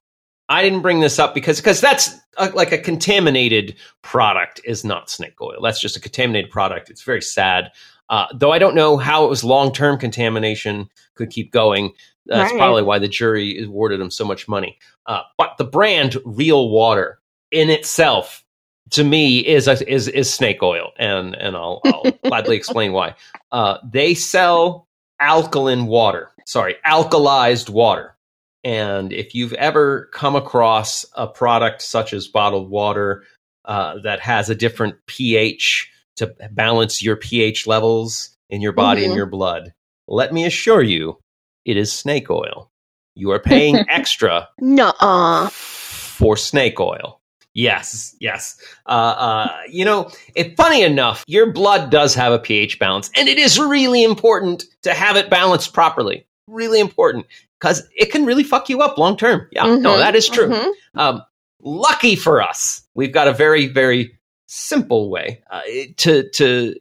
I 0.50 0.64
didn't 0.64 0.82
bring 0.82 1.02
this 1.02 1.20
up 1.20 1.36
because 1.36 1.58
because 1.58 1.82
that's 1.82 2.16
a, 2.38 2.50
like 2.50 2.72
a 2.72 2.78
contaminated 2.78 3.76
product 4.02 4.62
is 4.64 4.86
not 4.86 5.10
snake 5.10 5.40
oil. 5.42 5.62
That's 5.62 5.82
just 5.82 5.98
a 5.98 6.02
contaminated 6.02 6.50
product. 6.50 6.90
It's 6.90 7.04
very 7.04 7.22
sad. 7.22 7.72
Uh, 8.10 8.28
though 8.34 8.52
I 8.52 8.60
don't 8.60 8.76
know 8.76 8.98
how 8.98 9.26
it 9.26 9.30
was 9.30 9.44
long 9.44 9.74
term 9.74 9.98
contamination 9.98 10.90
could 11.16 11.30
keep 11.30 11.52
going. 11.52 11.94
That's 12.26 12.52
Right. 12.52 12.58
probably 12.60 12.84
why 12.84 13.00
the 13.00 13.08
jury 13.08 13.64
awarded 13.64 14.00
him 14.02 14.12
so 14.12 14.26
much 14.26 14.48
money. 14.48 14.78
Uh, 15.06 15.22
but 15.38 15.58
the 15.58 15.64
brand 15.64 16.18
Real 16.26 16.70
Water 16.70 17.20
in 17.52 17.70
itself, 17.70 18.44
to 18.92 19.04
me, 19.04 19.40
is 19.40 19.68
a, 19.68 19.90
is 19.92 20.08
is 20.10 20.34
snake 20.34 20.62
oil, 20.62 20.92
and 20.98 21.36
and 21.36 21.56
I'll, 21.56 21.82
I'll 21.86 22.12
gladly 22.26 22.56
explain 22.58 22.92
why. 22.92 23.16
Uh, 23.52 23.78
they 23.90 24.14
sell 24.14 24.88
alkaline 25.20 25.88
water. 25.88 26.32
Sorry, 26.46 26.76
alkalized 26.86 27.70
water. 27.70 28.16
And 28.64 29.14
if 29.14 29.34
you've 29.34 29.54
ever 29.54 30.10
come 30.14 30.36
across 30.36 31.06
a 31.16 31.28
product 31.28 31.82
such 31.82 32.12
as 32.14 32.28
bottled 32.28 32.70
water 32.70 33.24
uh, 33.66 34.00
that 34.04 34.20
has 34.20 34.50
a 34.50 34.56
different 34.56 34.96
pH 35.08 35.90
to 36.18 36.34
balance 36.52 37.02
your 37.02 37.16
pH 37.16 37.66
levels 37.68 38.30
in 38.50 38.62
your 38.62 38.74
body 38.74 39.04
and 39.04 39.14
Mhm. 39.14 39.18
your 39.18 39.26
blood, 39.26 39.74
let 40.08 40.34
me 40.34 40.46
assure 40.46 40.82
you, 40.84 41.20
it 41.66 41.78
is 41.78 41.92
snake 41.92 42.30
oil. 42.30 42.70
You 43.16 43.32
are 43.32 43.40
paying 43.40 43.76
extra 43.90 44.48
Nuh-uh. 44.60 45.50
for 45.50 46.38
snake 46.38 46.80
oil. 46.80 47.20
Yes, 47.54 48.16
yes. 48.20 48.56
Uh, 48.86 48.90
uh, 48.92 49.58
you 49.70 49.84
know, 49.84 50.12
it, 50.36 50.56
funny 50.56 50.84
enough, 50.84 51.24
your 51.28 51.52
blood 51.52 51.90
does 51.90 52.14
have 52.14 52.32
a 52.32 52.38
pH 52.40 52.78
balance, 52.78 53.10
and 53.16 53.28
it 53.28 53.40
is 53.40 53.60
really 53.60 54.04
important 54.04 54.66
to 54.84 54.94
have 54.94 55.16
it 55.18 55.30
balanced 55.32 55.74
properly. 55.74 56.28
Really 56.48 56.80
important 56.80 57.26
because 57.60 57.84
it 57.96 58.12
can 58.12 58.26
really 58.26 58.44
fuck 58.44 58.70
you 58.70 58.82
up 58.82 58.98
long 59.00 59.18
term. 59.18 59.48
Yeah, 59.52 59.64
no, 59.76 59.96
Mhm, 59.96 59.98
that 60.00 60.16
is 60.16 60.30
true. 60.30 60.50
mhm. 60.50 60.72
Um, 60.96 61.24
lucky 61.62 62.16
for 62.16 62.42
us, 62.44 62.84
we've 62.94 63.12
got 63.12 63.28
a 63.28 63.34
very, 63.34 63.66
very 63.68 64.17
simple 64.48 65.10
way 65.10 65.44
uh, 65.52 65.62
to 65.98 66.30
to 66.32 66.76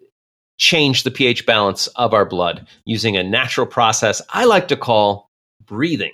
change 0.59 1.03
the 1.03 1.11
pH 1.11 1.45
balance 1.45 1.87
of 1.89 2.15
our 2.15 2.25
blood 2.25 2.67
using 2.87 3.17
a 3.17 3.23
natural 3.23 3.67
process 3.67 4.23
I 4.31 4.47
like 4.47 4.69
to 4.69 4.77
call 4.77 5.31
breathing. 5.67 6.13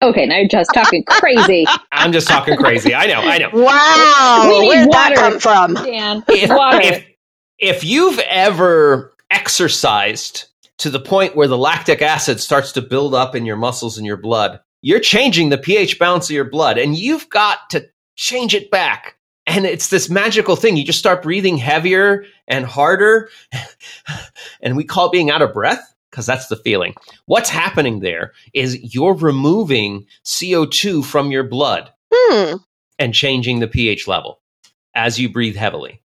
Okay, 0.00 0.26
now 0.26 0.36
you're 0.36 0.48
just 0.48 0.70
talking 0.74 1.02
crazy, 1.04 1.66
I'm 1.92 2.12
just 2.12 2.28
talking 2.28 2.56
crazy. 2.56 2.94
I 2.94 3.06
know, 3.06 3.20
I 3.20 3.38
know. 3.38 3.50
Wow. 3.52 4.46
We 4.48 4.60
need 4.60 4.68
Where 4.68 4.84
did 4.84 4.92
that 4.92 5.14
come 5.16 5.40
from? 5.40 5.74
Dan. 5.74 6.22
if, 6.28 6.50
Water. 6.50 6.80
if 6.82 7.04
if 7.58 7.84
you've 7.84 8.20
ever 8.28 9.14
exercised 9.30 10.44
to 10.78 10.90
the 10.90 11.00
point 11.00 11.34
where 11.34 11.48
the 11.48 11.58
lactic 11.58 12.00
acid 12.02 12.40
starts 12.40 12.72
to 12.72 12.82
build 12.82 13.14
up 13.14 13.34
in 13.34 13.44
your 13.44 13.56
muscles 13.56 13.98
and 13.98 14.06
your 14.06 14.16
blood, 14.16 14.60
you're 14.82 15.00
changing 15.00 15.48
the 15.48 15.58
pH 15.58 15.98
balance 15.98 16.26
of 16.26 16.34
your 16.34 16.48
blood, 16.48 16.78
and 16.78 16.96
you've 16.96 17.28
got 17.30 17.68
to 17.70 17.84
change 18.14 18.54
it 18.54 18.70
back. 18.70 19.16
And 19.48 19.64
it's 19.64 19.88
this 19.88 20.10
magical 20.10 20.56
thing. 20.56 20.76
You 20.76 20.84
just 20.84 20.98
start 20.98 21.22
breathing 21.22 21.56
heavier 21.56 22.24
and 22.46 22.66
harder, 22.66 23.30
and 24.60 24.76
we 24.76 24.84
call 24.84 25.06
it 25.06 25.12
being 25.12 25.30
out 25.30 25.40
of 25.42 25.54
breath 25.54 25.94
because 26.10 26.26
that's 26.26 26.48
the 26.48 26.56
feeling. 26.56 26.94
What's 27.24 27.48
happening 27.48 28.00
there 28.00 28.32
is 28.52 28.94
you're 28.94 29.14
removing 29.14 30.06
CO2 30.24 31.04
from 31.04 31.30
your 31.30 31.44
blood 31.44 31.90
Hmm. 32.12 32.56
and 32.98 33.14
changing 33.14 33.60
the 33.60 33.68
pH 33.68 34.06
level 34.06 34.40
as 34.94 35.18
you 35.18 35.30
breathe 35.30 35.56
heavily. 35.56 36.02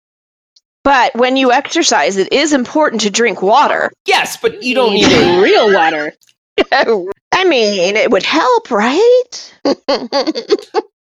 But 0.85 1.15
when 1.15 1.37
you 1.37 1.53
exercise, 1.53 2.17
it 2.17 2.33
is 2.33 2.53
important 2.53 3.03
to 3.03 3.11
drink 3.11 3.41
water. 3.43 3.93
Yes, 4.07 4.37
but 4.37 4.63
you 4.63 4.75
don't 4.75 4.95
need 4.95 5.43
real 5.43 5.73
water. 5.73 6.13
I 7.33 7.45
mean, 7.45 7.97
it 7.97 8.11
would 8.11 8.23
help, 8.25 8.71
right? 8.71 9.55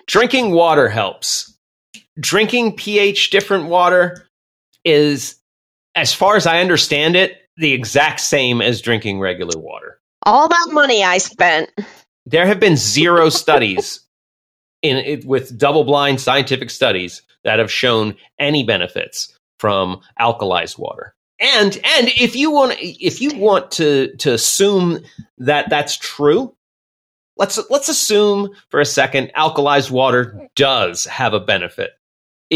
Drinking 0.08 0.52
water 0.52 0.90
helps. 0.90 1.55
Drinking 2.20 2.76
pH 2.76 3.30
different 3.30 3.68
water 3.68 4.28
is, 4.84 5.36
as 5.96 6.14
far 6.14 6.36
as 6.36 6.48
I 6.48 6.60
understand 6.60 7.16
it, 7.16 7.42
the 7.58 7.74
exact 7.74 8.20
same 8.20 8.62
as 8.62 8.82
drinking 8.82 9.20
regular 9.20 9.60
water. 9.60 10.00
All 10.24 10.48
that 10.48 10.70
money 10.72 11.04
I 11.04 11.18
spent. 11.18 11.70
There 12.26 12.46
have 12.46 12.60
been 12.60 12.78
zero 12.78 13.30
studies 13.30 14.02
in 14.82 14.98
it 14.98 15.26
with 15.26 15.58
double-blind 15.58 16.22
scientific 16.22 16.70
studies 16.70 17.22
that 17.44 17.60
have 17.60 17.72
shown 17.72 18.16
any 18.40 18.64
benefits 18.64 19.38
from 19.60 20.02
alkalized 20.20 20.78
water. 20.78 21.16
And 21.40 21.76
and 21.76 22.08
if 22.08 22.36
you 22.36 22.52
want 22.52 22.76
if 22.80 23.22
you 23.22 23.38
want 23.38 23.72
to 23.72 24.16
to 24.18 24.34
assume 24.34 25.00
that 25.40 25.70
that's 25.70 25.98
true, 25.98 26.56
let's 27.36 27.60
let's 27.70 27.90
assume 27.90 28.52
for 28.70 28.80
a 28.80 28.86
second 28.86 29.32
alkalized 29.36 29.92
water 29.92 30.48
does 30.56 31.04
have 31.06 31.34
a 31.34 31.40
benefit. 31.40 31.92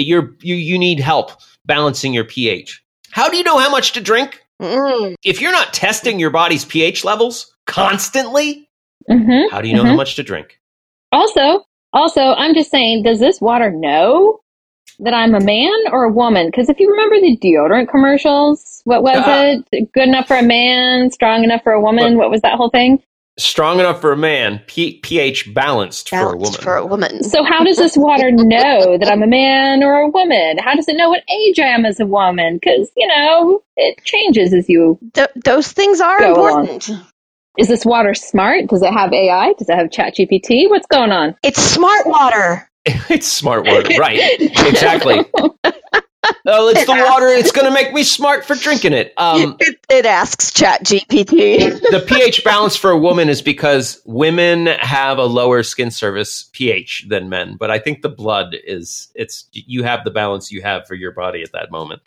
You're 0.01 0.35
you 0.41 0.55
you 0.55 0.77
need 0.79 0.99
help 0.99 1.31
balancing 1.65 2.13
your 2.13 2.23
pH. 2.25 2.83
How 3.11 3.29
do 3.29 3.37
you 3.37 3.43
know 3.43 3.57
how 3.57 3.69
much 3.69 3.93
to 3.93 4.01
drink? 4.01 4.41
Mm. 4.61 5.15
If 5.23 5.41
you're 5.41 5.51
not 5.51 5.73
testing 5.73 6.19
your 6.19 6.29
body's 6.31 6.65
pH 6.65 7.03
levels 7.05 7.53
constantly, 7.65 8.69
hmm 9.09 9.47
how 9.51 9.61
do 9.61 9.67
you 9.67 9.75
know 9.75 9.85
how 9.85 9.95
much 9.95 10.15
to 10.15 10.23
drink? 10.23 10.59
Also, 11.11 11.63
also, 11.93 12.21
I'm 12.21 12.53
just 12.53 12.69
saying, 12.69 13.03
does 13.03 13.19
this 13.19 13.41
water 13.41 13.71
know 13.71 14.39
that 14.99 15.13
I'm 15.13 15.33
a 15.33 15.39
man 15.39 15.71
or 15.91 16.03
a 16.03 16.11
woman? 16.11 16.47
Because 16.47 16.69
if 16.69 16.79
you 16.79 16.89
remember 16.91 17.15
the 17.19 17.37
deodorant 17.37 17.89
commercials, 17.89 18.81
what 18.83 19.01
was 19.01 19.15
Uh, 19.17 19.61
it? 19.71 19.91
Good 19.93 20.07
enough 20.07 20.27
for 20.27 20.35
a 20.35 20.43
man, 20.43 21.09
strong 21.09 21.43
enough 21.43 21.63
for 21.63 21.71
a 21.71 21.81
woman. 21.81 22.17
what 22.17 22.29
was 22.29 22.41
that 22.41 22.55
whole 22.57 22.69
thing? 22.69 23.01
Strong 23.39 23.79
enough 23.79 24.01
for 24.01 24.11
a 24.11 24.17
man, 24.17 24.61
P- 24.67 24.99
pH 24.99 25.53
balanced, 25.53 26.09
for 26.09 26.33
a 26.33 26.37
woman. 26.37 26.61
for 26.61 26.75
a 26.75 26.85
woman. 26.85 27.23
So 27.23 27.43
how 27.43 27.63
does 27.63 27.77
this 27.77 27.95
water 27.95 28.31
know 28.33 28.97
that 28.97 29.09
I'm 29.09 29.23
a 29.23 29.27
man 29.27 29.81
or 29.83 29.95
a 29.95 30.09
woman? 30.09 30.57
How 30.57 30.75
does 30.75 30.87
it 30.89 30.97
know 30.97 31.09
what 31.09 31.23
age 31.29 31.57
I 31.59 31.67
am 31.67 31.85
as 31.85 31.99
a 31.99 32.05
woman? 32.05 32.55
Because 32.55 32.91
you 32.97 33.07
know 33.07 33.63
it 33.77 34.03
changes 34.03 34.53
as 34.53 34.67
you. 34.67 34.99
Th- 35.13 35.29
those 35.45 35.71
things 35.71 36.01
are 36.01 36.19
Go 36.19 36.33
along. 36.33 36.67
important. 36.67 37.01
Is 37.57 37.67
this 37.67 37.85
water 37.85 38.13
smart? 38.13 38.67
Does 38.67 38.81
it 38.83 38.91
have 38.93 39.11
AI? 39.13 39.53
Does 39.53 39.69
it 39.69 39.75
have 39.75 39.87
ChatGPT? 39.89 40.69
What's 40.69 40.87
going 40.87 41.11
on? 41.11 41.35
It's 41.43 41.61
smart 41.61 42.05
water. 42.07 42.69
it's 42.85 43.27
smart 43.27 43.65
water, 43.65 43.89
right? 43.97 44.19
exactly. 44.39 45.25
Oh, 46.45 46.69
it's 46.69 46.85
the 46.85 46.93
water. 46.93 47.27
It's 47.27 47.51
going 47.51 47.65
to 47.65 47.73
make 47.73 47.93
me 47.93 48.03
smart 48.03 48.45
for 48.45 48.55
drinking 48.55 48.93
it. 48.93 49.13
Um, 49.17 49.55
it, 49.59 49.77
it 49.89 50.05
asks 50.05 50.53
Chat 50.53 50.83
GPT. 50.83 51.79
the 51.91 52.03
pH 52.07 52.43
balance 52.43 52.75
for 52.75 52.91
a 52.91 52.97
woman 52.97 53.29
is 53.29 53.41
because 53.41 54.01
women 54.05 54.67
have 54.67 55.17
a 55.17 55.25
lower 55.25 55.63
skin 55.63 55.91
surface 55.91 56.49
pH 56.53 57.05
than 57.09 57.29
men, 57.29 57.55
but 57.59 57.71
I 57.71 57.79
think 57.79 58.01
the 58.01 58.09
blood 58.09 58.55
is 58.63 59.09
it's 59.15 59.45
you 59.51 59.83
have 59.83 60.03
the 60.03 60.11
balance 60.11 60.51
you 60.51 60.61
have 60.61 60.87
for 60.87 60.95
your 60.95 61.11
body 61.11 61.41
at 61.41 61.51
that 61.53 61.71
moment. 61.71 62.01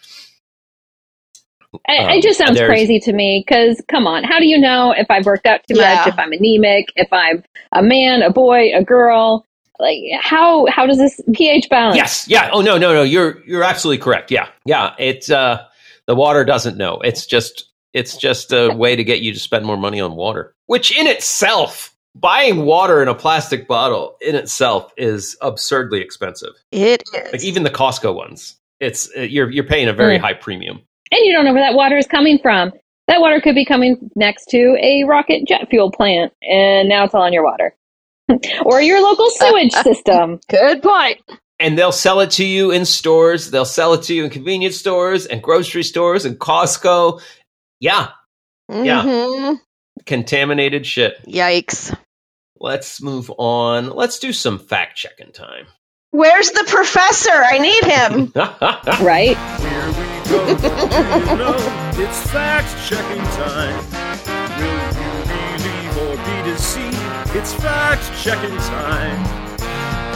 I, 1.88 1.96
Um, 1.96 2.18
it 2.18 2.22
just 2.22 2.38
sounds 2.38 2.60
crazy 2.60 3.00
to 3.00 3.12
me. 3.12 3.44
Because 3.46 3.82
come 3.88 4.06
on, 4.06 4.24
how 4.24 4.38
do 4.38 4.46
you 4.46 4.58
know 4.58 4.92
if 4.92 5.10
I've 5.10 5.26
worked 5.26 5.46
out 5.46 5.60
too 5.68 5.76
Yeah. 5.78 5.94
much? 5.94 6.06
If 6.06 6.18
I'm 6.18 6.32
anemic? 6.32 6.88
If 6.96 7.08
I'm 7.12 7.42
a 7.72 7.82
man, 7.82 8.22
a 8.22 8.30
boy, 8.30 8.74
a 8.74 8.84
girl? 8.84 9.46
Like 9.82 9.98
how 10.20 10.66
how 10.66 10.86
does 10.86 10.98
this 10.98 11.20
pH 11.34 11.68
balance? 11.68 11.96
Yes, 11.96 12.26
yeah. 12.28 12.48
Oh 12.52 12.60
no, 12.62 12.78
no, 12.78 12.94
no. 12.94 13.02
You're 13.02 13.42
you're 13.46 13.64
absolutely 13.64 14.02
correct. 14.02 14.30
Yeah, 14.30 14.48
yeah. 14.64 14.94
It's 14.98 15.28
uh 15.30 15.64
the 16.06 16.14
water 16.14 16.44
doesn't 16.44 16.76
know. 16.78 17.00
It's 17.02 17.26
just 17.26 17.68
it's 17.92 18.16
just 18.16 18.52
a 18.52 18.70
way 18.74 18.94
to 18.96 19.04
get 19.04 19.20
you 19.20 19.32
to 19.34 19.38
spend 19.40 19.66
more 19.66 19.76
money 19.76 20.00
on 20.00 20.14
water, 20.16 20.54
which 20.66 20.96
in 20.96 21.06
itself, 21.08 21.94
buying 22.14 22.64
water 22.64 23.02
in 23.02 23.08
a 23.08 23.14
plastic 23.14 23.66
bottle 23.68 24.16
in 24.20 24.34
itself 24.36 24.92
is 24.96 25.36
absurdly 25.42 26.00
expensive. 26.00 26.52
It 26.70 27.02
is. 27.14 27.32
Like 27.32 27.44
even 27.44 27.64
the 27.64 27.70
Costco 27.70 28.14
ones, 28.14 28.56
it's 28.80 29.10
uh, 29.16 29.22
you're 29.22 29.50
you're 29.50 29.64
paying 29.64 29.88
a 29.88 29.92
very 29.92 30.16
Mm. 30.16 30.20
high 30.20 30.34
premium. 30.34 30.80
and 31.10 31.20
you 31.26 31.32
don't 31.32 31.44
know 31.44 31.52
where 31.52 31.62
that 31.62 31.74
water 31.74 31.98
is 31.98 32.06
coming 32.06 32.38
from. 32.38 32.72
That 33.08 33.20
water 33.20 33.40
could 33.40 33.56
be 33.56 33.64
coming 33.64 34.10
next 34.14 34.46
to 34.50 34.76
a 34.80 35.02
rocket 35.04 35.44
jet 35.46 35.68
fuel 35.68 35.90
plant, 35.90 36.32
and 36.48 36.88
now 36.88 37.04
it's 37.04 37.14
all 37.14 37.22
on 37.22 37.32
your 37.32 37.42
water. 37.44 37.74
or 38.64 38.80
your 38.80 39.02
local 39.02 39.30
sewage 39.30 39.72
system. 39.72 40.40
Good 40.48 40.82
point. 40.82 41.20
And 41.58 41.78
they'll 41.78 41.92
sell 41.92 42.20
it 42.20 42.30
to 42.32 42.44
you 42.44 42.70
in 42.72 42.84
stores. 42.84 43.50
They'll 43.50 43.64
sell 43.64 43.92
it 43.94 44.02
to 44.04 44.14
you 44.14 44.24
in 44.24 44.30
convenience 44.30 44.76
stores 44.76 45.26
and 45.26 45.42
grocery 45.42 45.84
stores 45.84 46.24
and 46.24 46.38
Costco. 46.38 47.20
Yeah, 47.80 48.08
Yeah. 48.68 49.02
Mhm. 49.02 49.60
contaminated 50.06 50.86
shit. 50.86 51.24
Yikes. 51.26 51.96
Let's 52.58 53.00
move 53.02 53.30
on. 53.38 53.90
Let's 53.90 54.18
do 54.18 54.32
some 54.32 54.58
fact 54.58 54.96
checking 54.96 55.32
time. 55.32 55.66
Where's 56.10 56.50
the 56.50 56.64
professor? 56.68 57.30
I 57.32 57.58
need 57.58 57.84
him. 57.84 58.32
Right? 59.04 59.36
Here 59.36 59.86
we 59.88 59.94
go. 60.30 60.46
you 61.30 61.36
know, 61.36 61.54
it's 61.98 62.30
fact 62.30 62.68
checking 62.88 63.22
time. 63.22 63.84
Will 66.62 66.80
you 66.80 66.86
or 66.86 66.90
be 66.90 66.92
deceived. 66.92 67.36
It's 67.36 67.54
fact 67.54 68.12
checking 68.22 68.56
time. 68.56 69.24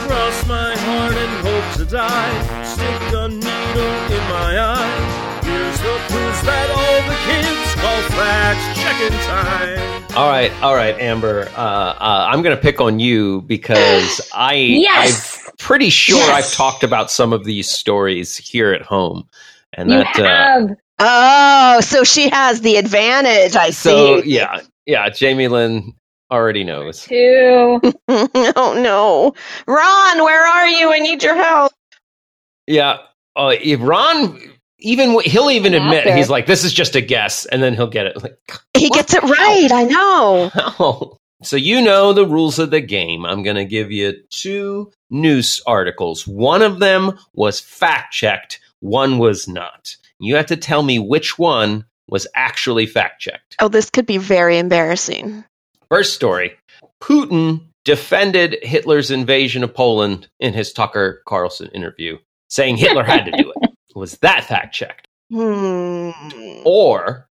Cross 0.08 0.46
my 0.46 0.76
heart 0.76 1.14
and 1.14 1.46
hope 1.46 1.76
to 1.76 1.84
die. 1.84 2.62
Stick 2.64 3.14
a 3.14 3.28
needle 3.28 4.12
in 4.12 4.28
my 4.30 4.58
eye. 4.60 5.40
Here's 5.44 5.78
the 5.80 5.98
proof 6.08 6.42
that 6.42 6.70
all 6.70 7.08
the 7.08 7.16
kids 7.26 7.74
call 7.74 8.02
fact 8.16 8.78
checking 8.78 9.18
time. 9.26 10.04
All 10.16 10.28
right, 10.28 10.52
all 10.62 10.74
right, 10.74 10.98
Amber. 11.00 11.48
Uh, 11.56 11.60
uh, 11.60 12.28
I'm 12.30 12.42
going 12.42 12.56
to 12.56 12.62
pick 12.62 12.80
on 12.80 13.00
you 13.00 13.42
because 13.42 14.20
I, 14.34 14.54
Yes! 14.54 15.44
I'm 15.48 15.54
pretty 15.58 15.90
sure 15.90 16.18
Yes. 16.18 16.30
I've 16.30 16.56
talked 16.56 16.84
about 16.84 17.10
some 17.10 17.32
of 17.32 17.44
these 17.44 17.70
stories 17.70 18.36
here 18.36 18.72
at 18.72 18.82
home, 18.82 19.28
and 19.72 19.90
You 19.90 19.98
that. 19.98 20.70
Uh. 20.70 20.74
Oh, 20.98 21.80
so 21.82 22.04
she 22.04 22.30
has 22.30 22.62
the 22.62 22.76
advantage. 22.76 23.56
I 23.56 23.70
so 23.70 24.22
see. 24.22 24.34
yeah, 24.34 24.60
yeah. 24.86 25.10
Jamie 25.10 25.48
Lynn 25.48 25.94
already 26.30 26.64
knows. 26.64 27.02
Two. 27.06 27.80
oh 28.08 28.74
no, 28.82 29.34
Ron, 29.66 30.24
where 30.24 30.46
are 30.46 30.68
you? 30.68 30.92
I 30.92 30.98
need 30.98 31.22
your 31.22 31.36
help. 31.36 31.72
Yeah, 32.66 32.98
uh, 33.36 33.54
if 33.60 33.80
Ron. 33.80 34.40
Even 34.80 35.18
he'll 35.20 35.50
even 35.50 35.72
An 35.72 35.82
admit 35.84 36.00
actor. 36.06 36.14
he's 36.14 36.28
like, 36.28 36.44
"This 36.44 36.62
is 36.62 36.70
just 36.72 36.96
a 36.96 37.00
guess," 37.00 37.46
and 37.46 37.62
then 37.62 37.72
he'll 37.74 37.86
get 37.86 38.06
it. 38.06 38.22
Like, 38.22 38.38
He 38.76 38.88
What? 38.88 38.94
gets 38.98 39.14
it 39.14 39.22
right. 39.22 39.72
I 39.72 39.84
know. 39.84 40.50
Oh. 40.54 41.16
So 41.42 41.56
you 41.56 41.80
know 41.80 42.12
the 42.12 42.26
rules 42.26 42.58
of 42.58 42.70
the 42.70 42.82
game. 42.82 43.24
I'm 43.24 43.42
going 43.42 43.56
to 43.56 43.64
give 43.64 43.90
you 43.90 44.12
two 44.30 44.92
news 45.10 45.62
articles. 45.66 46.26
One 46.26 46.60
of 46.60 46.78
them 46.78 47.18
was 47.32 47.58
fact 47.58 48.12
checked, 48.12 48.60
one 48.80 49.16
was 49.18 49.48
not. 49.48 49.96
You 50.20 50.36
have 50.36 50.46
to 50.46 50.56
tell 50.58 50.82
me 50.82 50.98
which 50.98 51.38
one 51.38 51.86
was 52.08 52.26
actually 52.36 52.86
fact 52.86 53.20
checked. 53.22 53.56
Oh, 53.60 53.68
this 53.68 53.88
could 53.90 54.06
be 54.06 54.18
very 54.18 54.58
embarrassing. 54.58 55.42
First 55.88 56.14
story 56.14 56.56
Putin 57.02 57.60
defended 57.84 58.58
Hitler's 58.62 59.10
invasion 59.10 59.62
of 59.62 59.74
Poland 59.74 60.28
in 60.40 60.52
his 60.52 60.72
Tucker 60.72 61.22
Carlson 61.26 61.68
interview, 61.68 62.18
saying 62.48 62.76
Hitler 62.76 63.04
had 63.04 63.24
to 63.26 63.30
do 63.30 63.52
it. 63.54 63.70
Was 63.94 64.18
that 64.18 64.44
fact 64.44 64.74
checked? 64.74 65.06
Hmm. 65.30 66.10
Or 66.64 67.28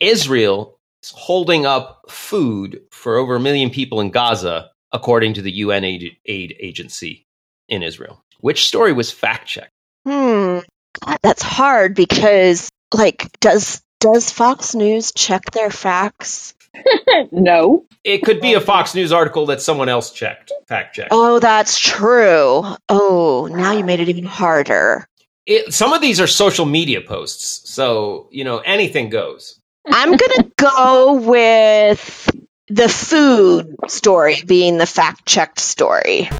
Israel 0.00 0.78
is 1.02 1.10
holding 1.10 1.66
up 1.66 2.02
food 2.08 2.82
for 2.90 3.16
over 3.16 3.36
a 3.36 3.40
million 3.40 3.70
people 3.70 4.00
in 4.00 4.10
Gaza, 4.10 4.70
according 4.92 5.34
to 5.34 5.42
the 5.42 5.52
UN 5.52 5.84
aid, 5.84 6.16
aid 6.26 6.56
agency 6.58 7.26
in 7.68 7.82
Israel. 7.82 8.22
Which 8.40 8.66
story 8.66 8.92
was 8.92 9.10
fact 9.10 9.46
checked? 9.46 9.70
Hmm. 10.04 10.58
God, 11.04 11.18
that's 11.22 11.42
hard 11.42 11.94
because, 11.94 12.68
like, 12.92 13.28
does 13.40 13.82
does 14.00 14.30
Fox 14.30 14.74
News 14.74 15.12
check 15.12 15.42
their 15.52 15.70
facts? 15.70 16.54
no. 17.32 17.84
It 18.04 18.22
could 18.22 18.40
be 18.40 18.54
a 18.54 18.60
Fox 18.60 18.94
News 18.94 19.12
article 19.12 19.46
that 19.46 19.60
someone 19.60 19.88
else 19.88 20.10
checked, 20.10 20.52
fact 20.66 20.94
checked. 20.94 21.08
Oh, 21.10 21.38
that's 21.38 21.78
true. 21.78 22.64
Oh, 22.88 23.48
now 23.50 23.72
you 23.72 23.84
made 23.84 24.00
it 24.00 24.08
even 24.08 24.24
harder. 24.24 25.06
It, 25.46 25.72
some 25.74 25.92
of 25.92 26.00
these 26.00 26.20
are 26.20 26.26
social 26.26 26.66
media 26.66 27.00
posts, 27.00 27.68
so 27.70 28.28
you 28.30 28.44
know 28.44 28.58
anything 28.58 29.10
goes. 29.10 29.60
I'm 29.86 30.16
gonna 30.16 30.50
go 30.56 31.14
with 31.14 32.30
the 32.68 32.88
food 32.88 33.74
story 33.88 34.36
being 34.46 34.78
the 34.78 34.86
fact 34.86 35.26
checked 35.26 35.58
story. 35.58 36.30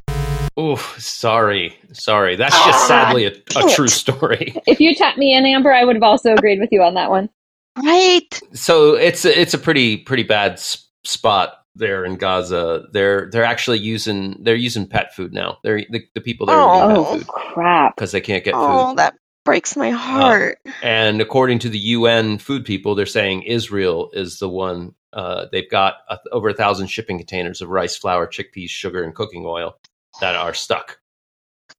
Oh, 0.56 0.76
sorry, 0.98 1.76
sorry. 1.92 2.36
That's 2.36 2.56
just 2.64 2.86
sadly 2.86 3.24
a, 3.24 3.32
a 3.56 3.74
true 3.74 3.88
story. 3.88 4.54
If 4.66 4.80
you 4.80 4.94
tapped 4.94 5.18
me 5.18 5.34
in, 5.34 5.46
Amber, 5.46 5.72
I 5.72 5.84
would 5.84 5.96
have 5.96 6.02
also 6.02 6.34
agreed 6.34 6.60
with 6.60 6.70
you 6.70 6.82
on 6.82 6.94
that 6.94 7.10
one. 7.10 7.30
Right? 7.76 8.40
So 8.52 8.94
it's 8.94 9.24
a, 9.24 9.40
it's 9.40 9.54
a 9.54 9.58
pretty 9.58 9.96
pretty 9.98 10.22
bad 10.24 10.52
s- 10.52 10.88
spot 11.04 11.54
there 11.76 12.04
in 12.04 12.16
Gaza. 12.16 12.86
They're 12.92 13.30
they're 13.30 13.44
actually 13.44 13.78
using 13.78 14.42
they're 14.42 14.54
using 14.56 14.86
pet 14.88 15.14
food 15.14 15.32
now. 15.32 15.58
They're 15.62 15.84
the, 15.88 16.02
the 16.14 16.20
people 16.20 16.46
there 16.46 16.56
are 16.56 16.90
eating 16.92 16.96
Oh, 16.96 17.04
pet 17.04 17.18
food 17.20 17.26
crap. 17.28 17.96
because 17.96 18.12
they 18.12 18.20
can't 18.20 18.44
get 18.44 18.54
Oh, 18.56 18.88
food. 18.90 18.98
that 18.98 19.14
breaks 19.44 19.76
my 19.76 19.90
heart. 19.90 20.58
And 20.82 21.20
according 21.20 21.60
to 21.60 21.68
the 21.68 21.78
UN 21.78 22.38
food 22.38 22.64
people, 22.64 22.94
they're 22.94 23.06
saying 23.06 23.42
Israel 23.44 24.10
is 24.12 24.38
the 24.38 24.48
one. 24.48 24.94
Uh, 25.12 25.46
they've 25.50 25.70
got 25.70 25.94
a, 26.08 26.18
over 26.32 26.50
a 26.50 26.54
thousand 26.54 26.88
shipping 26.88 27.18
containers 27.18 27.60
of 27.62 27.68
rice, 27.68 27.96
flour, 27.96 28.26
chickpeas, 28.26 28.68
sugar, 28.70 29.02
and 29.02 29.14
cooking 29.14 29.44
oil 29.46 29.76
that 30.20 30.36
are 30.36 30.54
stuck. 30.54 30.98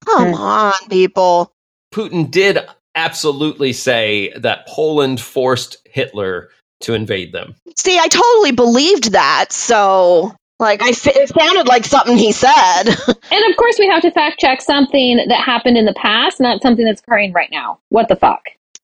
Come 0.06 0.30
Hmm. 0.30 0.34
on, 0.34 0.74
people. 0.90 1.54
Putin 1.94 2.30
did 2.32 2.58
absolutely 2.96 3.72
say 3.74 4.34
that 4.38 4.68
Poland 4.68 5.22
forced 5.22 5.78
Hitler 5.92 6.50
to 6.82 6.94
invade 6.94 7.32
them. 7.32 7.56
See, 7.78 8.00
I 8.00 8.08
totally 8.08 8.52
believed 8.52 9.12
that. 9.12 9.52
So, 9.52 10.34
like, 10.60 10.82
I 10.82 10.90
f- 10.90 11.08
it 11.08 11.30
sounded 11.30 11.68
like 11.68 11.86
something 11.86 12.18
he 12.18 12.32
said. 12.32 12.84
And 13.34 13.52
of 13.52 13.58
course, 13.58 13.78
we 13.80 13.88
have 13.88 14.02
to 14.02 14.12
fact 14.12 14.40
check 14.40 14.62
something 14.62 15.18
that 15.30 15.42
happened 15.44 15.78
in 15.78 15.86
the 15.86 15.94
past, 15.94 16.40
not 16.42 16.62
something 16.62 16.84
that's 16.86 17.02
occurring 17.02 17.32
right 17.34 17.50
now. 17.52 17.80
What 17.90 18.10
the 18.10 18.16
fuck? 18.18 18.42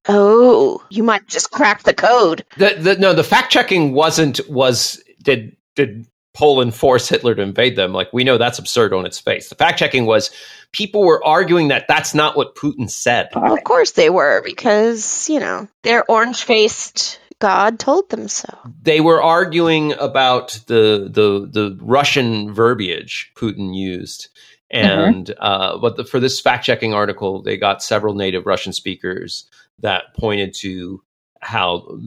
oh, 0.08 0.84
you 0.90 1.04
might 1.04 1.28
just 1.28 1.52
crack 1.52 1.84
the 1.84 1.94
code. 1.94 2.46
The, 2.58 2.76
the, 2.80 2.96
no, 2.98 3.14
the 3.14 3.24
fact 3.24 3.52
checking 3.52 3.94
wasn't 3.94 4.40
was 4.50 5.02
did 5.22 5.56
did 5.76 6.08
Poland 6.34 6.74
force 6.76 7.10
Hitler 7.10 7.36
to 7.36 7.42
invade 7.42 7.76
them? 7.76 7.94
Like 7.94 8.12
we 8.14 8.24
know 8.24 8.38
that's 8.38 8.60
absurd 8.60 8.94
on 8.94 9.06
its 9.06 9.20
face. 9.20 9.50
The 9.50 9.56
fact 9.56 9.80
checking 9.80 10.06
was 10.06 10.32
people 10.72 11.04
were 11.04 11.24
arguing 11.26 11.70
that 11.70 11.86
that's 11.88 12.14
not 12.14 12.36
what 12.38 12.56
Putin 12.56 12.90
said. 12.90 13.30
Well, 13.36 13.54
of 13.54 13.64
course 13.64 13.92
they 13.92 14.10
were, 14.10 14.42
because, 14.44 15.30
you 15.30 15.40
know, 15.40 15.68
their 15.84 16.10
orange 16.10 16.44
faced 16.44 17.20
God 17.40 17.80
told 17.80 18.10
them 18.10 18.28
so. 18.28 18.48
They 18.82 19.00
were 19.00 19.22
arguing 19.22 19.94
about 19.94 20.60
the 20.68 21.08
the 21.10 21.48
the 21.48 21.78
Russian 21.82 22.54
verbiage 22.54 23.32
Putin 23.36 23.76
used. 23.76 24.30
And 24.70 25.34
uh, 25.40 25.78
but 25.78 25.96
the, 25.98 26.04
for 26.04 26.20
this 26.20 26.42
fact 26.42 26.66
checking 26.66 26.94
article, 26.94 27.42
they 27.42 27.58
got 27.58 27.84
several 27.84 28.16
native 28.16 28.46
Russian 28.46 28.74
speakers 28.74 29.50
that 29.80 30.14
pointed 30.16 30.54
to 30.56 31.02
how 31.40 32.00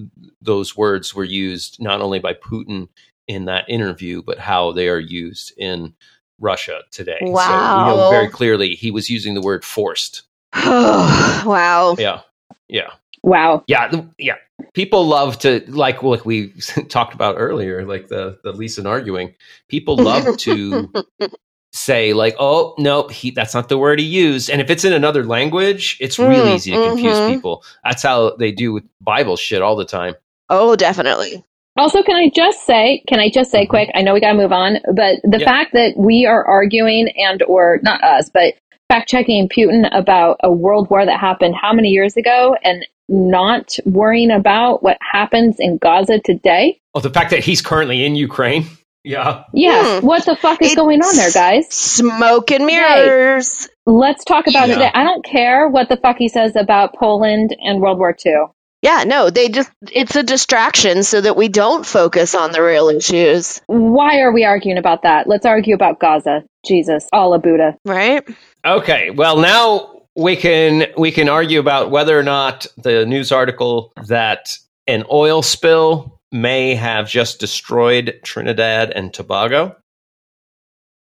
those 0.42 0.76
words 0.76 1.14
were 1.14 1.24
used 1.24 1.80
not 1.80 2.00
only 2.00 2.18
by 2.18 2.34
Putin 2.34 2.88
in 3.28 3.44
that 3.44 3.64
interview, 3.68 4.22
but 4.22 4.38
how 4.38 4.72
they 4.72 4.88
are 4.88 4.98
used 4.98 5.52
in 5.56 5.94
Russia 6.40 6.80
today. 6.90 7.32
So 7.36 7.70
we 7.74 7.84
know 7.84 7.98
Wow. 7.98 8.08
very 8.08 8.28
clearly 8.28 8.74
he 8.74 8.90
was 8.90 9.08
using 9.10 9.34
the 9.34 9.40
word 9.42 9.64
forced. 9.64 10.22
wow. 10.56 11.96
Yeah. 11.98 12.22
Yeah. 12.68 12.90
Wow. 13.22 13.64
Yeah. 13.66 13.90
Yeah. 14.18 14.36
People 14.74 15.06
love 15.06 15.38
to 15.40 15.64
like 15.68 16.02
like 16.02 16.24
we 16.26 16.48
talked 16.88 17.14
about 17.14 17.36
earlier, 17.38 17.84
like 17.84 18.08
the 18.08 18.38
the 18.44 18.52
Leeson 18.52 18.86
arguing. 18.86 19.34
People 19.68 20.00
love 20.00 20.36
to 20.38 20.92
say 21.72 22.12
like, 22.12 22.36
"Oh, 22.38 22.74
no, 22.78 23.08
he 23.08 23.30
that's 23.30 23.54
not 23.54 23.68
the 23.68 23.78
word 23.78 23.98
he 24.00 24.04
used." 24.06 24.50
And 24.50 24.60
if 24.60 24.70
it's 24.70 24.84
in 24.84 24.92
another 24.92 25.24
language, 25.24 25.96
it's 26.00 26.20
really 26.20 26.50
Mm, 26.50 26.54
easy 26.54 26.70
to 26.72 26.78
confuse 26.78 27.20
mhm. 27.20 27.26
people. 27.26 27.64
That's 27.84 28.02
how 28.02 28.36
they 28.36 28.52
do 28.52 28.72
with 28.72 28.84
Bible 29.00 29.36
shit 29.36 29.62
all 29.62 29.76
the 29.76 29.84
time. 29.84 30.14
Oh, 30.48 30.76
definitely. 30.76 31.44
Also, 31.80 32.02
can 32.02 32.14
I 32.16 32.28
just 32.28 32.66
say, 32.66 33.02
can 33.08 33.18
I 33.20 33.30
just 33.30 33.50
say 33.50 33.64
quick, 33.64 33.90
I 33.94 34.02
know 34.02 34.12
we 34.12 34.20
got 34.20 34.32
to 34.32 34.38
move 34.38 34.52
on, 34.52 34.78
but 34.94 35.16
the 35.24 35.38
Yeah. 35.38 35.44
fact 35.46 35.72
that 35.72 35.94
we 35.96 36.26
are 36.26 36.44
arguing 36.44 37.08
and 37.16 37.42
or 37.44 37.80
not 37.82 38.04
us, 38.04 38.28
but 38.32 38.52
fact 38.90 39.08
checking 39.08 39.48
Putin 39.48 39.88
about 39.92 40.36
a 40.42 40.52
world 40.52 40.90
war 40.90 41.06
that 41.06 41.18
happened 41.18 41.54
how 41.60 41.72
many 41.72 41.88
years 41.88 42.16
ago 42.18 42.54
and 42.62 42.84
not 43.08 43.76
worrying 43.86 44.30
about 44.30 44.82
what 44.82 44.98
happens 45.00 45.56
in 45.58 45.78
Gaza 45.78 46.18
today? 46.18 46.78
Oh, 46.94 47.00
the 47.00 47.08
fact 47.10 47.30
that 47.30 47.42
he's 47.44 47.62
currently 47.62 48.04
in 48.04 48.14
Ukraine. 48.14 48.66
Yeah. 49.02 49.44
Yeah, 49.54 50.00
Hmm. 50.00 50.06
what 50.06 50.26
the 50.26 50.36
fuck 50.36 50.60
is 50.60 50.72
It's- 50.72 50.76
going 50.76 51.00
on 51.02 51.16
there, 51.16 51.30
guys? 51.32 51.66
Smoke 51.70 52.50
and 52.50 52.66
mirrors. 52.66 53.68
Let's 53.86 54.22
talk 54.24 54.46
about 54.46 54.68
Yeah. 54.68 54.88
it. 54.88 54.92
I 54.94 55.02
don't 55.04 55.24
care 55.24 55.66
what 55.68 55.88
the 55.88 55.96
fuck 55.96 56.18
he 56.18 56.28
says 56.28 56.54
about 56.56 56.94
Poland 56.94 57.56
and 57.64 57.80
World 57.80 57.98
War 57.98 58.14
II. 58.26 58.48
Yeah, 58.82 59.04
no, 59.06 59.28
they 59.28 59.48
just, 59.50 59.70
it's 59.92 60.16
a 60.16 60.22
distraction 60.22 61.02
so 61.02 61.20
that 61.20 61.36
we 61.36 61.48
don't 61.48 61.84
focus 61.84 62.34
on 62.34 62.52
the 62.52 62.62
real 62.62 62.88
issues, 62.88 63.60
Why 63.66 64.20
are 64.20 64.32
we 64.32 64.44
arguing 64.44 64.78
about 64.78 65.02
that? 65.02 65.26
Let's 65.26 65.44
argue 65.44 65.74
about 65.74 66.00
Gaza. 66.00 66.44
Jesus, 66.64 67.06
Allah 67.12 67.38
Buddha. 67.38 67.76
right? 67.84 68.22
Okay. 68.64 69.10
Well, 69.10 69.38
now 69.38 70.02
we 70.16 70.36
can 70.36 70.86
we 70.98 71.10
can 71.12 71.28
argue 71.28 71.60
about 71.60 71.90
whether 71.90 72.18
or 72.18 72.22
not 72.22 72.66
the 72.76 73.06
news 73.06 73.32
article 73.32 73.92
that 74.06 74.58
an 74.86 75.04
oil 75.10 75.40
spill 75.42 76.20
may 76.32 76.74
have 76.74 77.08
just 77.08 77.40
destroyed 77.40 78.20
Trinidad 78.22 78.90
and 78.90 79.12
Tobago 79.12 79.76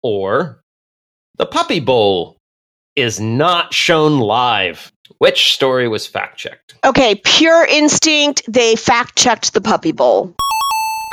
or 0.01 0.61
the 1.37 1.45
Puppy 1.45 1.79
Bowl 1.79 2.37
is 2.95 3.19
not 3.19 3.73
shown 3.73 4.19
live. 4.19 4.91
Which 5.17 5.53
story 5.53 5.87
was 5.87 6.05
fact 6.05 6.37
checked? 6.37 6.75
Okay, 6.85 7.15
pure 7.23 7.65
instinct, 7.65 8.43
they 8.47 8.75
fact 8.75 9.15
checked 9.17 9.53
the 9.53 9.61
puppy 9.61 9.91
bowl. 9.91 10.33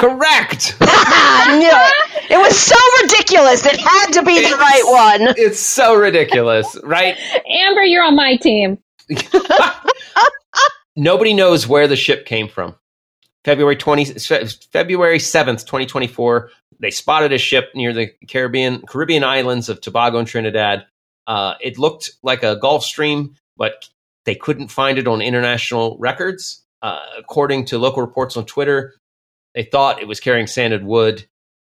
Correct. 0.01 0.77
Ah, 1.13 1.59
no, 1.61 2.35
it 2.35 2.39
was 2.39 2.57
so 2.57 2.77
ridiculous. 3.03 3.65
It 3.67 3.79
had 3.79 4.13
to 4.13 4.23
be 4.23 4.39
the 4.39 4.57
right 4.57 4.83
one. 5.19 5.35
It's 5.37 5.59
so 5.59 5.95
ridiculous, 5.95 6.77
right? 6.83 7.17
Amber, 7.49 7.83
you're 7.83 8.05
on 8.05 8.15
my 8.17 8.37
team. 8.37 8.79
Nobody 10.97 11.35
knows 11.35 11.67
where 11.67 11.89
the 11.89 11.97
ship 11.97 12.27
came 12.27 12.49
from. 12.49 12.75
February 13.45 13.77
20, 13.77 14.05
February 14.73 15.19
7th, 15.19 15.65
2024. 15.67 16.51
They 16.79 16.91
spotted 16.91 17.33
a 17.33 17.39
ship 17.39 17.71
near 17.75 17.93
the 17.93 18.09
Caribbean, 18.29 18.83
Caribbean 18.83 19.25
islands 19.25 19.69
of 19.69 19.81
Tobago 19.81 20.19
and 20.19 20.29
Trinidad. 20.29 20.85
Uh, 21.31 21.55
it 21.61 21.79
looked 21.79 22.11
like 22.25 22.43
a 22.43 22.57
Gulf 22.57 22.83
Stream, 22.83 23.37
but 23.57 23.89
they 24.25 24.35
couldn't 24.35 24.67
find 24.67 24.99
it 24.99 25.07
on 25.07 25.23
international 25.23 25.97
records. 26.01 26.65
Uh, 26.83 26.99
according 27.17 27.67
to 27.67 27.79
local 27.79 28.03
reports 28.03 28.37
on 28.37 28.45
Twitter, 28.47 28.95
they 29.55 29.63
thought 29.63 30.03
it 30.03 30.09
was 30.09 30.19
carrying 30.19 30.49
sanded 30.49 30.83
wood. 30.83 31.25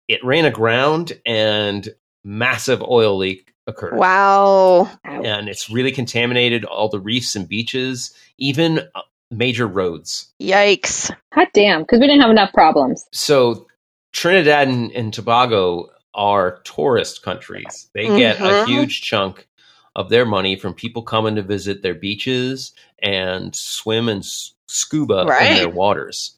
It 0.08 0.26
ran 0.26 0.46
aground 0.46 1.22
and 1.24 1.88
massive 2.24 2.82
oil 2.82 3.16
leak 3.16 3.54
occurred. 3.68 3.96
Wow. 3.96 4.90
And 5.04 5.48
it's 5.48 5.70
really 5.70 5.92
contaminated 5.92 6.66
all 6.66 6.90
the 6.90 7.00
reefs 7.00 7.36
and 7.36 7.48
beaches, 7.48 8.12
even 8.40 8.80
uh, 8.80 9.02
major 9.30 9.68
roads. 9.68 10.34
Yikes. 10.42 11.16
Hot 11.32 11.50
damn, 11.54 11.82
because 11.82 12.00
we 12.00 12.08
didn't 12.08 12.22
have 12.22 12.32
enough 12.32 12.54
problems. 12.54 13.06
So 13.12 13.68
Trinidad 14.14 14.68
and, 14.68 14.92
and 14.94 15.14
Tobago 15.14 15.92
are 16.16 16.60
tourist 16.64 17.24
countries. 17.24 17.90
They 17.94 18.06
get 18.08 18.38
a 18.40 18.44
Mhm. 18.44 18.68
huge 18.68 19.02
chunk 19.02 19.48
of 19.96 20.10
their 20.10 20.26
money 20.26 20.56
from 20.56 20.74
people 20.74 21.02
coming 21.04 21.36
to 21.36 21.42
visit 21.42 21.82
their 21.84 21.94
beaches 21.94 22.72
and 23.00 23.56
swim 23.56 24.10
and 24.10 24.22
s- 24.24 24.54
scuba 24.68 25.22
in 25.22 25.56
their 25.56 25.70
waters. 25.70 26.38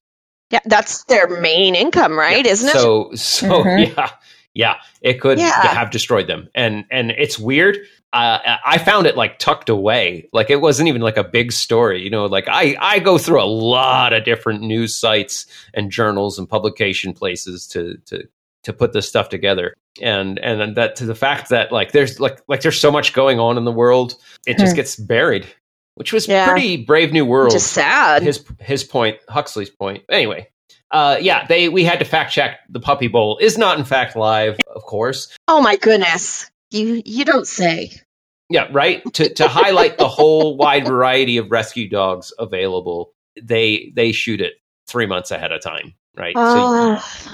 Yeah, 0.51 0.59
that's 0.65 1.03
their 1.05 1.27
main 1.27 1.73
income, 1.75 2.17
right? 2.17 2.45
Yeah. 2.45 2.51
Isn't 2.51 2.69
it? 2.69 2.73
So 2.73 3.11
so 3.15 3.47
Mhm. 3.63 3.95
yeah. 3.95 4.09
Yeah, 4.53 4.75
it 5.01 5.19
could 5.19 5.37
Yeah. 5.39 5.51
have 5.67 5.91
destroyed 5.91 6.27
them. 6.27 6.49
And 6.55 6.85
and 6.89 7.11
it's 7.11 7.37
weird. 7.37 7.77
Uh, 8.13 8.57
I 8.65 8.77
found 8.77 9.07
it 9.07 9.17
like 9.17 9.39
tucked 9.39 9.67
away. 9.67 10.29
Like 10.31 10.49
it 10.49 10.61
wasn't 10.61 10.87
even 10.87 11.01
like 11.01 11.17
a 11.17 11.23
big 11.25 11.51
story, 11.51 12.01
you 12.01 12.09
know, 12.09 12.25
like 12.27 12.45
I 12.47 12.77
I 12.79 12.99
go 12.99 13.17
through 13.17 13.41
a 13.41 13.45
lot 13.45 14.13
of 14.13 14.23
different 14.23 14.61
news 14.61 14.95
sites 14.95 15.45
and 15.73 15.91
journals 15.91 16.39
and 16.39 16.47
publication 16.47 17.11
places 17.13 17.67
to 17.69 17.97
to 18.05 18.23
to 18.65 18.73
put 18.73 18.93
this 18.93 19.07
stuff 19.07 19.29
together. 19.29 19.73
And 20.01 20.37
and 20.39 20.75
that 20.75 20.97
to 20.97 21.05
the 21.05 21.15
fact 21.15 21.49
that 21.49 21.71
like 21.71 21.91
there's 21.93 22.19
like 22.19 22.41
like 22.47 22.61
there's 22.61 22.79
so 22.79 22.91
much 22.91 23.13
going 23.13 23.39
on 23.39 23.57
in 23.57 23.63
the 23.63 23.71
world, 23.71 24.15
it 24.45 24.57
just 24.57 24.73
Hmm. 24.73 24.75
gets 24.75 24.95
buried, 24.97 25.47
which 25.95 26.11
was 26.13 26.27
Yeah. 26.27 26.45
pretty 26.49 26.77
brave 26.77 27.13
new 27.13 27.25
world 27.25 27.51
Just 27.51 27.71
sad. 27.73 28.21
his 28.21 28.43
his 28.59 28.83
point, 28.83 29.17
Huxley's 29.29 29.69
point. 29.69 30.03
Anyway, 30.11 30.49
uh, 30.91 31.17
yeah, 31.21 31.47
they 31.47 31.69
we 31.69 31.83
had 31.85 31.99
to 31.99 32.05
fact 32.05 32.33
check 32.33 32.59
the 32.69 32.79
Puppy 32.81 33.07
Bowl 33.07 33.37
is 33.39 33.57
not 33.57 33.79
in 33.79 33.85
fact 33.85 34.15
live, 34.17 34.57
of 34.75 34.81
course. 34.83 35.33
oh 35.47 35.61
my 35.61 35.77
goodness. 35.77 36.49
You 36.71 37.01
you 37.05 37.23
don't 37.23 37.47
say. 37.47 37.91
Yeah, 38.49 38.67
right. 38.71 39.01
To 39.13 39.29
to 39.33 39.47
highlight 39.47 39.97
the 39.97 40.07
whole 40.09 40.57
wide 40.57 40.85
variety 40.85 41.37
of 41.37 41.49
rescue 41.51 41.87
dogs 41.89 42.33
available, 42.37 43.13
they 43.41 43.93
they 43.95 44.11
shoot 44.11 44.41
it 44.41 44.53
three 44.87 45.05
months 45.05 45.31
ahead 45.31 45.51
of 45.51 45.61
time, 45.61 45.93
right? 46.17 46.33
Oh, 46.37 46.97
so 47.23 47.31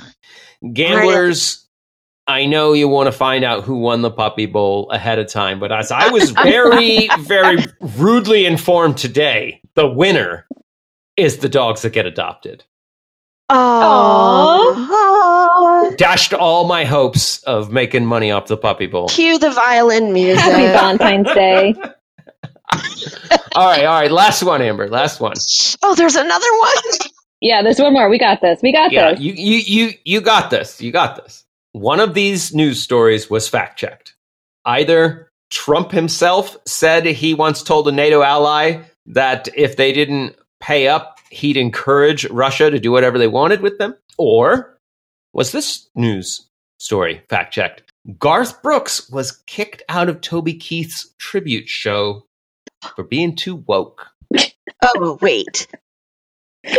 gamblers. 0.73 1.67
I 2.27 2.45
know 2.45 2.73
you 2.73 2.87
want 2.87 3.07
to 3.07 3.11
find 3.11 3.43
out 3.43 3.63
who 3.63 3.79
won 3.79 4.03
the 4.03 4.11
Puppy 4.11 4.45
Bowl 4.45 4.89
ahead 4.91 5.17
of 5.19 5.27
time, 5.27 5.59
but 5.59 5.71
as 5.71 5.91
I 5.91 6.09
was 6.09 6.29
very, 6.31 7.09
very 7.19 7.57
rudely 7.97 8.45
informed 8.45 8.97
today, 8.97 9.59
the 9.73 9.87
winner 9.87 10.45
is 11.17 11.39
the 11.39 11.49
dogs 11.49 11.81
that 11.81 11.93
get 11.93 12.05
adopted. 12.05 12.63
oh. 13.49 14.77
dashed 15.97 16.33
all 16.33 16.65
my 16.67 16.85
hopes 16.85 17.43
of 17.43 17.69
making 17.71 18.05
money 18.05 18.31
off 18.31 18.45
the 18.47 18.55
puppy 18.55 18.87
bowl. 18.87 19.09
Cue 19.09 19.37
the 19.37 19.51
violin 19.51 20.13
music. 20.13 20.41
Happy 20.41 20.67
Valentine's 20.67 21.27
Day. 21.33 21.75
all 23.55 23.67
right, 23.67 23.83
all 23.85 23.99
right. 23.99 24.11
Last 24.11 24.43
one, 24.43 24.61
Amber. 24.61 24.87
Last 24.87 25.19
one. 25.19 25.33
Oh, 25.83 25.95
there's 25.95 26.15
another 26.15 26.47
one. 26.59 26.73
Yeah, 27.41 27.61
there's 27.63 27.79
one 27.79 27.93
more. 27.93 28.09
We 28.09 28.19
got 28.19 28.41
this. 28.41 28.61
We 28.61 28.71
got 28.71 28.91
Yeah, 28.91 29.11
this. 29.11 29.19
you, 29.19 29.33
you, 29.33 29.57
you, 29.57 29.93
you 30.05 30.21
got 30.21 30.49
this. 30.51 30.81
You 30.81 30.91
got 30.91 31.15
this. 31.15 31.43
One 31.73 31.99
of 31.99 32.13
these 32.13 32.53
news 32.53 32.81
stories 32.81 33.29
was 33.29 33.47
fact 33.47 33.79
checked. 33.79 34.15
Either 34.65 35.29
Trump 35.49 35.91
himself 35.91 36.55
said 36.65 37.05
he 37.05 37.33
once 37.33 37.63
told 37.63 37.87
a 37.87 37.91
NATO 37.91 38.21
ally 38.21 38.81
that 39.07 39.49
if 39.55 39.75
they 39.75 39.91
didn't 39.91 40.35
pay 40.61 40.87
up, 40.87 41.17
he'd 41.31 41.57
encourage 41.57 42.25
Russia 42.29 42.69
to 42.69 42.79
do 42.79 42.91
whatever 42.91 43.17
they 43.17 43.27
wanted 43.27 43.61
with 43.61 43.77
them, 43.79 43.95
or 44.17 44.77
was 45.33 45.51
this 45.51 45.89
news 45.95 46.47
story 46.79 47.23
fact 47.29 47.53
checked? 47.53 47.83
Garth 48.19 48.61
Brooks 48.61 49.09
was 49.09 49.31
kicked 49.47 49.81
out 49.89 50.09
of 50.09 50.21
Toby 50.21 50.53
Keith's 50.53 51.13
tribute 51.19 51.69
show 51.69 52.25
for 52.95 53.03
being 53.03 53.35
too 53.35 53.55
woke. 53.55 54.07
Oh, 54.83 55.19
wait. 55.21 55.67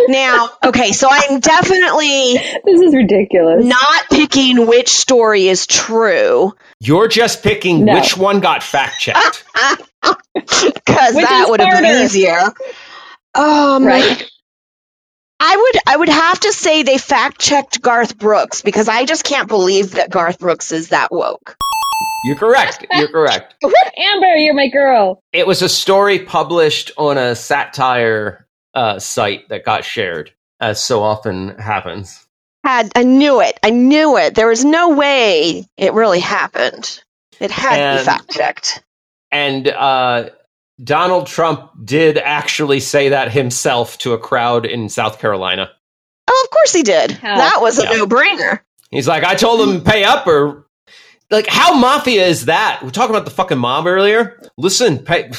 Now, 0.09 0.49
okay, 0.65 0.93
so 0.93 1.09
I'm 1.11 1.41
definitely 1.41 2.35
This 2.65 2.81
is 2.81 2.95
ridiculous. 2.95 3.65
not 3.65 4.05
picking 4.11 4.67
which 4.67 4.89
story 4.89 5.49
is 5.49 5.67
true 5.67 6.53
You're 6.81 7.09
just 7.09 7.43
picking 7.43 7.85
No. 7.85 7.95
which 7.95 8.17
one 8.17 8.39
got 8.41 8.63
fact 8.63 9.01
checked. 9.01 9.45
because 10.03 10.25
that 11.15 11.47
would 11.49 11.61
have 11.61 11.83
been 11.83 12.05
easier. 12.05 12.39
Um, 13.35 13.85
Right. 13.85 14.29
I 15.41 15.57
would 15.57 15.83
I 15.89 15.97
would 15.97 16.09
have 16.09 16.39
to 16.41 16.53
say 16.53 16.85
they 16.85 16.99
fact 16.99 17.41
checked 17.41 17.83
Garth 17.83 18.17
Brooks 18.17 18.63
because 18.63 18.89
I 18.89 19.05
just 19.05 19.25
can't 19.25 19.49
believe 19.49 19.93
that 19.93 20.09
Garth 20.11 20.39
Brooks 20.39 20.71
is 20.71 20.91
that 20.91 21.11
woke. 21.11 21.57
You're 22.25 22.37
correct. 22.37 22.87
You're 22.93 23.09
correct. 23.09 23.55
Amber, 23.99 24.37
you're 24.37 24.55
my 24.55 24.69
girl. 24.69 25.21
It 25.33 25.45
was 25.49 25.61
a 25.61 25.69
story 25.69 26.21
published 26.21 26.93
on 26.97 27.19
a 27.19 27.35
satire 27.35 28.47
uh, 28.75 28.99
site 28.99 29.49
that 29.49 29.65
got 29.65 29.85
shared, 29.85 30.33
as 30.61 30.83
so 30.83 31.03
often 31.03 31.59
happens. 31.59 32.27
Had 32.65 32.93
I 32.95 33.03
knew 33.03 33.41
it. 33.41 33.59
I 33.63 33.71
knew 33.71 34.17
it. 34.17 34.35
There 34.35 34.47
was 34.49 34.65
no 34.65 34.91
way 34.91 35.67
it 35.77 35.93
really 35.95 36.21
happened. 36.21 37.03
It 37.41 37.51
had 37.51 37.95
to 37.95 37.99
be 38.01 38.05
fact 38.05 38.31
checked. 38.31 38.85
And 39.33 39.67
uh, 39.67 40.31
Donald 40.83 41.27
Trump 41.27 41.71
did 41.85 42.19
actually 42.19 42.79
say 42.81 43.09
that 43.11 43.33
himself 43.33 43.99
to 43.99 44.13
a 44.13 44.19
crowd 44.19 44.65
in 44.67 44.89
South 44.89 45.19
Carolina. 45.19 45.71
Oh, 46.29 46.43
of 46.45 46.51
course 46.51 46.73
he 46.73 46.83
did. 46.85 47.11
How? 47.11 47.37
That 47.37 47.59
was 47.61 47.79
a 47.81 47.83
Yeah. 47.85 47.91
no 47.93 48.07
brainer. 48.07 48.61
He's 48.91 49.09
like, 49.09 49.25
I 49.25 49.35
told 49.35 49.69
him 49.69 49.83
pay 49.83 50.05
up 50.05 50.27
or 50.27 50.67
like 51.31 51.47
how 51.49 51.75
mafia 51.77 52.27
is 52.27 52.45
that? 52.45 52.81
We're 52.83 52.91
talking 52.91 53.15
about 53.15 53.25
the 53.25 53.31
fucking 53.33 53.59
mob 53.59 53.87
earlier. 53.87 54.41
Listen, 54.57 54.99
pay 55.01 55.31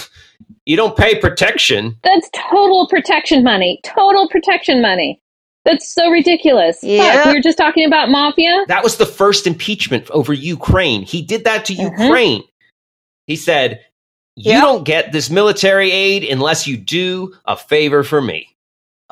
you 0.66 0.76
don't 0.76 0.95
pay 0.97 1.20
protection. 1.20 1.97
That's 2.03 2.30
total 2.49 2.88
protection 2.88 3.43
money. 3.43 3.80
Total 3.84 4.28
protection 4.30 4.82
money. 4.82 5.20
That's 5.66 5.93
so 5.93 6.09
ridiculous. 6.09 6.80
Yeah. 6.84 7.14
Fuck, 7.24 7.26
we 7.28 7.34
were 7.34 7.41
just 7.41 7.57
talking 7.57 7.86
about 7.86 8.09
mafia. 8.09 8.66
That 8.68 8.84
was 8.84 8.97
the 8.97 9.05
first 9.05 9.47
impeachment 9.47 10.09
over 10.11 10.34
Ukraine. 10.34 11.03
He 11.03 11.22
did 11.22 11.45
that 11.45 11.66
to 11.66 11.74
Mhm. 11.74 11.91
Ukraine. 11.91 12.43
He 13.28 13.36
said, 13.36 13.80
You 14.36 14.53
Yep. 14.53 14.61
don't 14.64 14.84
get 14.84 15.11
this 15.11 15.30
military 15.30 15.91
aid 15.91 16.24
unless 16.24 16.66
you 16.66 16.76
do 16.76 17.36
a 17.45 17.55
favor 17.55 18.01
for 18.03 18.20
me. 18.20 18.47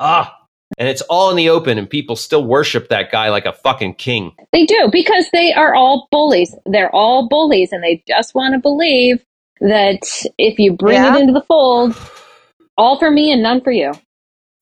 Ah. 0.00 0.36
And 0.78 0.88
it's 0.88 1.02
all 1.02 1.30
in 1.30 1.36
the 1.36 1.48
open, 1.48 1.78
and 1.78 1.88
people 1.88 2.16
still 2.16 2.44
worship 2.44 2.88
that 2.88 3.12
guy 3.12 3.28
like 3.30 3.46
a 3.46 3.52
fucking 3.52 3.94
king. 3.94 4.32
They 4.52 4.66
do 4.66 4.88
because 4.90 5.28
they 5.32 5.52
are 5.52 5.74
all 5.76 6.08
bullies. 6.10 6.56
They're 6.66 6.92
all 6.92 7.28
bullies, 7.28 7.70
and 7.72 7.84
they 7.84 8.02
just 8.08 8.34
want 8.34 8.54
to 8.54 8.58
believe 8.58 9.22
that 9.62 10.00
if 10.38 10.58
you 10.58 10.74
bring 10.74 10.94
Yeah. 11.02 11.16
it 11.16 11.20
into 11.20 11.32
the 11.32 11.42
fold, 11.42 11.96
all 12.76 12.98
for 12.98 13.10
me 13.10 13.32
and 13.32 13.42
none 13.42 13.60
for 13.62 13.72
you. 13.72 13.92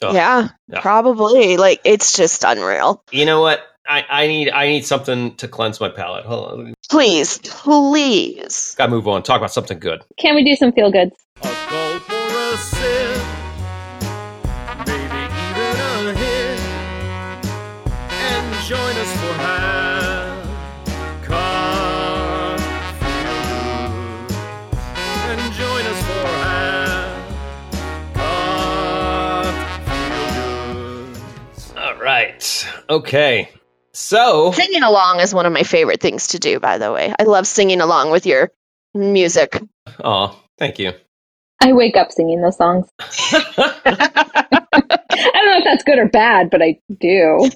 Ugh. 0.02 0.14
Yeah, 0.14 0.48
Yeah. 0.68 0.80
probably. 0.80 1.56
Like 1.56 1.80
it's 1.84 2.16
just 2.16 2.44
unreal. 2.44 3.02
You 3.10 3.26
know 3.26 3.40
what? 3.40 3.60
I, 3.88 4.04
I 4.08 4.26
need 4.28 4.50
I 4.50 4.68
need 4.68 4.84
something 4.86 5.34
to 5.36 5.48
cleanse 5.48 5.80
my 5.80 5.88
palate. 5.88 6.24
Hold 6.24 6.52
on. 6.52 6.74
Please, 6.90 7.38
please. 7.38 8.74
Gotta 8.78 8.90
move 8.90 9.08
on. 9.08 9.22
Talk 9.22 9.38
about 9.38 9.52
something 9.52 9.78
good. 9.78 10.02
Can 10.18 10.34
we 10.36 10.44
do 10.44 10.54
some 10.54 10.72
feel 10.72 10.90
goods? 10.92 11.12
Okay. 32.90 33.50
So 33.92 34.52
Singing 34.52 34.82
along 34.82 35.20
is 35.20 35.34
one 35.34 35.46
of 35.46 35.52
my 35.52 35.62
favorite 35.62 36.00
things 36.00 36.28
to 36.28 36.38
do, 36.38 36.60
by 36.60 36.78
the 36.78 36.92
way. 36.92 37.12
I 37.18 37.24
love 37.24 37.46
singing 37.46 37.80
along 37.80 38.10
with 38.10 38.26
your 38.26 38.50
music. 38.94 39.60
oh, 40.04 40.38
thank 40.58 40.78
you. 40.78 40.92
I 41.62 41.72
wake 41.72 41.96
up 41.96 42.10
singing 42.10 42.40
those 42.40 42.56
songs. 42.56 42.88
I 43.00 44.56
don't 45.34 45.46
know 45.46 45.58
if 45.58 45.64
that's 45.64 45.84
good 45.84 45.98
or 45.98 46.08
bad, 46.08 46.50
but 46.50 46.62
I 46.62 46.78
do. 47.00 47.50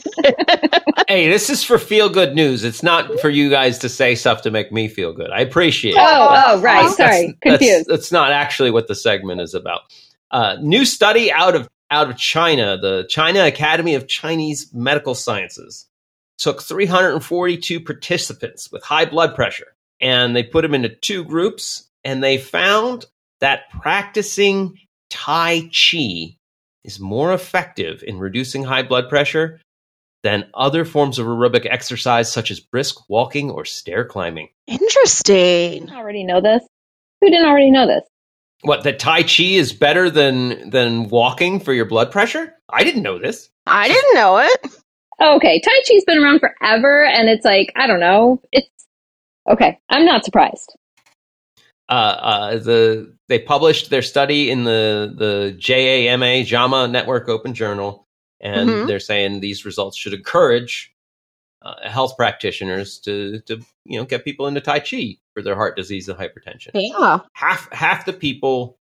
hey, 1.09 1.29
this 1.31 1.51
is 1.51 1.65
for 1.65 1.79
feel 1.79 2.09
good 2.09 2.35
news. 2.35 2.65
It's 2.65 2.83
not 2.83 3.21
for 3.21 3.31
you 3.31 3.51
guys 3.51 3.79
to 3.79 3.89
say 3.89 4.15
stuff 4.15 4.43
to 4.43 4.51
make 4.51 4.73
me 4.73 4.89
feel 4.89 5.13
good. 5.13 5.31
I 5.31 5.41
appreciate 5.41 5.93
it. 5.95 5.99
Oh, 6.01 6.45
oh, 6.47 6.61
right. 6.61 6.83
That's- 6.83 6.97
Sorry, 6.97 7.27
that's- 7.27 7.37
confused. 7.59 7.79
That's, 7.79 7.89
that's 7.89 8.13
not 8.13 8.33
actually 8.33 8.71
what 8.71 8.89
the 8.89 8.95
segment 8.95 9.41
is 9.41 9.55
about. 9.55 9.83
Uh, 10.31 10.57
new 10.61 10.85
study 10.85 11.33
out 11.33 11.55
of 11.55 11.69
out 11.95 12.11
of 12.11 12.17
China, 12.17 12.77
the 12.77 13.07
China 13.09 13.47
Academy 13.47 13.95
of 13.95 14.09
Chinese 14.09 14.75
Medical 14.75 15.15
Sciences 15.15 15.87
took 16.39 16.61
342 16.61 17.81
participants 17.81 18.73
with 18.73 18.83
high 18.83 19.05
blood 19.05 19.37
pressure 19.37 19.77
and 20.01 20.35
they 20.35 20.43
put 20.43 20.63
them 20.63 20.75
into 20.75 20.89
two 20.89 21.23
groups 21.23 21.89
and 22.03 22.23
they 22.23 22.37
found 22.37 23.07
that 23.41 23.71
practicing 23.81 24.77
Tai 25.09 25.71
Chi 25.71 26.37
is 26.83 26.99
more 26.99 27.33
effective 27.33 28.03
in 28.05 28.19
reducing 28.19 28.65
high 28.65 28.83
blood 28.83 29.09
pressure 29.09 29.61
than 30.25 30.51
other 30.53 30.85
forms 30.85 31.21
of 31.21 31.27
aerobic 31.27 31.65
exercise 31.65 32.33
such 32.33 32.51
as 32.51 32.59
brisk 32.59 33.09
walking 33.09 33.53
or 33.53 33.65
stair 33.65 34.05
climbing. 34.05 34.49
Interesting. 34.67 35.91
I 35.91 35.97
already 35.97 36.25
know 36.25 36.41
this. 36.41 36.63
Who 37.21 37.31
didn't 37.31 37.47
already 37.47 37.71
know 37.71 37.87
this? 37.87 38.03
What 38.65 38.83
the 38.83 38.95
Tai 38.95 39.25
Chi 39.25 39.43
is 39.45 39.73
better 39.75 40.09
than 40.09 40.71
than 40.71 41.09
walking 41.11 41.61
for 41.61 41.73
your 41.75 41.85
blood 41.85 42.11
pressure? 42.11 42.55
I 42.71 42.83
didn't 42.83 43.03
know 43.03 43.19
this. 43.19 43.51
I 43.67 43.89
didn't 43.89 44.15
know 44.15 44.39
it. 44.39 44.67
Okay, 45.23 45.61
Tai 45.61 45.81
Chi's 45.85 46.05
been 46.07 46.19
around 46.19 46.41
forever, 46.41 47.05
and 47.05 47.29
it's 47.29 47.45
like 47.45 47.73
I 47.77 47.87
don't 47.87 48.01
know. 48.01 48.41
It's 48.53 48.69
okay. 49.51 49.79
I'm 49.91 50.07
not 50.07 50.25
surprised. 50.25 50.75
Uh, 51.91 51.93
uh, 51.93 52.57
the 52.59 53.15
they 53.29 53.39
published 53.39 53.91
their 53.91 54.01
study 54.03 54.51
in 54.51 54.65
the 54.65 55.15
the 55.15 55.55
JAMA 55.59 56.45
JAMA 56.45 56.89
Network 56.89 57.29
Open 57.29 57.53
Journal, 57.53 58.07
and 58.41 58.71
Mhm. 58.71 58.87
they're 58.87 58.99
saying 58.99 59.41
these 59.41 59.67
results 59.67 59.99
should 59.99 60.15
encourage 60.15 60.94
uh, 61.65 61.89
health 61.89 62.17
practitioners 62.17 62.99
to 63.01 63.41
to 63.47 63.61
you 63.85 63.99
know 63.99 64.05
get 64.05 64.25
people 64.25 64.47
into 64.47 64.61
Tai 64.61 64.81
Chi 64.81 65.17
for 65.35 65.43
their 65.43 65.55
heart 65.57 65.77
disease 65.77 66.09
and 66.09 66.19
hypertension. 66.19 66.71
Yeah. 66.75 67.19
half 67.33 67.73
half 67.73 68.05
the 68.07 68.13
people 68.13 68.79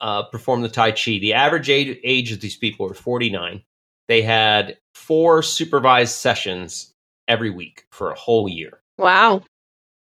uh, 0.00 0.24
perform 0.24 0.62
the 0.62 0.68
Tai 0.68 0.92
Chi. 0.92 1.18
The 1.18 1.34
average 1.34 1.68
age, 1.70 1.98
age 2.04 2.32
of 2.32 2.40
these 2.40 2.56
people 2.56 2.86
are 2.90 2.94
49. 2.94 3.62
They 4.08 4.22
had 4.22 4.78
four 4.94 5.42
supervised 5.42 6.14
sessions 6.14 6.92
every 7.28 7.50
week 7.50 7.86
for 7.90 8.10
a 8.10 8.14
whole 8.14 8.48
year, 8.48 8.80
Wow. 8.98 9.42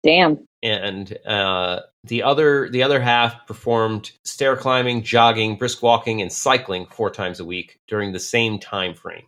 Damn. 0.04 0.46
and 0.62 1.18
uh, 1.26 1.80
the 2.04 2.22
other 2.24 2.70
the 2.70 2.84
other 2.84 3.00
half 3.00 3.48
performed 3.48 4.12
stair 4.26 4.56
climbing, 4.58 5.02
jogging, 5.04 5.56
brisk 5.58 5.82
walking, 5.82 6.22
and 6.22 6.32
cycling 6.32 6.86
four 6.88 7.10
times 7.10 7.40
a 7.40 7.46
week 7.46 7.80
during 7.88 8.12
the 8.12 8.20
same 8.20 8.60
time 8.60 8.94
frame. 8.94 9.26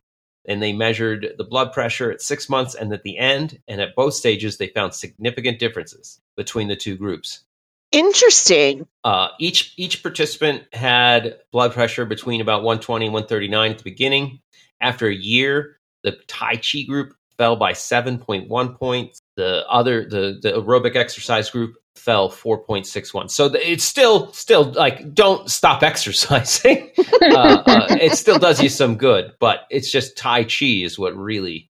And 0.47 0.63
they 0.63 0.71
measured 0.71 1.33
the 1.37 1.43
blood 1.43 1.73
pressure 1.73 2.09
at 2.11 2.21
six 2.21 2.49
months 2.49 2.73
and 2.73 2.93
at 2.93 3.03
the 3.03 3.17
end, 3.17 3.59
and 3.67 3.81
at 3.81 3.95
both 3.95 4.13
stages, 4.13 4.57
they 4.57 4.67
found 4.67 4.93
significant 4.93 5.59
differences 5.59 6.21
between 6.37 6.69
the 6.69 6.75
two 6.75 6.95
groups. 6.95 7.43
Interesting. 7.91 8.87
Uh, 9.03 9.29
each 9.39 9.73
each 9.77 10.03
participant 10.03 10.63
had 10.73 11.37
blood 11.51 11.71
pressure 11.71 12.05
between 12.05 12.41
about 12.41 12.63
120 12.63 13.05
and 13.05 13.13
139 13.13 13.71
at 13.71 13.77
the 13.77 13.83
beginning. 13.83 14.39
After 14.81 15.07
a 15.07 15.15
year, 15.15 15.79
the 16.03 16.17
Tai 16.27 16.57
Chi 16.57 16.81
group 16.81 17.15
fell 17.37 17.55
by 17.55 17.71
7.1 17.71 18.77
points. 18.77 19.21
The 19.35 19.65
other 19.69 20.03
the 20.03 20.39
the 20.41 20.51
aerobic 20.53 20.95
exercise 20.95 21.49
group 21.49 21.75
fell 21.97 22.29
4.61. 22.29 23.29
So 23.31 23.45
it's 23.53 23.83
still 23.83 24.31
still 24.33 24.71
like 24.71 25.13
don't 25.13 25.49
stop 25.49 25.83
exercising. 25.91 26.91
uh, 27.21 27.63
uh, 27.65 27.87
it 27.89 28.13
still 28.13 28.39
does 28.39 28.61
you 28.61 28.69
some 28.69 28.95
good, 28.95 29.33
but 29.39 29.61
it's 29.69 29.91
just 29.91 30.17
Tai 30.17 30.43
Chi 30.43 30.83
is 30.83 30.97
what 30.97 31.15
really 31.15 31.69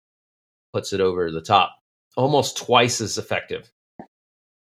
puts 0.74 0.94
it 0.94 1.02
over 1.02 1.32
the 1.32 1.42
top. 1.42 1.72
Almost 2.18 2.58
twice 2.58 3.02
as 3.02 3.18
effective. 3.18 3.72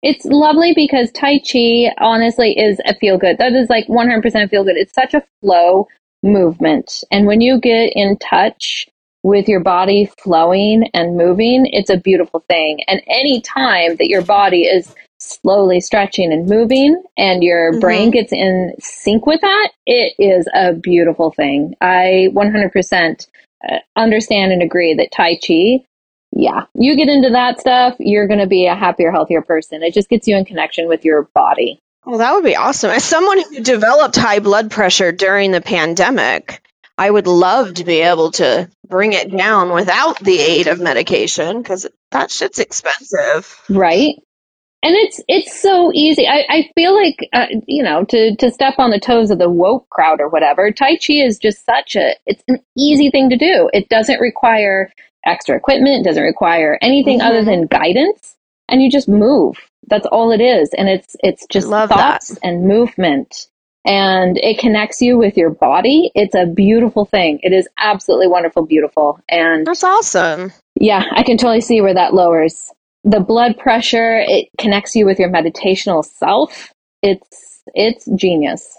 It's 0.03 0.25
lovely 0.25 0.73
because 0.75 1.13
Tai 1.13 1.39
Chi 1.41 1.95
honestly 1.99 2.59
is 2.59 2.81
a 2.87 2.95
feel 2.97 3.19
good. 3.19 3.39
That 3.39 3.53
is 3.53 3.71
like 3.71 3.87
100% 3.87 4.51
feel 4.51 4.65
good. 4.65 4.77
It's 4.77 4.95
such 4.95 5.15
a 5.15 5.23
flow 5.41 5.87
movement. 6.25 7.05
And 7.13 7.27
when 7.27 7.41
you 7.41 7.61
get 7.61 7.93
in 7.95 8.19
touch 8.19 8.89
with 9.23 9.49
your 9.49 9.61
body 9.61 10.11
flowing 10.19 10.91
and 10.95 11.17
moving, 11.17 11.67
it's 11.67 11.91
a 11.91 11.97
beautiful 11.97 12.45
thing. 12.49 12.81
And 12.89 13.01
any 13.07 13.41
time 13.41 13.97
that 13.97 14.09
your 14.09 14.23
body 14.23 14.63
is 14.63 14.93
slowly 15.23 15.81
stretching 15.81 16.33
and 16.33 16.49
moving 16.49 17.03
and 17.17 17.43
your 17.43 17.75
Mhm. 17.75 17.81
brain 17.81 18.11
gets 18.11 18.33
in 18.33 18.75
sync 18.81 19.27
with 19.27 19.41
that, 19.41 19.71
it 19.87 20.15
is 20.19 20.49
a 20.55 20.73
beautiful 20.73 21.31
thing. 21.31 21.75
I 21.81 22.29
100% 22.33 23.27
uh, 23.69 23.79
understand 23.95 24.53
and 24.53 24.63
agree 24.63 24.95
that 24.95 25.13
Tai 25.13 25.37
Chi 25.37 25.85
yeah, 26.35 26.65
you 26.75 26.97
get 26.97 27.09
into 27.09 27.31
that 27.31 27.61
stuff, 27.61 27.95
you're 27.99 28.27
going 28.27 28.41
to 28.41 28.47
be 28.47 28.67
a 28.67 28.75
happier, 28.75 29.11
healthier 29.11 29.43
person. 29.43 29.83
It 29.83 29.93
just 29.93 30.09
gets 30.09 30.27
you 30.27 30.37
in 30.37 30.45
connection 30.47 30.89
with 30.89 31.05
your 31.05 31.29
body. 31.35 31.79
Well, 32.05 32.19
that 32.19 32.33
would 32.33 32.45
be 32.45 32.57
awesome. 32.57 32.91
As 32.91 33.05
someone 33.05 33.43
who 33.43 33.61
developed 33.61 34.17
high 34.17 34.41
blood 34.41 34.71
pressure 34.71 35.13
during 35.13 35.51
the 35.51 35.61
pandemic, 35.61 36.63
I 36.99 37.11
would 37.11 37.27
love 37.27 37.75
to 37.75 37.85
be 37.85 38.01
able 38.01 38.33
to 38.33 38.69
bring 38.89 39.13
it 39.13 39.31
down 39.31 39.73
without 39.73 40.19
the 40.21 40.39
aid 40.39 40.67
of 40.67 40.81
medication 40.81 41.61
because 41.61 41.87
that 42.11 42.31
shit's 42.31 42.59
expensive. 42.59 43.61
Right? 43.69 44.17
And 44.85 44.97
it's 44.97 45.21
it's 45.29 45.61
so 45.61 45.93
easy. 45.95 46.27
I, 46.27 46.45
I 46.49 46.71
feel 46.75 46.95
like 46.95 47.17
uh, 47.33 47.47
you 47.69 47.83
know 47.85 48.05
to 48.07 48.35
to 48.37 48.51
step 48.51 48.75
on 48.79 48.91
the 48.91 48.99
toes 48.99 49.31
of 49.31 49.39
the 49.39 49.49
woke 49.51 49.89
crowd 49.91 50.21
or 50.21 50.29
whatever. 50.29 50.73
Tai 50.73 50.97
Chi 50.97 51.15
is 51.15 51.39
just 51.39 51.65
such 51.65 51.95
a 51.95 52.15
it's 52.27 52.43
an 52.49 52.59
easy 52.77 53.09
thing 53.11 53.31
to 53.31 53.37
do. 53.37 53.71
It 53.73 53.89
doesn't 53.89 54.19
require 54.21 54.91
extra 55.25 55.57
equipment. 55.57 56.01
It 56.05 56.09
doesn't 56.09 56.23
require 56.25 56.79
anything 56.83 57.21
Mhm. 57.21 57.25
other 57.27 57.45
than 57.45 57.67
guidance, 57.67 58.35
and 58.69 58.83
you 58.83 58.91
just 58.91 59.09
move. 59.09 59.57
That's 59.87 60.07
all 60.07 60.33
it 60.33 60.41
is, 60.41 60.71
and 60.77 60.89
it's 60.89 61.15
it's 61.23 61.47
just 61.47 61.69
love 61.69 61.91
thoughts 61.91 62.29
that. 62.31 62.39
and 62.43 62.67
movement, 62.67 63.47
and 63.85 64.37
it 64.39 64.59
connects 64.59 65.01
you 65.01 65.17
with 65.17 65.37
your 65.37 65.51
body. 65.51 66.11
It's 66.17 66.35
a 66.35 66.47
beautiful 66.47 67.05
thing. 67.05 67.39
It 67.45 67.53
is 67.53 67.69
absolutely 67.79 68.27
wonderful, 68.29 68.67
beautiful, 68.67 69.21
and 69.29 69.65
That's 69.65 69.85
awesome. 69.85 70.53
yeah, 70.75 71.05
I 71.13 71.23
can 71.23 71.37
totally 71.37 71.61
see 71.61 71.81
where 71.81 71.95
that 71.95 72.15
lowers 72.15 72.73
the 73.05 73.21
blood 73.21 73.59
pressure. 73.59 74.19
It 74.27 74.49
connects 74.59 74.95
you 74.95 75.07
with 75.07 75.19
your 75.19 75.31
meditational 75.31 76.05
self. 76.05 76.73
It's 77.03 77.63
it's 77.75 78.09
genius. 78.17 78.79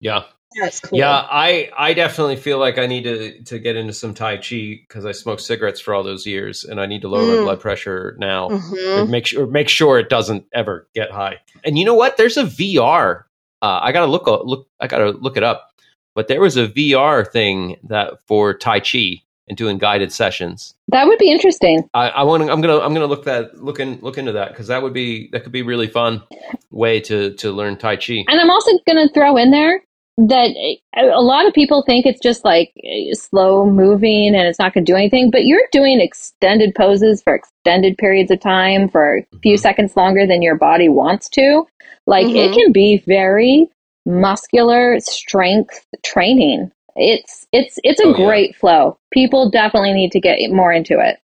Yeah. 0.00 0.24
That's 0.58 0.80
cool. 0.80 0.98
Yeah, 0.98 1.26
I 1.30 1.70
I 1.76 1.92
definitely 1.92 2.36
feel 2.36 2.58
like 2.58 2.78
I 2.78 2.86
need 2.86 3.04
to 3.04 3.42
to 3.44 3.58
get 3.58 3.76
into 3.76 3.92
some 3.92 4.14
Tai 4.14 4.38
Chi 4.38 4.80
because 4.88 5.04
I 5.04 5.12
smoked 5.12 5.42
cigarettes 5.42 5.80
for 5.80 5.92
all 5.92 6.02
those 6.02 6.24
years, 6.26 6.64
and 6.64 6.80
I 6.80 6.86
need 6.86 7.02
to 7.02 7.08
lower 7.08 7.26
my 7.26 7.34
Mm. 7.34 7.44
blood 7.44 7.60
pressure 7.60 8.16
now. 8.18 8.48
Mhm. 8.48 9.02
Or 9.02 9.06
make 9.06 9.26
sure 9.26 9.46
make 9.46 9.68
sure 9.68 9.98
it 9.98 10.08
doesn't 10.08 10.46
ever 10.54 10.88
get 10.94 11.10
high. 11.10 11.36
And 11.64 11.78
you 11.78 11.84
know 11.84 11.94
what? 11.94 12.16
There's 12.16 12.38
a 12.38 12.44
VR. 12.44 13.24
Uh, 13.60 13.80
I 13.82 13.92
gotta 13.92 14.06
look 14.10 14.26
look. 14.26 14.66
I 14.80 14.86
gotta 14.86 15.10
look 15.10 15.36
it 15.36 15.42
up. 15.42 15.68
But 16.14 16.28
there 16.28 16.40
was 16.40 16.56
a 16.56 16.66
VR 16.68 17.22
thing 17.30 17.76
that 17.88 18.14
for 18.26 18.54
Tai 18.54 18.80
Chi 18.80 19.20
and 19.48 19.56
doing 19.56 19.78
guided 19.78 20.12
sessions. 20.12 20.74
That 20.88 21.06
would 21.06 21.18
be 21.18 21.30
interesting. 21.30 21.88
I, 21.94 22.08
I 22.08 22.22
want. 22.24 22.42
I'm 22.50 22.60
gonna. 22.60 22.78
I'm 22.78 22.92
gonna 22.94 23.06
look 23.06 23.24
that. 23.24 23.62
Look 23.62 23.80
in. 23.80 23.98
Look 24.00 24.18
into 24.18 24.32
that 24.32 24.48
because 24.48 24.66
that 24.68 24.82
would 24.82 24.92
be. 24.92 25.28
That 25.32 25.42
could 25.42 25.52
be 25.52 25.62
really 25.62 25.86
fun 25.88 26.22
way 26.70 27.00
to 27.00 27.32
to 27.34 27.52
learn 27.52 27.76
Tai 27.76 27.96
Chi. 27.96 28.24
And 28.28 28.40
I'm 28.40 28.50
also 28.50 28.72
going 28.86 29.06
to 29.06 29.12
throw 29.14 29.36
in 29.36 29.50
there 29.50 29.82
that 30.18 30.50
a 30.56 30.80
a 30.96 31.20
lot 31.20 31.46
of 31.46 31.52
people 31.52 31.82
think 31.86 32.06
it's 32.06 32.20
just 32.20 32.44
like 32.44 32.72
slow 33.12 33.66
moving 33.66 34.34
and 34.34 34.46
it's 34.48 34.58
not 34.58 34.72
going 34.74 34.84
to 34.84 34.90
do 34.92 34.96
anything, 34.96 35.30
but 35.30 35.44
you're 35.44 35.66
doing 35.72 36.00
extended 36.00 36.74
poses 36.74 37.22
for 37.22 37.34
extended 37.34 37.98
periods 37.98 38.30
of 38.30 38.40
time 38.40 38.88
for 38.88 39.18
a 39.18 39.38
few 39.42 39.56
Mhm. 39.56 39.60
seconds 39.60 39.96
longer 39.96 40.26
than 40.26 40.40
your 40.42 40.56
body 40.56 40.88
wants 40.88 41.28
to. 41.30 41.66
Like 42.06 42.26
it 42.28 42.50
Mhm. 42.50 42.54
can 42.54 42.72
be 42.72 42.98
very 43.06 43.68
muscular 44.06 44.98
strength 45.00 45.84
training. 46.04 46.70
It's 46.96 47.46
it's 47.52 47.78
it's 47.84 48.00
a 48.00 48.06
Oh, 48.06 48.16
yeah. 48.16 48.24
great 48.26 48.56
flow. 48.56 48.98
People 49.12 49.50
definitely 49.50 49.92
need 49.92 50.12
to 50.12 50.20
get 50.20 50.38
more 50.50 50.72
into 50.72 50.98
it. 51.00 51.18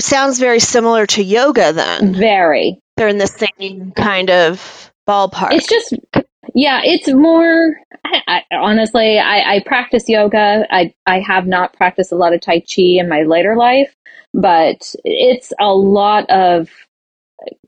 Sounds 0.00 0.38
very 0.38 0.60
similar 0.60 1.06
to 1.06 1.22
yoga 1.22 1.72
then. 1.72 2.14
Very. 2.14 2.78
They're 2.96 3.08
in 3.08 3.18
the 3.18 3.26
same 3.26 3.92
kind 3.92 4.30
of 4.30 4.90
ballpark. 5.08 5.52
It's 5.52 5.66
just, 5.68 5.94
yeah, 6.54 6.80
it's 6.84 7.08
more. 7.12 7.76
I, 8.04 8.20
I, 8.50 8.56
honestly, 8.56 9.18
I, 9.18 9.56
I 9.56 9.62
practice 9.64 10.08
yoga. 10.08 10.66
I 10.70 10.92
I 11.06 11.20
have 11.20 11.46
not 11.46 11.72
practiced 11.74 12.12
a 12.12 12.16
lot 12.16 12.32
of 12.34 12.40
Tai 12.40 12.60
Chi 12.60 12.82
in 12.98 13.08
my 13.08 13.22
later 13.22 13.56
life, 13.56 13.94
but 14.32 14.94
it's 15.04 15.52
a 15.60 15.72
lot 15.72 16.28
of 16.30 16.68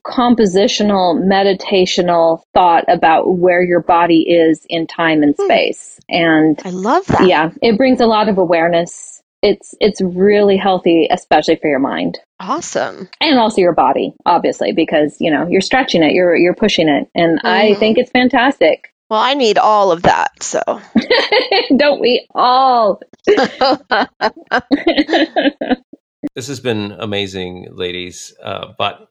compositional, 0.07 1.19
meditational 1.25 2.41
thought 2.55 2.85
about 2.89 3.39
where 3.39 3.63
your 3.63 3.83
body 3.83 4.23
is 4.29 4.65
in 4.69 4.87
time 4.87 5.23
and 5.23 5.35
Hmm. 5.39 5.45
space, 5.45 5.99
and 6.09 6.61
I 6.65 6.71
love 6.71 7.07
that. 7.07 7.27
yeah, 7.27 7.51
it 7.63 7.77
brings 7.77 8.01
a 8.01 8.07
lot 8.07 8.29
of 8.29 8.39
awareness. 8.39 9.21
It's 9.43 9.75
it's 9.81 10.01
really 10.01 10.57
healthy, 10.57 11.09
especially 11.11 11.57
for 11.57 11.69
your 11.69 11.79
mind 11.79 12.19
Awesome. 12.41 13.09
and 13.21 13.39
also 13.39 13.61
your 13.61 13.75
body, 13.75 14.15
obviously, 14.25 14.73
because 14.73 15.17
you 15.21 15.31
know 15.31 15.47
you're 15.49 15.61
stretching 15.61 16.03
it, 16.03 16.13
you're 16.13 16.35
you're 16.37 16.55
pushing 16.55 16.89
it, 16.89 17.09
and 17.15 17.41
I 17.45 17.73
Mhm. 17.75 17.79
think 17.79 17.99
it's 17.99 18.11
fantastic. 18.11 18.93
Well, 19.11 19.21
I 19.21 19.35
need 19.35 19.57
all 19.59 19.93
of 19.93 20.03
that. 20.03 20.43
So 20.43 20.61
Don't 21.77 22.01
we 22.01 22.27
all? 22.35 23.01
This 26.35 26.49
has 26.49 26.61
been 26.61 26.93
amazing, 26.99 27.69
ladies. 27.71 28.35
Uh, 28.43 28.73
but 28.77 29.09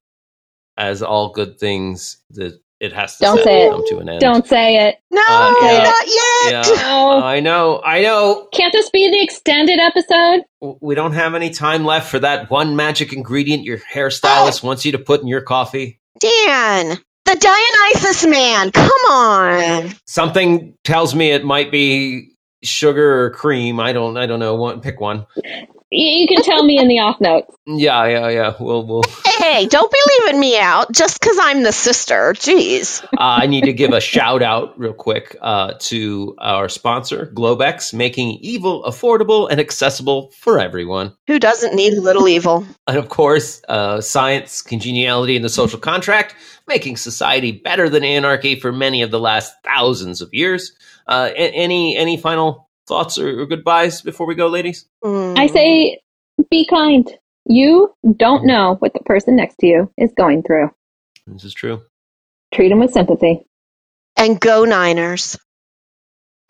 as 0.77 1.01
all 1.01 1.31
good 1.31 1.59
things, 1.59 2.17
that 2.31 2.59
it 2.81 2.91
has 2.91 3.17
to 3.17 3.23
Don't 3.23 3.43
say 3.43 3.67
it. 3.67 3.71
come 3.71 3.83
to 3.87 3.97
an 3.99 4.09
end. 4.09 4.19
Don't 4.19 4.45
say 4.47 4.87
it. 4.89 4.95
No, 5.09 5.21
Uh, 5.27 5.53
yeah. 5.61 5.83
not 5.83 6.05
yet. 6.07 6.67
Yeah, 6.67 6.75
No. 6.83 7.21
I 7.23 7.39
know, 7.39 7.81
I 7.83 8.01
know. 8.01 8.47
Can't 8.53 8.73
this 8.73 8.89
be 8.89 9.09
the 9.09 9.23
extended 9.23 9.79
episode? 9.79 10.43
We 10.81 10.93
don't 10.95 11.13
have 11.13 11.35
any 11.35 11.49
time 11.51 11.85
left 11.85 12.09
for 12.11 12.19
that 12.19 12.49
one 12.51 12.75
magic 12.75 13.13
ingredient 13.13 13.63
your 13.63 13.77
hairstylist 13.77 14.63
Oh. 14.63 14.67
wants 14.67 14.85
you 14.85 14.91
to 14.91 14.99
put 14.99 15.21
in 15.21 15.27
your 15.27 15.41
coffee. 15.41 15.99
Dan, 16.19 16.97
the 17.25 17.35
Dionysus 17.35 18.25
man. 18.25 18.71
Come 18.71 18.91
on. 19.09 19.93
Something 20.05 20.75
tells 20.83 21.15
me 21.15 21.31
it 21.31 21.45
might 21.45 21.71
be 21.71 22.31
sugar 22.63 23.23
or 23.25 23.29
cream. 23.31 23.79
I 23.79 23.93
don't, 23.93 24.17
I 24.17 24.25
don't 24.25 24.39
know. 24.39 24.55
One, 24.55 24.81
pick 24.81 24.99
one. 24.99 25.25
Y- 25.37 25.67
You 25.91 26.27
can 26.27 26.43
tell 26.43 26.65
me 26.65 26.77
in 26.77 26.87
the 26.89 26.99
off 26.99 27.21
notes. 27.21 27.55
Yeah, 27.65 28.05
yeah, 28.07 28.29
yeah. 28.29 28.53
We'll, 28.59 28.85
we'll. 28.85 29.03
Hey, 29.47 29.67
don't 29.67 29.91
be 29.91 29.99
leaving 30.19 30.39
me 30.39 30.57
out 30.57 30.91
just 30.91 31.19
because 31.21 31.37
I'm 31.39 31.61
the 31.61 31.71
sister. 31.71 32.33
Jeez. 32.33 33.03
Uh, 33.03 33.07
I 33.19 33.45
need 33.45 33.65
to 33.65 33.73
give 33.73 33.93
a 33.93 34.01
shout 34.01 34.41
out 34.41 34.77
real 34.77 34.91
quick 34.91 35.37
uh, 35.39 35.73
to 35.81 36.35
our 36.39 36.67
sponsor, 36.67 37.27
Globex, 37.27 37.93
making 37.93 38.39
evil 38.41 38.83
affordable 38.85 39.47
and 39.47 39.59
accessible 39.59 40.31
for 40.31 40.59
everyone. 40.59 41.15
Who 41.27 41.37
doesn't 41.37 41.75
need 41.75 41.93
a 41.93 42.01
little 42.01 42.27
evil? 42.27 42.65
And 42.87 42.97
of 42.97 43.09
course, 43.09 43.61
uh, 43.69 44.01
science, 44.01 44.63
congeniality, 44.63 45.35
and 45.35 45.45
the 45.45 45.49
social 45.49 45.77
contract, 45.79 46.33
making 46.67 46.97
society 46.97 47.51
better 47.51 47.87
than 47.87 48.03
anarchy 48.03 48.59
for 48.59 48.71
many 48.71 49.03
of 49.03 49.11
the 49.11 49.19
last 49.19 49.53
thousands 49.63 50.21
of 50.21 50.33
years. 50.33 50.73
Uh, 51.07 51.29
a- 51.35 51.51
any 51.51 51.95
any 51.95 52.17
final 52.17 52.67
thoughts 52.87 53.19
or, 53.19 53.41
or 53.41 53.45
goodbyes 53.45 54.01
before 54.01 54.25
we 54.25 54.33
go, 54.33 54.47
ladies? 54.47 54.87
Mm. 55.03 55.37
I 55.37 55.45
say, 55.45 55.99
be 56.49 56.65
kind. 56.65 57.07
You 57.45 57.93
don't 58.17 58.45
know 58.45 58.75
what 58.79 58.93
the 58.93 58.99
person 59.01 59.35
next 59.35 59.57
to 59.59 59.67
you 59.67 59.91
is 59.97 60.11
going 60.17 60.43
through. 60.43 60.71
This 61.27 61.43
is 61.43 61.53
true. 61.53 61.81
Treat 62.53 62.69
them 62.69 62.79
with 62.79 62.91
sympathy. 62.91 63.45
and 64.17 64.39
go 64.39 64.65
Niners. 64.65 65.37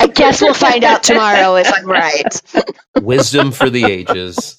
I 0.06 0.08
guess 0.08 0.40
we'll 0.40 0.54
find 0.54 0.84
out 0.84 1.02
tomorrow 1.04 1.56
if 1.56 1.72
I'm 1.74 1.86
right. 1.88 2.42
Wisdom 3.02 3.52
for 3.52 3.72
the 3.72 3.86
ages. 3.86 4.56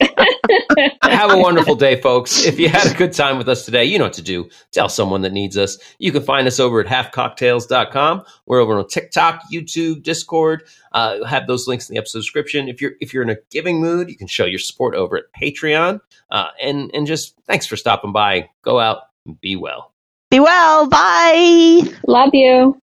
Have 1.04 1.30
a 1.30 1.38
wonderful 1.38 1.76
day, 1.76 2.00
folks. 2.00 2.44
If 2.44 2.58
you 2.58 2.68
had 2.68 2.92
a 2.92 2.94
good 2.94 3.12
time 3.12 3.38
with 3.38 3.48
us 3.48 3.64
today, 3.64 3.84
you 3.84 3.96
know 3.96 4.06
what 4.06 4.14
to 4.14 4.22
do. 4.22 4.48
Tell 4.72 4.88
someone 4.88 5.22
that 5.22 5.32
needs 5.32 5.56
us. 5.56 5.78
You 6.00 6.10
can 6.10 6.24
find 6.24 6.48
us 6.48 6.58
over 6.58 6.80
at 6.80 6.86
halfcockedtales.com. 6.86 8.24
We're 8.46 8.58
over 8.58 8.76
on 8.76 8.88
TikTok, 8.88 9.42
YouTube, 9.52 10.02
Discord. 10.02 10.64
Uh, 10.90 11.22
have 11.24 11.46
those 11.46 11.68
links 11.68 11.88
in 11.88 11.94
the 11.94 12.00
episode 12.00 12.18
description. 12.18 12.68
If 12.68 12.80
you're 12.80 12.92
if 13.00 13.14
you're 13.14 13.22
in 13.22 13.30
a 13.30 13.36
giving 13.52 13.80
mood, 13.80 14.08
you 14.08 14.16
can 14.16 14.26
show 14.26 14.46
your 14.46 14.58
support 14.58 14.96
over 14.96 15.16
at 15.16 15.24
Patreon. 15.40 16.00
Uh, 16.28 16.48
and 16.60 16.90
and 16.92 17.06
just 17.06 17.36
thanks 17.46 17.66
for 17.66 17.76
stopping 17.76 18.12
by. 18.12 18.48
Go 18.62 18.80
out 18.80 19.02
and 19.26 19.40
be 19.40 19.54
well. 19.54 19.92
Be 20.28 20.40
well. 20.40 20.88
Bye. 20.88 21.82
Love 22.08 22.30
you. 22.34 22.80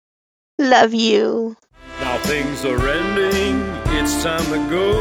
Love 0.57 0.93
you. 0.93 1.55
Things 2.23 2.63
are 2.65 2.87
ending, 2.87 3.61
it's 3.97 4.23
time 4.23 4.45
to 4.45 4.69
go. 4.69 4.93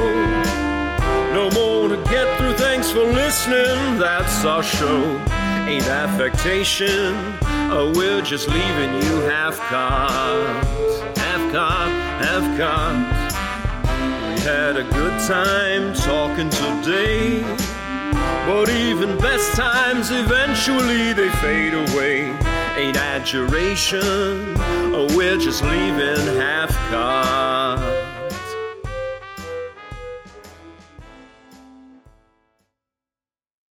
No 1.34 1.50
more 1.50 1.88
to 1.88 1.96
get 2.10 2.38
through, 2.38 2.54
thanks 2.54 2.90
for 2.90 3.04
listening, 3.04 3.98
that's 3.98 4.44
our 4.44 4.62
show. 4.62 5.02
Ain't 5.66 5.86
affectation, 5.86 7.14
oh, 7.70 7.92
we're 7.94 8.22
just 8.22 8.48
leaving 8.48 8.94
you 9.02 9.20
half 9.28 9.58
caught. 9.58 10.64
Half 11.18 11.52
caught, 11.52 11.90
half 12.22 12.58
caught. 12.58 13.28
We 14.34 14.40
had 14.40 14.76
a 14.76 14.84
good 14.84 15.20
time 15.26 15.94
talking 15.94 16.48
today. 16.50 17.42
But 18.46 18.70
even 18.70 19.18
best 19.18 19.54
times 19.54 20.10
eventually 20.10 21.12
they 21.12 21.28
fade 21.42 21.74
away. 21.74 22.57
Ain't 22.78 22.96
adjuration, 22.96 24.54
oh, 24.94 25.08
we're 25.16 25.36
just 25.36 25.64
leaving 25.64 26.36
half 26.36 26.70
caught. 26.92 27.97